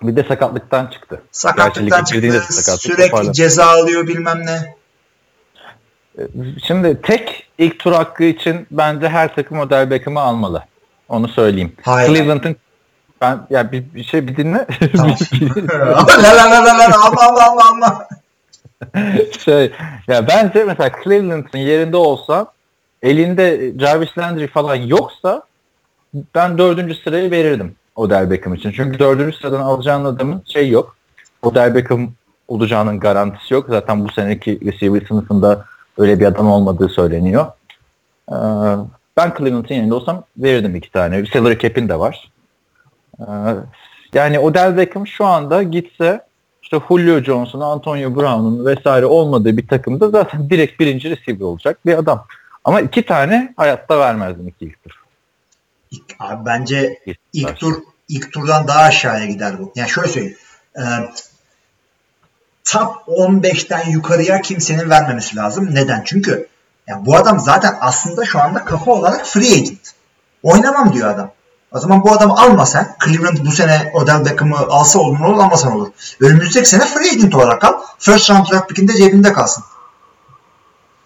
Bir 0.03 0.16
de 0.16 0.24
sakatlıktan 0.28 0.86
çıktı. 0.86 1.22
Sakatlıktan 1.32 2.05
çıktı. 2.05 2.42
sakatlık 2.48 2.80
Sürekli 2.80 3.32
ceza 3.32 3.66
alıyor 3.66 4.07
bilmem 4.07 4.46
ne. 4.46 4.80
Şimdi 6.64 7.02
tek 7.02 7.46
ilk 7.58 7.78
tur 7.78 7.92
hakkı 7.92 8.24
için 8.24 8.66
bence 8.70 9.08
her 9.08 9.34
takım 9.34 9.58
Odell 9.58 9.90
Beckham'ı 9.90 10.20
almalı. 10.20 10.64
Onu 11.08 11.28
söyleyeyim. 11.28 11.72
Hayır. 11.82 12.08
Cleveland'ın 12.08 12.56
ben 13.20 13.40
ya 13.50 13.72
bir, 13.72 13.84
bir 13.94 14.04
şey 14.04 14.28
bir 14.28 14.36
dinle. 14.36 14.66
Tamam. 14.96 15.16
la 16.22 16.36
la 16.36 16.50
la 16.50 16.64
la 16.64 16.78
la 16.78 17.06
alma 17.06 17.22
alma 17.22 17.42
alma 17.42 17.62
alma. 17.70 18.08
şey 19.44 19.72
ya 20.08 20.28
bence 20.28 20.64
mesela 20.64 20.90
Cleveland'ın 21.04 21.58
yerinde 21.58 21.96
olsa 21.96 22.46
elinde 23.02 23.72
Jarvis 23.78 24.18
Landry 24.18 24.46
falan 24.46 24.74
yoksa 24.74 25.42
ben 26.34 26.58
dördüncü 26.58 26.94
sırayı 26.94 27.30
verirdim 27.30 27.74
Odell 27.96 28.30
Beckham 28.30 28.54
için. 28.54 28.72
Çünkü 28.72 28.98
dördüncü 28.98 29.36
sıradan 29.36 29.61
alacağın 29.61 30.04
adamın 30.04 30.42
şey 30.46 30.68
yok. 30.68 30.96
Odell 31.42 31.74
Beckham 31.74 32.12
olacağının 32.48 33.00
garantisi 33.00 33.54
yok. 33.54 33.66
Zaten 33.68 34.04
bu 34.04 34.12
seneki 34.12 34.61
receiver 34.66 35.02
sınıfında 35.08 35.64
öyle 36.01 36.20
bir 36.20 36.26
adam 36.26 36.51
olmadığı 36.51 36.88
söyleniyor. 36.88 37.46
Ee, 38.28 38.34
ben 39.16 39.34
Cleveland'ın 39.38 39.74
yerinde 39.74 39.94
olsam 39.94 40.24
verirdim 40.38 40.74
iki 40.76 40.92
tane. 40.92 41.26
Salary 41.26 41.59
cap'in 41.59 41.88
de 41.88 41.98
var. 41.98 42.30
Ee, 43.20 43.24
yani 44.14 44.38
Odell 44.38 44.76
Beckham 44.76 45.07
şu 45.07 45.24
anda 45.26 45.62
gitse 45.62 46.20
işte 46.62 46.80
Julio 46.88 47.20
Jones'un, 47.20 47.61
Antonio 47.61 48.16
Brown'un 48.16 48.66
vesaire 48.66 49.07
olmadığı 49.07 49.57
bir 49.57 49.68
takımda 49.68 50.11
zaten 50.11 50.51
direkt 50.51 50.80
birinci 50.80 51.11
receiver 51.11 51.44
olacak 51.44 51.78
bir 51.86 51.98
adam. 51.98 52.26
Ama 52.64 52.80
iki 52.80 53.07
tane 53.07 53.55
hayatta 53.57 53.98
vermezdim 53.98 54.48
iki 54.48 54.64
ilk 54.64 54.82
tur. 54.84 54.92
İlk- 55.92 56.16
Abi 56.18 56.46
bence 56.46 56.98
İlk 57.32 57.57
tur 57.57 57.74
ilk 58.09 58.32
turdan 58.32 58.68
daha 58.68 58.82
aşağıya 58.82 59.26
gider 59.26 59.59
bu. 59.59 59.72
Yani 59.74 59.88
şöyle 59.88 60.09
söyleyeyim. 60.09 60.36
E, 60.76 60.82
top 62.73 63.09
15'ten 63.09 63.91
yukarıya 63.91 64.41
kimsenin 64.41 64.91
vermemesi 64.91 65.37
lazım. 65.37 65.75
Neden? 65.75 66.03
Çünkü 66.05 66.49
yani 66.87 67.07
bu 67.07 67.16
adam 67.16 67.41
zaten 67.41 67.75
aslında 67.81 68.25
şu 68.25 68.41
anda 68.41 68.64
kafa 68.64 68.93
olarak 68.93 69.27
free 69.27 69.53
agent. 69.53 69.95
Oynamam 70.43 70.93
diyor 70.93 71.11
adam. 71.11 71.31
O 71.73 71.79
zaman 71.79 72.03
bu 72.05 72.12
adamı 72.12 72.35
alma 72.41 72.66
sen. 72.66 72.97
Cleveland 73.05 73.39
bu 73.47 73.51
sene 73.51 73.93
Odell 73.95 74.25
Beckham'ı 74.25 74.57
alsa 74.57 74.99
olur 74.99 75.18
mu 75.18 75.27
olur 75.27 75.39
almasan 75.39 75.77
olur. 75.77 75.89
Önümüzdeki 76.21 76.68
sene 76.68 76.81
free 76.81 77.11
agent 77.11 77.35
olarak 77.35 77.64
al. 77.64 77.73
First 77.99 78.31
round 78.31 78.47
draft 78.53 78.68
pick'inde 78.68 78.93
cebinde 78.93 79.33
kalsın. 79.33 79.64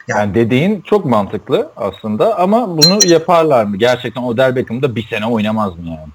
Yani 0.08 0.34
dediğin 0.34 0.80
çok 0.80 1.04
mantıklı 1.04 1.70
aslında 1.76 2.38
ama 2.38 2.76
bunu 2.76 2.98
yaparlar 3.06 3.64
mı? 3.64 3.76
Gerçekten 3.76 4.22
Odell 4.22 4.56
Beckham 4.56 4.82
da 4.82 4.96
bir 4.96 5.08
sene 5.08 5.26
oynamaz 5.26 5.78
mı 5.78 5.86
yani? 5.86 6.08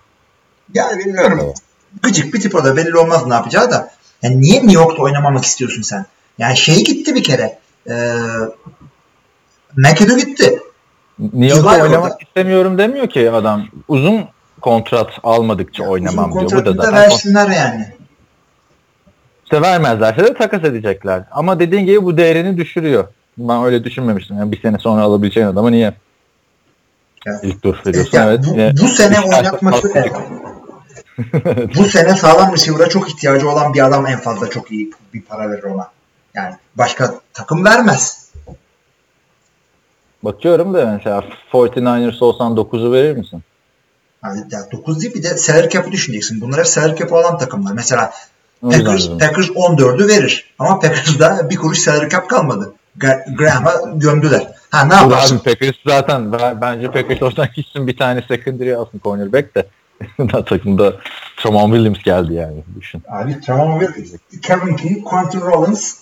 Yani 0.74 1.00
bilmiyorum. 1.00 1.54
Gıcık 2.04 2.34
bir 2.34 2.41
tip 2.41 2.56
o 2.56 2.64
da 2.64 2.78
belli 2.78 2.97
olmaz 2.97 3.26
ne 3.26 3.34
yapacağı 3.34 3.72
da. 3.72 3.91
Yani 4.24 4.41
niye 4.41 4.59
New 4.59 4.74
York'ta 4.74 5.03
oynamamak 5.03 5.43
istiyorsun 5.43 5.82
sen? 5.82 6.05
Yani 6.38 6.57
şey 6.57 6.84
gitti 6.84 7.15
bir 7.15 7.24
kere. 7.24 7.59
Ee, 7.89 8.13
McAdoo 9.76 10.17
gitti. 10.17 10.59
New 11.20 11.55
York'ta 11.55 11.84
oynamak 11.84 12.11
orada. 12.11 12.17
istemiyorum 12.22 12.78
demiyor 12.78 13.07
ki 13.09 13.32
adam. 13.32 13.65
Uzun 13.88 14.26
kontrat 14.61 15.09
almadıkça 15.24 15.84
oynamam 15.84 16.32
Uzun 16.32 16.49
diyor. 16.49 16.65
Bu 16.65 16.65
da 16.65 16.78
da 16.78 16.93
versinler 16.93 17.49
yani. 17.49 17.88
İşte 19.43 19.61
vermezlerse 19.61 20.24
de 20.24 20.34
takas 20.34 20.63
edecekler. 20.63 21.24
Ama 21.32 21.59
dediğin 21.59 21.86
gibi 21.86 22.03
bu 22.03 22.17
değerini 22.17 22.57
düşürüyor. 22.57 23.07
Ben 23.38 23.63
öyle 23.63 23.84
düşünmemiştim. 23.84 24.38
Yani 24.38 24.51
bir 24.51 24.61
sene 24.61 24.78
sonra 24.78 25.01
alabileceğin 25.01 25.47
adamı 25.47 25.72
niye 25.72 25.93
Evet. 27.28 27.39
ilk 27.43 27.61
tur 27.61 27.78
veriyorsun? 27.86 28.17
Yani 28.17 28.39
evet. 28.55 28.76
bu, 28.80 28.84
bu 28.84 28.88
sene 28.88 29.20
oynatması 29.20 29.91
evet. 29.95 30.11
Bu 31.76 31.86
sene 31.86 32.15
sağlam 32.15 32.53
receiver'a 32.53 32.89
çok 32.89 33.09
ihtiyacı 33.09 33.49
olan 33.49 33.74
bir 33.74 33.86
adam 33.86 34.07
en 34.07 34.20
fazla 34.20 34.49
çok 34.49 34.72
iyi 34.72 34.91
bir 35.13 35.22
para 35.22 35.51
verir 35.51 35.63
ona. 35.63 35.91
Yani 36.34 36.55
başka 36.76 37.15
takım 37.34 37.65
vermez. 37.65 38.30
Bakıyorum 40.24 40.74
da 40.74 40.86
mesela 40.86 41.24
49ers 41.51 42.24
olsan 42.24 42.51
9'u 42.51 42.91
verir 42.91 43.17
misin? 43.17 43.43
Yani, 44.24 44.43
yani 44.51 44.72
9 44.72 45.01
değil 45.01 45.13
bir 45.13 45.24
de 45.24 45.38
salary 45.38 45.70
cap'ı 45.70 45.91
düşüneceksin. 45.91 46.41
Bunlar 46.41 46.59
hep 46.59 46.67
salary 46.67 46.95
cap'ı 46.95 47.15
olan 47.15 47.38
takımlar. 47.38 47.72
Mesela 47.74 48.13
Packers. 48.61 49.09
Packers 49.09 49.49
14'ü 49.49 50.07
verir. 50.07 50.53
Ama 50.59 50.80
Packers'da 50.80 51.49
bir 51.49 51.55
kuruş 51.55 51.80
salary 51.80 52.09
cap 52.09 52.30
kalmadı. 52.30 52.74
Gra- 52.99 53.36
Graham'a 53.36 53.74
gömdüler. 53.95 54.47
Ha 54.72 54.86
ne 54.86 54.93
yaparsın? 54.95 55.36
abi 55.36 55.43
Packers 55.43 55.76
zaten 55.88 56.34
ben- 56.34 56.61
bence 56.61 56.91
Packers 56.91 57.22
olsan 57.22 57.47
gitsin 57.55 57.88
bir 57.88 57.97
tane 57.97 58.22
secondary 58.28 58.76
alsın 58.76 59.01
cornerback 59.03 59.55
de. 59.55 59.65
Takımda 60.45 60.93
Tramon 61.38 61.72
Williams 61.72 62.04
geldi 62.04 62.34
yani 62.34 62.64
düşün. 62.80 63.02
Abi 63.08 63.39
tamam 63.45 63.80
Kevin 64.41 64.76
King, 64.76 65.04
Quentin 65.04 65.41
Rollins 65.41 65.97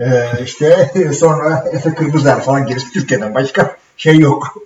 e, 0.00 0.06
işte 0.44 0.90
sonra 1.12 1.64
Efe 1.72 1.94
Kırmızılar 1.94 2.42
falan 2.42 2.66
gerisi 2.66 2.92
Türkiye'den 2.92 3.34
başka 3.34 3.76
şey 3.96 4.18
yok. 4.18 4.56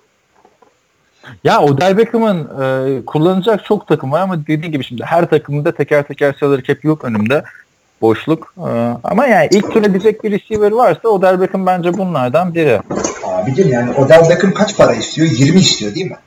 Ya 1.43 1.61
Odell 1.61 1.97
Beckham'ın 1.97 2.49
e, 2.61 3.05
kullanacak 3.05 3.65
çok 3.65 3.87
takım 3.87 4.11
var 4.11 4.21
ama 4.21 4.41
dediğim 4.41 4.71
gibi 4.71 4.83
şimdi 4.83 5.03
her 5.03 5.29
takımda 5.29 5.71
teker 5.71 6.03
teker 6.03 6.35
salary 6.39 6.63
cap 6.63 6.83
yok 6.83 7.05
önümde. 7.05 7.43
Boşluk. 8.01 8.53
E, 8.57 8.69
ama 9.03 9.25
yani 9.25 9.47
ilk 9.51 9.73
tur 9.73 9.83
edecek 9.83 10.23
bir 10.23 10.31
receiver 10.31 10.71
varsa 10.71 11.09
Odell 11.09 11.41
Beckham 11.41 11.65
bence 11.65 11.93
bunlardan 11.93 12.53
biri. 12.53 12.81
Abicim 13.23 13.69
yani 13.69 13.93
Odell 13.93 14.29
Beckham 14.29 14.53
kaç 14.53 14.77
para 14.77 14.93
istiyor? 14.93 15.27
20 15.31 15.59
istiyor 15.59 15.95
değil 15.95 16.05
mi? 16.05 16.17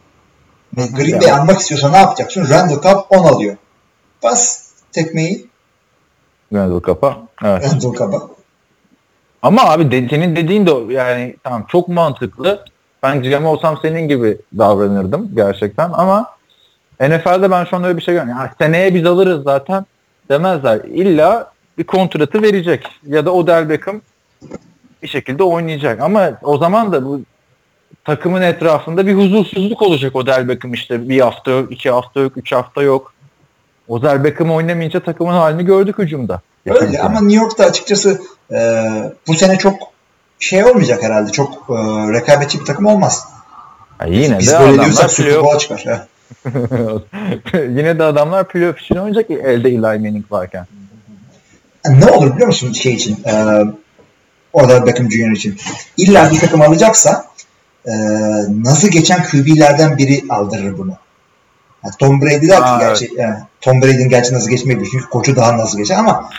Ve 0.76 0.86
Green 0.86 1.20
Bay 1.20 1.32
almak 1.32 1.60
istiyorsa 1.60 1.90
ne 1.90 1.96
yapacaksın? 1.96 2.46
Randall 2.50 2.82
Cobb 2.82 2.98
10 3.10 3.24
alıyor. 3.24 3.56
Bas 4.22 4.70
tekmeyi 4.92 5.46
Randall 6.52 6.80
Kap'a. 6.80 7.18
Evet. 7.44 7.64
Randall 7.64 7.94
Cobb'a. 7.94 8.28
Ama 9.42 9.64
abi 9.64 9.90
de, 9.90 10.08
senin 10.08 10.36
dediğin 10.36 10.66
de 10.66 10.94
yani 10.94 11.36
tamam 11.44 11.64
çok 11.68 11.88
mantıklı. 11.88 12.64
Ben 13.02 13.22
GM 13.22 13.44
olsam 13.46 13.78
senin 13.82 14.08
gibi 14.08 14.38
davranırdım 14.58 15.30
gerçekten 15.34 15.90
ama 15.92 16.26
NFL'de 17.00 17.50
ben 17.50 17.64
şu 17.64 17.76
an 17.76 17.84
öyle 17.84 17.96
bir 17.96 18.02
şey 18.02 18.14
görmüyorum. 18.14 18.42
Ya 18.42 18.54
seneye 18.58 18.94
biz 18.94 19.06
alırız 19.06 19.44
zaten 19.44 19.86
demezler. 20.28 20.80
İlla 20.84 21.52
bir 21.78 21.84
kontratı 21.84 22.42
verecek 22.42 22.86
ya 23.06 23.26
da 23.26 23.32
Odell 23.32 23.68
Beckham 23.68 24.00
bir 25.02 25.08
şekilde 25.08 25.42
oynayacak. 25.42 26.00
Ama 26.00 26.30
o 26.42 26.58
zaman 26.58 26.92
da 26.92 27.04
bu 27.04 27.20
takımın 28.04 28.42
etrafında 28.42 29.06
bir 29.06 29.14
huzursuzluk 29.14 29.82
olacak 29.82 30.16
Odell 30.16 30.48
Beckham 30.48 30.74
işte 30.74 31.08
bir 31.08 31.20
hafta 31.20 31.50
yok, 31.50 31.72
iki 31.72 31.90
hafta 31.90 32.20
yok, 32.20 32.36
üç 32.36 32.52
hafta 32.52 32.82
yok. 32.82 33.12
Odell 33.88 34.24
Beckham 34.24 34.50
oynamayınca 34.50 35.00
takımın 35.00 35.32
halini 35.32 35.64
gördük 35.64 35.98
hücumda. 35.98 36.40
Öyle 36.66 37.00
ama 37.00 37.20
New 37.20 37.42
York'ta 37.42 37.64
açıkçası 37.64 38.20
e, 38.52 38.56
bu 39.28 39.34
sene 39.34 39.58
çok 39.58 39.74
şey 40.38 40.64
olmayacak 40.64 41.02
herhalde. 41.02 41.32
Çok 41.32 41.52
e, 41.70 41.74
rekabetçi 42.12 42.60
bir 42.60 42.64
takım 42.64 42.86
olmaz. 42.86 43.26
Ya 44.00 44.06
yine 44.06 44.38
Biz 44.38 44.48
de 44.48 44.52
böyle 44.52 44.64
adamlar 44.64 44.84
diyorsak 44.84 45.16
playoff 45.16 45.60
çıkar. 45.60 46.06
Yine 47.54 47.98
de 47.98 48.04
adamlar 48.04 48.48
playoff 48.48 48.80
için 48.80 48.94
oynayacak 48.94 49.30
elde 49.30 49.68
Eli 49.68 49.78
Manning 49.78 50.32
varken. 50.32 50.66
Ne 51.88 52.10
olur 52.10 52.32
biliyor 52.32 52.46
musun 52.46 52.72
şey 52.72 52.94
için? 52.94 53.24
E, 53.24 53.64
Odell 54.52 54.86
Beckham 54.86 55.10
Jr. 55.10 55.36
için. 55.36 55.56
İlla 55.96 56.30
bir 56.30 56.38
takım 56.38 56.62
alacaksa 56.62 57.24
e, 57.86 57.92
nasıl 58.64 58.88
geçen 58.88 59.24
QB'lerden 59.24 59.98
biri 59.98 60.22
aldırır 60.28 60.78
bunu. 60.78 60.96
Yani 61.84 61.94
Tom 61.98 62.20
Brady 62.20 62.46
ki 62.46 62.56
Aa, 62.56 62.78
gerçi 62.78 63.04
e, 63.04 63.36
Tom 63.60 63.82
Brady'nin 63.82 64.08
gerçi 64.08 64.34
nasıl 64.34 64.50
geçmeyi 64.50 64.76
biliyor. 64.76 64.92
Çünkü 64.92 65.08
koçu 65.08 65.36
daha 65.36 65.58
nasıl 65.58 65.78
geçer 65.78 65.96
ama 65.96 66.30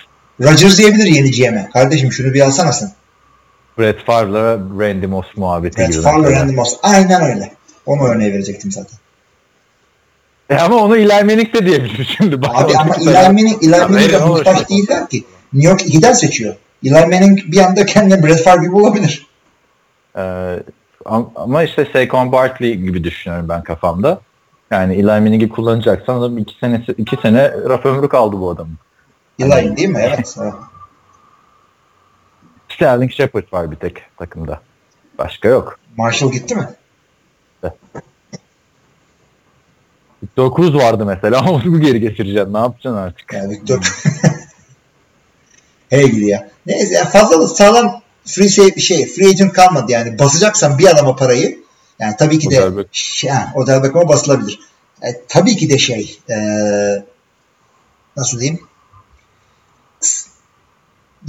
Rodgers 0.41 0.77
diyebilir 0.77 1.05
yeni 1.05 1.31
GM'e. 1.31 1.69
Kardeşim 1.73 2.11
şunu 2.11 2.33
bir 2.33 2.41
alsana 2.41 2.71
sen. 2.71 2.91
Brett 3.79 4.05
Favre'la 4.05 4.57
Randy 4.79 5.05
Moss 5.05 5.25
muhabbeti 5.35 5.77
Brett 5.77 5.91
gibi. 5.91 6.01
Favre, 6.01 6.21
mesela. 6.21 6.39
Randy 6.39 6.55
Moss. 6.55 6.77
Aynen 6.83 7.21
öyle. 7.23 7.51
Onu 7.85 8.03
örneği 8.03 8.33
verecektim 8.33 8.71
zaten. 8.71 8.97
E 10.49 10.55
ama 10.55 10.75
onu 10.75 10.97
Eli 10.97 11.07
Manning 11.07 11.53
de 11.53 11.65
diyebilir 11.65 12.15
şimdi. 12.17 12.41
Bak, 12.41 12.49
Abi 12.53 12.77
ama 12.77 12.95
Eli 12.95 13.05
Manning, 13.13 13.63
Eli 13.63 13.95
verin, 13.95 14.21
olur 14.21 14.37
muhtaç 14.37 14.69
değiller 14.69 15.09
ki. 15.09 15.23
New 15.53 15.69
York 15.69 15.81
2'den 15.81 16.13
seçiyor. 16.13 16.55
Eli 16.85 16.93
Manning 16.93 17.39
bir 17.45 17.57
anda 17.57 17.85
kendine 17.85 18.23
Brett 18.23 18.43
Favre 18.43 18.63
gibi 18.65 18.75
olabilir. 18.75 19.27
Ee, 20.17 20.55
ama 21.35 21.63
işte 21.63 21.87
Saquon 21.93 22.31
Barkley 22.31 22.75
gibi 22.75 23.03
düşünüyorum 23.03 23.49
ben 23.49 23.63
kafamda. 23.63 24.21
Yani 24.71 24.93
Eli 24.93 25.05
Manning'i 25.05 25.49
kullanacaksan 25.49 26.15
adam 26.15 26.37
iki 26.37 26.55
sene, 26.59 26.85
iki 26.97 27.15
sene 27.15 27.51
raf 27.51 27.85
ömrü 27.85 28.09
kaldı 28.09 28.39
bu 28.39 28.49
adamın. 28.49 28.77
Eli 29.39 29.77
değil 29.77 29.89
mi? 29.89 30.01
Evet. 30.01 30.35
evet. 30.41 30.53
Sterling 32.69 33.11
Shepard 33.11 33.53
var 33.53 33.71
bir 33.71 33.75
tek 33.75 34.03
takımda. 34.17 34.61
Başka 35.17 35.47
yok. 35.47 35.79
Marshall 35.97 36.31
gitti 36.31 36.55
mi? 36.55 36.69
9 40.37 40.75
vardı 40.75 41.05
mesela. 41.05 41.45
Onu 41.51 41.81
geri 41.81 41.99
getireceksin. 41.99 42.53
Ne 42.53 42.57
yapacaksın 42.57 42.97
artık? 42.97 43.33
Yani 43.33 43.49
Victor. 43.49 43.79
Hey 45.89 46.11
gidi 46.11 46.25
ya. 46.25 46.49
Neyse 46.65 46.93
ya 46.95 47.05
fazla 47.05 47.41
da 47.41 47.47
sağlam 47.47 48.01
free 48.25 48.49
save 48.49 48.75
bir 48.75 48.81
şey. 48.81 49.07
Free 49.07 49.27
agent 49.27 49.53
kalmadı 49.53 49.91
yani. 49.91 50.19
Basacaksan 50.19 50.77
bir 50.77 50.87
adama 50.87 51.15
parayı 51.15 51.59
yani 51.99 52.15
tabii 52.19 52.39
ki 52.39 52.49
de 52.49 52.55
Beckham. 52.55 52.85
şey, 52.91 53.29
ha, 53.29 53.53
basılabilir. 54.07 54.59
E, 55.01 55.07
tabii 55.27 55.57
ki 55.57 55.69
de 55.69 55.77
şey 55.77 56.19
e, 56.29 56.35
nasıl 58.17 58.39
diyeyim 58.39 58.59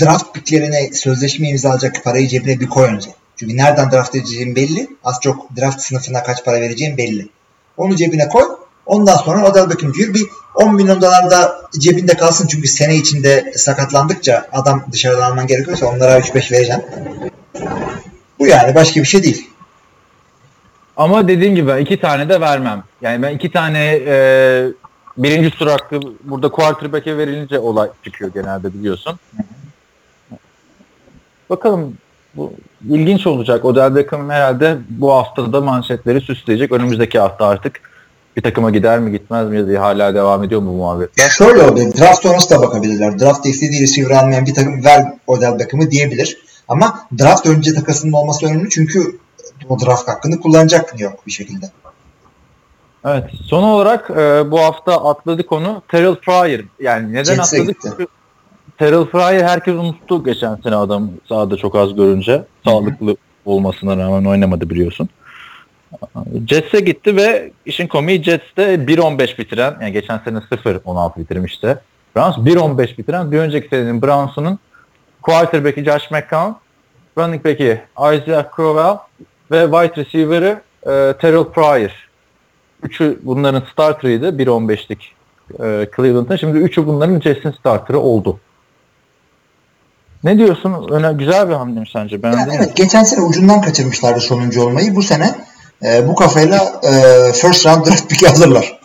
draft 0.01 0.34
picklerine 0.34 0.93
sözleşme 0.93 1.49
imzalayacak 1.49 2.05
parayı 2.05 2.28
cebine 2.28 2.61
bir 2.61 2.68
koy 2.68 2.88
önce. 2.88 3.11
Çünkü 3.36 3.57
nereden 3.57 3.90
draft 3.90 4.14
edeceğin 4.14 4.57
belli. 4.57 4.88
Az 5.05 5.16
çok 5.22 5.57
draft 5.57 5.80
sınıfına 5.80 6.22
kaç 6.22 6.45
para 6.45 6.61
vereceğin 6.61 6.97
belli. 6.97 7.28
Onu 7.76 7.97
cebine 7.97 8.28
koy. 8.28 8.45
Ondan 8.86 9.16
sonra 9.16 9.50
Odell 9.50 9.70
Beckham 9.70 9.94
diyor 9.94 10.14
bir 10.14 10.26
10 10.54 10.74
milyon 10.74 11.00
dolar 11.00 11.30
da 11.30 11.62
cebinde 11.78 12.16
kalsın 12.16 12.46
çünkü 12.46 12.68
sene 12.68 12.96
içinde 12.96 13.52
sakatlandıkça 13.56 14.46
adam 14.52 14.84
dışarıdan 14.92 15.30
alman 15.30 15.46
gerekiyorsa 15.46 15.86
onlara 15.86 16.18
3-5 16.18 16.52
vereceksin. 16.52 16.84
Bu 18.38 18.46
yani 18.46 18.74
başka 18.74 19.00
bir 19.00 19.06
şey 19.06 19.22
değil. 19.22 19.50
Ama 20.96 21.28
dediğim 21.28 21.54
gibi 21.54 21.80
iki 21.80 22.00
tane 22.00 22.28
de 22.28 22.40
vermem. 22.40 22.84
Yani 23.00 23.22
ben 23.22 23.34
iki 23.34 23.50
tane 23.50 24.00
e, 24.06 24.66
birinci 25.16 25.50
tur 25.50 25.66
hakkı 25.66 26.00
burada 26.24 26.48
quarterback'e 26.48 27.18
verilince 27.18 27.58
olay 27.58 27.88
çıkıyor 28.04 28.32
genelde 28.34 28.74
biliyorsun. 28.74 29.18
Bakalım 31.50 31.96
bu 32.34 32.52
ilginç 32.90 33.26
olacak. 33.26 33.64
Odell 33.64 33.94
Beckham 33.94 34.30
herhalde 34.30 34.78
bu 34.88 35.12
haftada 35.12 35.60
manşetleri 35.60 36.20
süsleyecek. 36.20 36.72
Önümüzdeki 36.72 37.18
hafta 37.18 37.46
artık 37.46 37.91
bir 38.36 38.42
takıma 38.42 38.70
gider 38.70 38.98
mi 38.98 39.12
gitmez 39.12 39.48
mi 39.48 39.66
diye 39.66 39.78
hala 39.78 40.14
devam 40.14 40.44
ediyor 40.44 40.60
mu 40.60 40.70
bu 40.70 40.76
muhabbetler? 40.76 41.28
Şöyle 41.28 41.62
olabilir. 41.62 41.98
Draft 41.98 42.22
sonrası 42.22 42.50
da 42.50 42.62
bakabilirler. 42.62 43.20
Draft 43.20 43.46
istediği 43.46 43.82
receiver 43.82 44.10
almayan 44.10 44.46
bir 44.46 44.54
takım 44.54 44.84
ver 44.84 45.04
Odell 45.26 45.58
Beckham'ı 45.58 45.90
diyebilir. 45.90 46.38
Ama 46.68 47.06
draft 47.18 47.46
önce 47.46 47.74
takasının 47.74 48.12
olması 48.12 48.46
önemli 48.46 48.70
çünkü 48.70 49.18
o 49.68 49.80
draft 49.80 50.08
hakkını 50.08 50.40
kullanacak 50.40 51.00
yok 51.00 51.26
bir 51.26 51.32
şekilde. 51.32 51.66
Evet. 53.04 53.24
Son 53.44 53.62
olarak 53.62 54.10
e, 54.10 54.50
bu 54.50 54.60
hafta 54.60 55.04
atladık 55.04 55.48
konu 55.48 55.82
Terrell 55.88 56.14
Pryor. 56.14 56.64
Yani 56.80 57.12
neden 57.12 57.34
Jets'e 57.34 57.42
atladık? 57.42 57.68
gitti. 57.68 57.88
Çünkü 57.90 58.06
Terrell 58.78 59.04
Pryor 59.04 59.48
herkes 59.48 59.74
unuttu 59.74 60.24
geçen 60.24 60.56
sene 60.56 60.76
adam 60.76 61.10
sahada 61.28 61.56
çok 61.56 61.74
az 61.74 61.94
görünce. 61.94 62.44
Sağlıklı 62.64 63.16
olmasına 63.44 63.96
rağmen 63.96 64.24
oynamadı 64.24 64.70
biliyorsun. 64.70 65.08
Jets'e 66.49 66.80
gitti 66.80 67.16
ve 67.16 67.51
işin 67.66 67.86
komiği 67.86 68.22
Jets'te 68.22 68.74
1.15 68.74 69.38
bitiren 69.38 69.74
yani 69.80 69.93
geçen 69.93 70.18
sene 70.18 70.38
0.16 70.38 71.18
bitirmişti. 71.18 71.78
Browns 72.16 72.36
1.15 72.36 72.99
bitiren 72.99 73.32
bir 73.32 73.38
önceki 73.38 73.68
senenin 73.68 74.03
Browns'unun 74.03 74.59
quarterback'i 75.22 75.84
Josh 75.84 76.11
McCown, 76.11 76.53
running 77.18 77.45
back'i 77.45 77.80
Isaiah 77.99 78.45
Crowell 78.57 78.97
ve 79.51 79.62
wide 79.64 80.03
receiver'ı 80.05 80.61
e, 80.82 81.14
Terrell 81.20 81.45
Pryor. 81.45 82.09
Üçü 82.82 83.18
bunların 83.22 83.62
starter'ıydı 83.72 84.28
1.15'lik 84.28 85.14
e, 85.61 85.88
Cleveland'ın. 85.97 86.36
Şimdi 86.36 86.59
üçü 86.59 86.86
bunların 86.86 87.20
Jets'in 87.20 87.51
starter'ı 87.51 87.99
oldu. 88.01 88.40
Ne 90.24 90.38
diyorsun? 90.38 90.88
Öne 90.90 91.12
güzel 91.12 91.49
bir 91.49 91.55
hamle 91.55 91.80
mi 91.80 91.86
sence? 91.93 92.22
Beğendin 92.22 92.38
Yani 92.40 92.49
mi? 92.51 92.57
evet 92.59 92.76
geçen 92.76 93.05
sene 93.05 93.20
ucundan 93.24 93.62
kaçırmışlardı 93.62 94.20
sonuncu 94.20 94.62
olmayı. 94.62 94.97
Bu 94.97 95.03
sene 95.03 95.34
e, 95.84 96.08
bu 96.08 96.14
kafayla 96.14 96.80
e, 96.82 96.92
first 97.32 97.66
round 97.66 97.86
draft 97.86 98.10
pick 98.10 98.28
alırlar. 98.30 98.78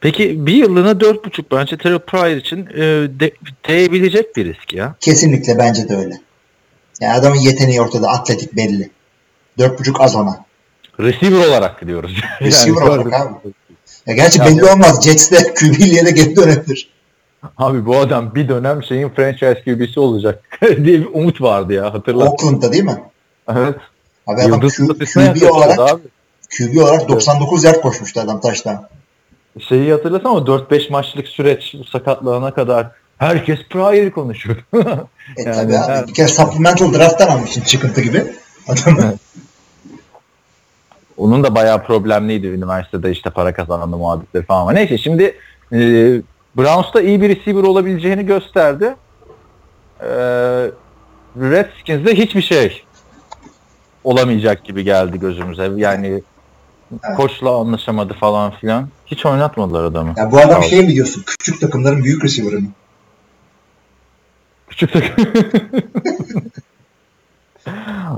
Peki 0.00 0.46
bir 0.46 0.52
yıllığına 0.54 0.90
4.5 0.90 1.42
bence 1.52 1.76
Terrell 1.78 1.98
Pryor 1.98 2.26
için 2.36 2.66
e, 2.66 2.80
de, 3.20 3.30
değebilecek 3.68 4.36
bir 4.36 4.44
risk 4.54 4.72
ya. 4.72 4.94
Kesinlikle 5.00 5.58
bence 5.58 5.88
de 5.88 5.96
öyle. 5.96 6.14
Yani 7.00 7.12
adamın 7.12 7.36
yeteneği 7.38 7.80
ortada. 7.80 8.08
Atletik 8.08 8.56
belli. 8.56 8.90
4.5 9.58 9.98
az 9.98 10.16
ona. 10.16 10.44
Receiver 11.00 11.46
olarak 11.48 11.86
diyoruz. 11.86 12.16
Receiver 12.42 12.80
Yani- 12.80 12.90
olarak 12.90 13.14
abi. 13.14 13.34
Ya 14.06 14.14
gerçi 14.14 14.38
Yani- 14.38 14.56
belli 14.56 14.64
olmaz. 14.64 15.04
Jets'te 15.04 15.36
QB'liye 15.54 16.06
de 16.06 16.10
geri 16.10 16.36
dönebilir. 16.36 16.90
Abi 17.58 17.86
bu 17.86 17.96
adam 17.96 18.34
bir 18.34 18.48
dönem 18.48 18.82
şeyin 18.82 19.08
franchise 19.08 19.62
QB'si 19.64 20.00
olacak 20.00 20.44
diye 20.62 21.00
bir 21.00 21.06
umut 21.12 21.40
vardı 21.40 21.72
ya 21.72 21.94
hatırla. 21.94 22.24
Oakland'da 22.24 22.72
değil 22.72 22.84
mi? 22.84 23.02
Evet. 23.48 23.74
Abi 24.34 24.40
adam 24.40 24.50
Yıldız 24.52 24.76
Q, 24.76 24.86
QB 24.88 25.50
olarak 25.50 25.78
abi. 25.78 26.02
QB 26.58 26.76
olarak 26.82 27.08
99 27.08 27.64
yard 27.64 27.80
koşmuştu 27.80 28.20
adam 28.20 28.40
taştan. 28.40 28.88
Şeyi 29.68 29.92
hatırlasana 29.92 30.32
o 30.32 30.38
4-5 30.38 30.90
maçlık 30.92 31.28
süreç 31.28 31.74
sakatlığına 31.92 32.54
kadar 32.54 32.86
herkes 33.18 33.58
Pryor'ı 33.70 34.10
konuşuyor. 34.10 34.56
E 35.36 35.42
Yani 35.42 35.54
tabii 35.56 35.78
abi. 35.78 35.92
her- 35.92 36.06
Bir 36.08 36.14
kere 36.14 36.28
supplemental 36.28 36.94
draft'tan 36.94 37.28
almışsın 37.28 37.60
çıkıntı 37.60 38.00
gibi. 38.00 38.24
Adamı. 38.68 39.14
Onun 41.16 41.44
da 41.44 41.54
bayağı 41.54 41.82
problemliydi 41.86 42.46
üniversitede 42.46 43.10
işte 43.10 43.30
para 43.30 43.52
kazandı 43.54 43.96
muhabbetleri 43.96 44.44
falan 44.44 44.60
ama 44.62 44.72
neyse 44.72 44.98
şimdi 44.98 45.22
e, 45.72 45.78
Browns'ta 46.58 47.00
iyi 47.00 47.22
bir 47.22 47.28
receiver 47.36 47.62
olabileceğini 47.62 48.26
gösterdi. 48.26 48.94
E, 50.00 50.06
Redskins'de 51.36 52.14
hiçbir 52.14 52.42
şey 52.42 52.82
olamayacak 54.04 54.64
gibi 54.64 54.84
geldi 54.84 55.20
gözümüze. 55.20 55.70
Yani 55.76 56.22
Evet. 56.92 57.16
koçla 57.16 57.60
anlaşamadı 57.60 58.14
falan 58.14 58.50
filan. 58.50 58.88
Hiç 59.06 59.26
oynatmadılar 59.26 59.84
adamı. 59.84 60.14
Ya 60.16 60.32
bu 60.32 60.38
adam 60.38 60.58
ol. 60.58 60.62
şey 60.62 60.80
mi 60.80 60.88
diyorsun? 60.88 61.22
Küçük 61.26 61.60
takımların 61.60 62.04
büyük 62.04 62.24
receiver'ı 62.24 62.60
mı? 62.60 62.68
Küçük 64.68 64.92
takım. 64.92 65.24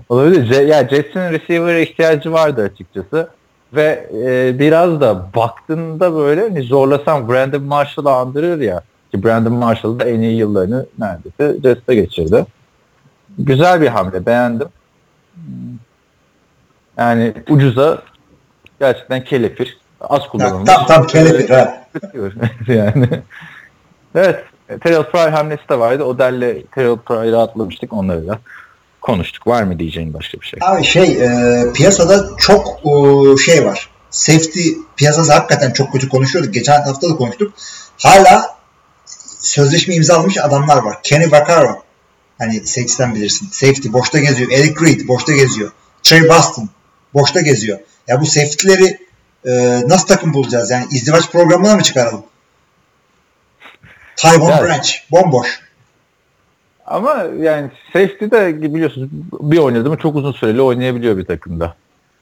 Olabilir. 0.08 0.52
C- 0.52 0.62
ya 0.62 0.88
Jets'in 0.88 1.20
receiver'a 1.32 1.78
ihtiyacı 1.78 2.32
vardı 2.32 2.62
açıkçası. 2.72 3.28
Ve 3.72 4.10
e, 4.24 4.58
biraz 4.58 5.00
da 5.00 5.26
baktığında 5.36 6.14
böyle 6.14 6.40
hani 6.40 6.62
zorlasam 6.62 7.28
Brandon 7.28 7.62
Marshall'ı 7.62 8.10
andırır 8.12 8.60
ya. 8.60 8.82
Ki 9.14 9.24
Brandon 9.24 9.52
Marshall 9.52 9.98
da 10.00 10.04
en 10.04 10.20
iyi 10.20 10.36
yıllarını 10.36 10.86
neredeyse 10.98 11.60
Jets'te 11.62 11.94
geçirdi. 11.94 12.46
Güzel 13.38 13.80
bir 13.80 13.88
hamle. 13.88 14.26
Beğendim. 14.26 14.68
Yani 16.98 17.34
ucuza 17.48 18.02
gerçekten 18.80 19.24
kelepir. 19.24 19.78
Az 20.00 20.28
kullanılmış. 20.28 20.70
tam 20.70 20.86
tam 20.86 21.06
kelepir 21.06 21.50
ha. 21.50 21.84
Yani. 22.68 23.08
Evet. 24.14 24.44
Terrell 24.80 25.02
Pryor 25.02 25.30
hamlesi 25.30 25.68
de 25.70 25.78
vardı. 25.78 26.04
Odell'le 26.04 26.62
Terrell 26.74 26.96
Pryor'ı 26.96 27.40
atlamıştık. 27.40 27.92
Onları 27.92 28.28
da 28.28 28.38
konuştuk. 29.00 29.46
Var 29.46 29.62
mı 29.62 29.78
diyeceğin 29.78 30.14
başka 30.14 30.40
bir 30.40 30.46
şey? 30.46 30.60
Abi 30.62 30.84
şey 30.84 31.24
e, 31.24 31.62
piyasada 31.74 32.28
çok 32.38 32.66
e, 32.68 33.36
şey 33.36 33.64
var. 33.64 33.90
Safety 34.10 34.68
piyasası 34.96 35.32
hakikaten 35.32 35.70
çok 35.70 35.92
kötü 35.92 36.08
konuşuyorduk. 36.08 36.54
Geçen 36.54 36.82
hafta 36.82 37.10
da 37.10 37.16
konuştuk. 37.16 37.52
Hala 38.02 38.56
sözleşme 39.40 39.94
imzalamış 39.94 40.38
adamlar 40.38 40.82
var. 40.82 40.98
Kenny 41.02 41.32
Vaccaro. 41.32 41.82
Hani 42.42 42.66
safety'den 42.66 43.14
bilirsin. 43.14 43.48
Safety 43.50 43.92
boşta 43.92 44.18
geziyor. 44.18 44.50
Eric 44.52 44.86
Reed 44.86 45.08
boşta 45.08 45.32
geziyor. 45.32 45.72
Trey 46.02 46.28
Boston 46.28 46.68
boşta 47.14 47.40
geziyor. 47.40 47.78
Ya 48.08 48.20
bu 48.20 48.26
safety'leri 48.26 48.98
e, 49.44 49.82
nasıl 49.88 50.06
takım 50.06 50.34
bulacağız? 50.34 50.70
Yani 50.70 50.86
izdivaç 50.90 51.30
programına 51.30 51.74
mı 51.74 51.82
çıkaralım? 51.82 52.22
Tyvon 54.16 54.50
Evet. 54.50 54.62
Branch 54.62 54.88
bomboş. 55.10 55.60
Ama 56.86 57.26
yani 57.40 57.70
safety 57.92 58.24
de 58.24 58.62
biliyorsunuz 58.74 59.08
bir 59.32 59.58
oynadı 59.58 59.90
mı 59.90 59.96
çok 59.96 60.16
uzun 60.16 60.32
süreli 60.32 60.62
oynayabiliyor 60.62 61.16
bir 61.16 61.24
takımda. 61.24 61.74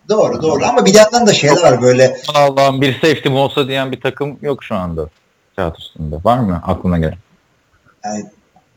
Doğru 0.09 0.43
doğru 0.43 0.65
ama 0.65 0.87
bir 0.87 0.95
yandan 0.95 1.27
da 1.27 1.33
şeyler 1.33 1.63
var 1.63 1.83
böyle 1.83 2.17
Allah'ım 2.35 2.81
bir 2.81 2.95
safety 2.95 3.29
mi 3.29 3.37
olsa 3.37 3.69
diyen 3.69 3.93
bir 3.93 4.01
takım 4.01 4.39
yok 4.43 4.65
şu 4.65 4.75
anda. 4.75 5.09
Kağıt 5.57 5.79
üstünde. 5.79 6.17
Var 6.25 6.39
mı 6.39 6.63
aklına 6.67 6.99
gelen? 6.99 7.19
Yani 8.05 8.25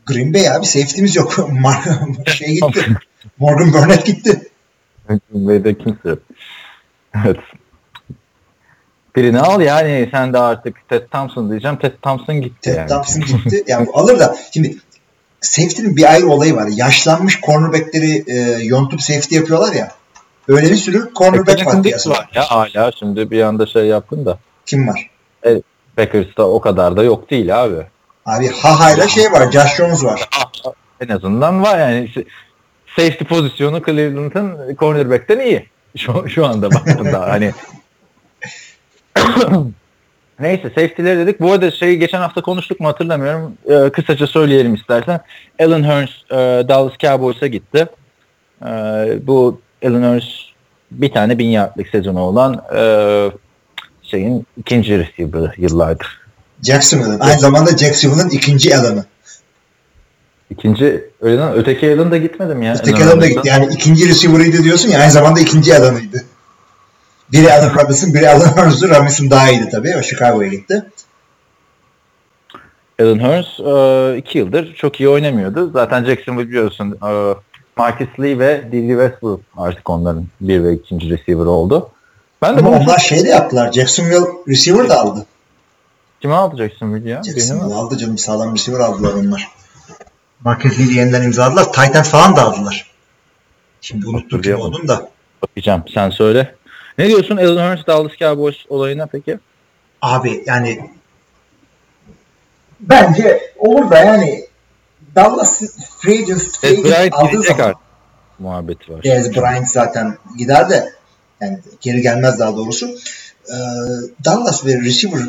Green 0.06 0.34
Bay 0.34 0.50
abi 0.50 0.66
safety'miz 0.66 1.16
yok. 1.16 1.36
Şey 2.26 2.48
gitti. 2.54 2.96
Morgan 3.38 3.72
Burnett 3.72 4.06
gitti. 4.06 4.48
Bey'de 5.30 5.78
kimse 5.78 6.08
yok. 6.08 6.18
Evet. 7.24 7.36
Birini 9.16 9.40
al 9.40 9.60
yani 9.60 10.08
sen 10.10 10.32
de 10.32 10.38
artık 10.38 10.88
Ted 10.88 11.02
Thompson 11.10 11.50
diyeceğim. 11.50 11.76
Ted 11.76 11.92
Thompson 12.02 12.40
gitti 12.40 12.60
Ted 12.60 12.76
yani. 12.76 12.88
Thompson 12.88 13.22
gitti. 13.26 13.64
Yani 13.66 13.88
alır 13.92 14.18
da 14.18 14.36
şimdi 14.54 14.76
safety'nin 15.40 15.96
bir 15.96 16.12
ayrı 16.12 16.26
olayı 16.26 16.56
var. 16.56 16.68
Yaşlanmış 16.72 17.40
cornerback'leri 17.40 18.24
e, 18.26 18.64
yontup 18.64 19.02
safety 19.02 19.36
yapıyorlar 19.36 19.74
ya. 19.74 19.88
Öyle 20.48 20.70
bir 20.70 20.76
sürü 20.76 21.10
cornerback 21.14 21.66
var 21.66 21.82
piyasada. 21.82 22.14
var 22.14 22.30
ya 22.34 22.42
hala 22.42 22.92
şimdi 22.92 23.30
bir 23.30 23.42
anda 23.42 23.66
şey 23.66 23.84
yaptın 23.86 24.26
da. 24.26 24.38
Kim 24.66 24.88
var? 24.88 25.10
Packers'ta 25.96 26.42
o 26.42 26.60
kadar 26.60 26.96
da 26.96 27.02
yok 27.02 27.30
değil 27.30 27.64
abi. 27.64 27.86
Abi 28.26 28.48
Haha'yla 28.48 29.08
şey 29.08 29.32
var. 29.32 29.52
Josh 29.52 29.76
Jones 29.76 30.04
var. 30.04 30.28
En 31.00 31.08
azından 31.08 31.62
var 31.62 31.78
yani. 31.78 32.08
Safety 32.96 33.24
pozisyonu 33.24 33.82
Cleveland'ın 33.84 34.76
cornerback'ten 34.76 35.38
iyi. 35.38 35.68
Şu, 35.96 36.28
şu 36.28 36.46
anda 36.46 36.70
baktığında 36.70 37.20
hani 37.20 37.52
Neyse 40.40 40.68
safety'leri 40.68 41.18
dedik. 41.18 41.40
Bu 41.40 41.52
arada 41.52 41.70
şeyi 41.70 41.98
geçen 41.98 42.20
hafta 42.20 42.42
konuştuk 42.42 42.80
mu 42.80 42.88
hatırlamıyorum. 42.88 43.54
Ee, 43.70 43.90
kısaca 43.90 44.26
söyleyelim 44.26 44.74
istersen. 44.74 45.20
Alan 45.60 45.82
Hurns 45.82 46.10
e, 46.30 46.68
Dallas 46.68 46.98
Cowboys'a 46.98 47.46
gitti. 47.46 47.86
E, 48.62 48.68
bu 49.26 49.60
Alan 49.84 50.02
Hurns 50.02 50.24
bir 50.90 51.12
tane 51.12 51.38
bin 51.38 51.48
yardlık 51.48 51.88
sezonu 51.88 52.20
olan 52.20 52.64
e, 52.76 52.82
şeyin 54.02 54.46
ikinci 54.56 54.98
receiver'ı 54.98 55.52
yıllardır. 55.56 56.23
Jacksonville'ın. 56.64 57.20
Aynı 57.20 57.40
zamanda 57.40 57.76
Jacksonville'ın 57.76 58.30
ikinci 58.30 58.76
alanı. 58.76 59.04
İkinci 60.50 61.04
öyle 61.20 61.36
lan, 61.36 61.52
öteki 61.56 61.94
Alan 61.94 62.10
da 62.10 62.16
gitmedim 62.16 62.62
ya. 62.62 62.74
Öteki 62.80 63.04
adam 63.04 63.20
da 63.20 63.26
gitti. 63.26 63.48
Yani 63.48 63.68
ikinci 63.72 64.08
receiver'ıydı 64.08 64.64
diyorsun 64.64 64.88
ya 64.88 65.00
aynı 65.00 65.10
zamanda 65.10 65.40
ikinci 65.40 65.76
alanıydı. 65.76 66.24
Biri 67.32 67.52
Allen 67.52 67.74
Robinson, 67.74 68.14
biri 68.14 68.28
Allen 68.28 68.46
Hurns'u. 68.46 68.88
Robinson 68.88 69.30
daha 69.30 69.50
iyiydi 69.50 69.68
tabii. 69.70 69.96
O 69.98 70.02
Chicago'ya 70.02 70.48
gitti. 70.48 70.84
Alan 73.00 73.18
Hurns 73.18 73.60
e, 73.60 74.18
iki 74.18 74.38
yıldır 74.38 74.74
çok 74.74 75.00
iyi 75.00 75.08
oynamıyordu. 75.08 75.70
Zaten 75.70 76.04
Jacksonville 76.04 76.48
biliyorsun 76.48 76.98
e, 77.08 77.34
Marcus 77.76 78.20
Lee 78.20 78.38
ve 78.38 78.62
D.D. 78.72 78.88
Westbrook 78.88 79.40
artık 79.56 79.90
onların 79.90 80.26
bir 80.40 80.64
ve 80.64 80.72
ikinci 80.72 81.10
receiver 81.10 81.44
oldu. 81.44 81.90
Ben 82.42 82.56
de 82.56 82.60
Ama 82.60 82.70
onlar 82.70 82.98
şey 82.98 83.24
de 83.24 83.28
yaptılar. 83.28 83.72
Jacksonville 83.72 84.26
receiver 84.48 84.88
da 84.88 85.00
aldı. 85.00 85.26
Kime 86.24 86.34
ya? 86.34 86.42
Birini 86.52 87.10
mi? 87.10 87.22
Jacksonville 87.24 87.74
aldı 87.74 87.98
canım. 87.98 88.18
Sağlam 88.18 88.54
receiver 88.54 88.80
aldılar 88.80 89.12
onlar. 89.12 89.48
Marcus 90.44 90.78
Lee'yi 90.78 90.94
yeniden 90.94 91.22
imzaladılar. 91.22 91.64
Titan 91.64 92.02
falan 92.02 92.36
da 92.36 92.42
aldılar. 92.42 92.90
Şimdi 93.80 94.06
unuttum 94.06 94.42
kim 94.42 94.60
olduğunu 94.60 94.88
da. 94.88 95.08
Bakacağım 95.42 95.84
sen 95.94 96.10
söyle. 96.10 96.54
Ne 96.98 97.08
diyorsun 97.08 97.36
Alan 97.36 97.70
Hurns 97.70 97.86
Dallas 97.86 98.12
Cowboys 98.18 98.56
olayına 98.68 99.06
peki? 99.06 99.38
Abi 100.02 100.44
yani 100.46 100.90
bence 102.80 103.54
olur 103.58 103.90
da 103.90 103.98
yani 103.98 104.44
Dallas 105.14 105.62
Free 105.98 106.18
Agent, 106.18 106.42
free 106.42 106.70
agent 106.70 106.84
Bryant 106.84 107.14
aldığı 107.14 107.42
zaman 107.42 107.74
muhabbeti 108.38 108.92
var. 108.92 109.02
Dez 109.02 109.36
Bryant 109.36 109.68
zaten 109.68 110.18
gider 110.38 110.70
de 110.70 110.92
yani 111.40 111.58
geri 111.80 112.02
gelmez 112.02 112.38
daha 112.38 112.56
doğrusu. 112.56 112.88
Ee, 113.48 113.54
Dallas 114.24 114.66
ve 114.66 114.80
receiver 114.80 115.22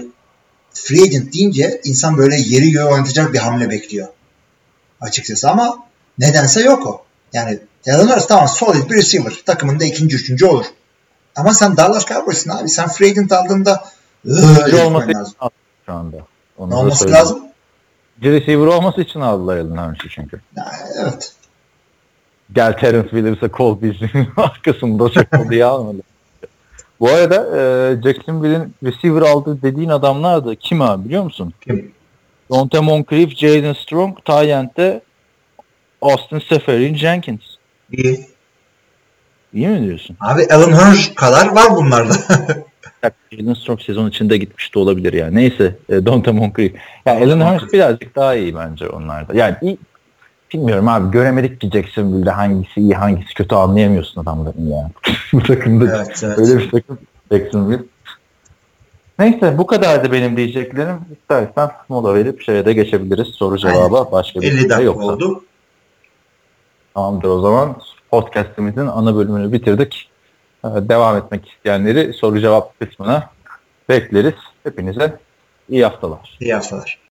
free 0.76 1.04
agent 1.04 1.34
deyince 1.34 1.82
insan 1.84 2.18
böyle 2.18 2.36
yeri 2.36 2.72
göğü 2.72 2.84
oynatacak 2.84 3.34
bir 3.34 3.38
hamle 3.40 3.70
bekliyor. 3.70 4.08
Açıkçası 5.02 5.50
ama 5.50 5.78
nedense 6.20 6.62
yok 6.62 6.88
o. 6.88 7.02
Yani 7.34 7.60
Hurts 7.88 8.28
tamam 8.28 8.48
solid 8.48 8.90
bir 8.90 8.96
receiver. 8.96 9.34
Takımında 9.46 9.84
ikinci, 9.86 10.16
üçüncü 10.16 10.46
olur. 10.46 10.66
Ama 11.36 11.54
sen 11.54 11.78
Dallas 11.78 12.06
Cowboys'ın 12.06 12.50
abi. 12.50 12.70
Sen 12.70 12.88
free 12.90 13.10
agent 13.10 13.32
aldığında 13.32 13.84
öyle 14.66 14.84
olması 14.86 15.08
lazım. 15.14 15.34
şu 15.86 15.94
anda. 15.94 16.18
Onu 16.58 16.70
Ne 16.72 16.76
olması 16.76 16.98
söyleyeyim. 17.00 17.20
lazım? 17.20 17.40
İkinci 18.18 18.32
receiver 18.42 18.66
olması 18.68 19.02
için 19.02 19.20
aldılar 19.20 19.58
Alan 19.58 19.88
Hurns'ı 19.90 20.10
çünkü. 20.10 20.42
Evet. 21.02 21.32
Gel 22.54 22.78
Terence 22.78 23.10
Williams'a 23.10 23.52
kol 23.52 23.82
bizim 23.82 24.10
arkasında 24.38 25.10
çok 25.10 25.50
diye 25.52 25.66
almadı. 25.66 25.98
Bu 27.00 27.10
arada 27.10 27.58
e, 27.58 28.02
Jacksonville'in 28.04 28.74
receiver 28.84 29.22
aldı 29.22 29.62
dediğin 29.62 29.90
adamlar 29.90 30.46
da 30.46 30.56
kim 30.56 30.82
abi 30.82 31.06
biliyor 31.06 31.24
musun? 31.24 31.54
Kim? 31.62 31.92
Dante 32.52 32.80
Moncrief, 32.80 33.38
Jaden 33.38 33.74
Strong, 33.74 34.18
Tyent'te 34.26 35.02
Austin 36.02 36.40
Seferian 36.40 36.94
Jenkins. 36.96 37.42
İyi. 37.92 38.26
İyi 39.54 39.68
mi 39.68 39.84
diyorsun? 39.84 40.18
Abi 40.20 40.48
Alan 40.54 40.72
Hurns 40.72 41.16
kadar 41.16 41.56
var 41.56 41.76
bunlarda. 41.76 42.14
Jaden 43.32 43.54
Strong 43.54 43.82
sezon 43.82 44.10
içinde 44.10 44.38
gitmiş 44.38 44.76
de 44.76 44.80
olabilir 44.80 45.14
yani. 45.14 45.36
Neyse 45.36 45.76
e, 45.90 46.06
Dante 46.06 46.32
Moncrief. 46.32 46.74
Yani 47.06 47.26
Alan 47.26 47.42
Hurns 47.42 47.74
birazcık 47.74 48.16
daha 48.16 48.36
iyi 48.36 48.56
bence 48.56 48.90
onlarda. 48.90 49.34
Yani 49.38 49.78
bilmiyorum 50.54 50.88
abi 50.88 51.12
göremedik 51.12 51.62
ki 51.62 51.70
Jacksonville'de 51.74 52.32
hangisi 52.32 52.82
iyi 52.82 52.94
hangisi 52.94 53.34
kötü 53.34 53.56
anlayamıyorsun 53.56 54.22
adamların 54.22 54.68
ya. 54.68 54.92
Bu 55.34 55.44
takımda 55.44 55.98
evet, 55.98 56.24
evet. 56.24 56.40
öyle 56.40 56.58
bir 56.58 56.72
takım 56.72 56.98
Jacksonville. 57.32 57.84
Neyse 59.20 59.58
bu 59.58 59.68
kadardı 59.68 60.12
benim 60.12 60.38
diyeceklerim. 60.38 61.00
İstersen 61.20 61.72
mola 61.90 62.16
verip 62.16 62.42
şeye 62.42 62.66
de 62.66 62.74
geçebiliriz. 62.74 63.28
Soru 63.28 63.58
cevaba 63.58 64.12
başka 64.12 64.42
bir 64.42 64.52
50 64.52 64.74
şey 64.74 64.86
yoksa. 64.86 65.04
oldu. 65.04 65.44
Tamamdır 66.94 67.30
o 67.30 67.40
zaman 67.42 67.76
podcastimizin 68.12 68.88
ana 68.88 69.16
bölümünü 69.16 69.52
bitirdik. 69.52 70.10
Ee, 70.66 70.68
Devam 70.68 71.18
etmek 71.18 71.50
isteyenleri 71.50 72.14
soru 72.14 72.40
cevap 72.40 72.80
kısmına 72.80 73.30
bekleriz. 73.90 74.34
Hepinize 74.64 75.20
iyi 75.70 75.84
haftalar. 75.84 76.38
İyi 76.40 76.54
haftalar. 76.54 77.00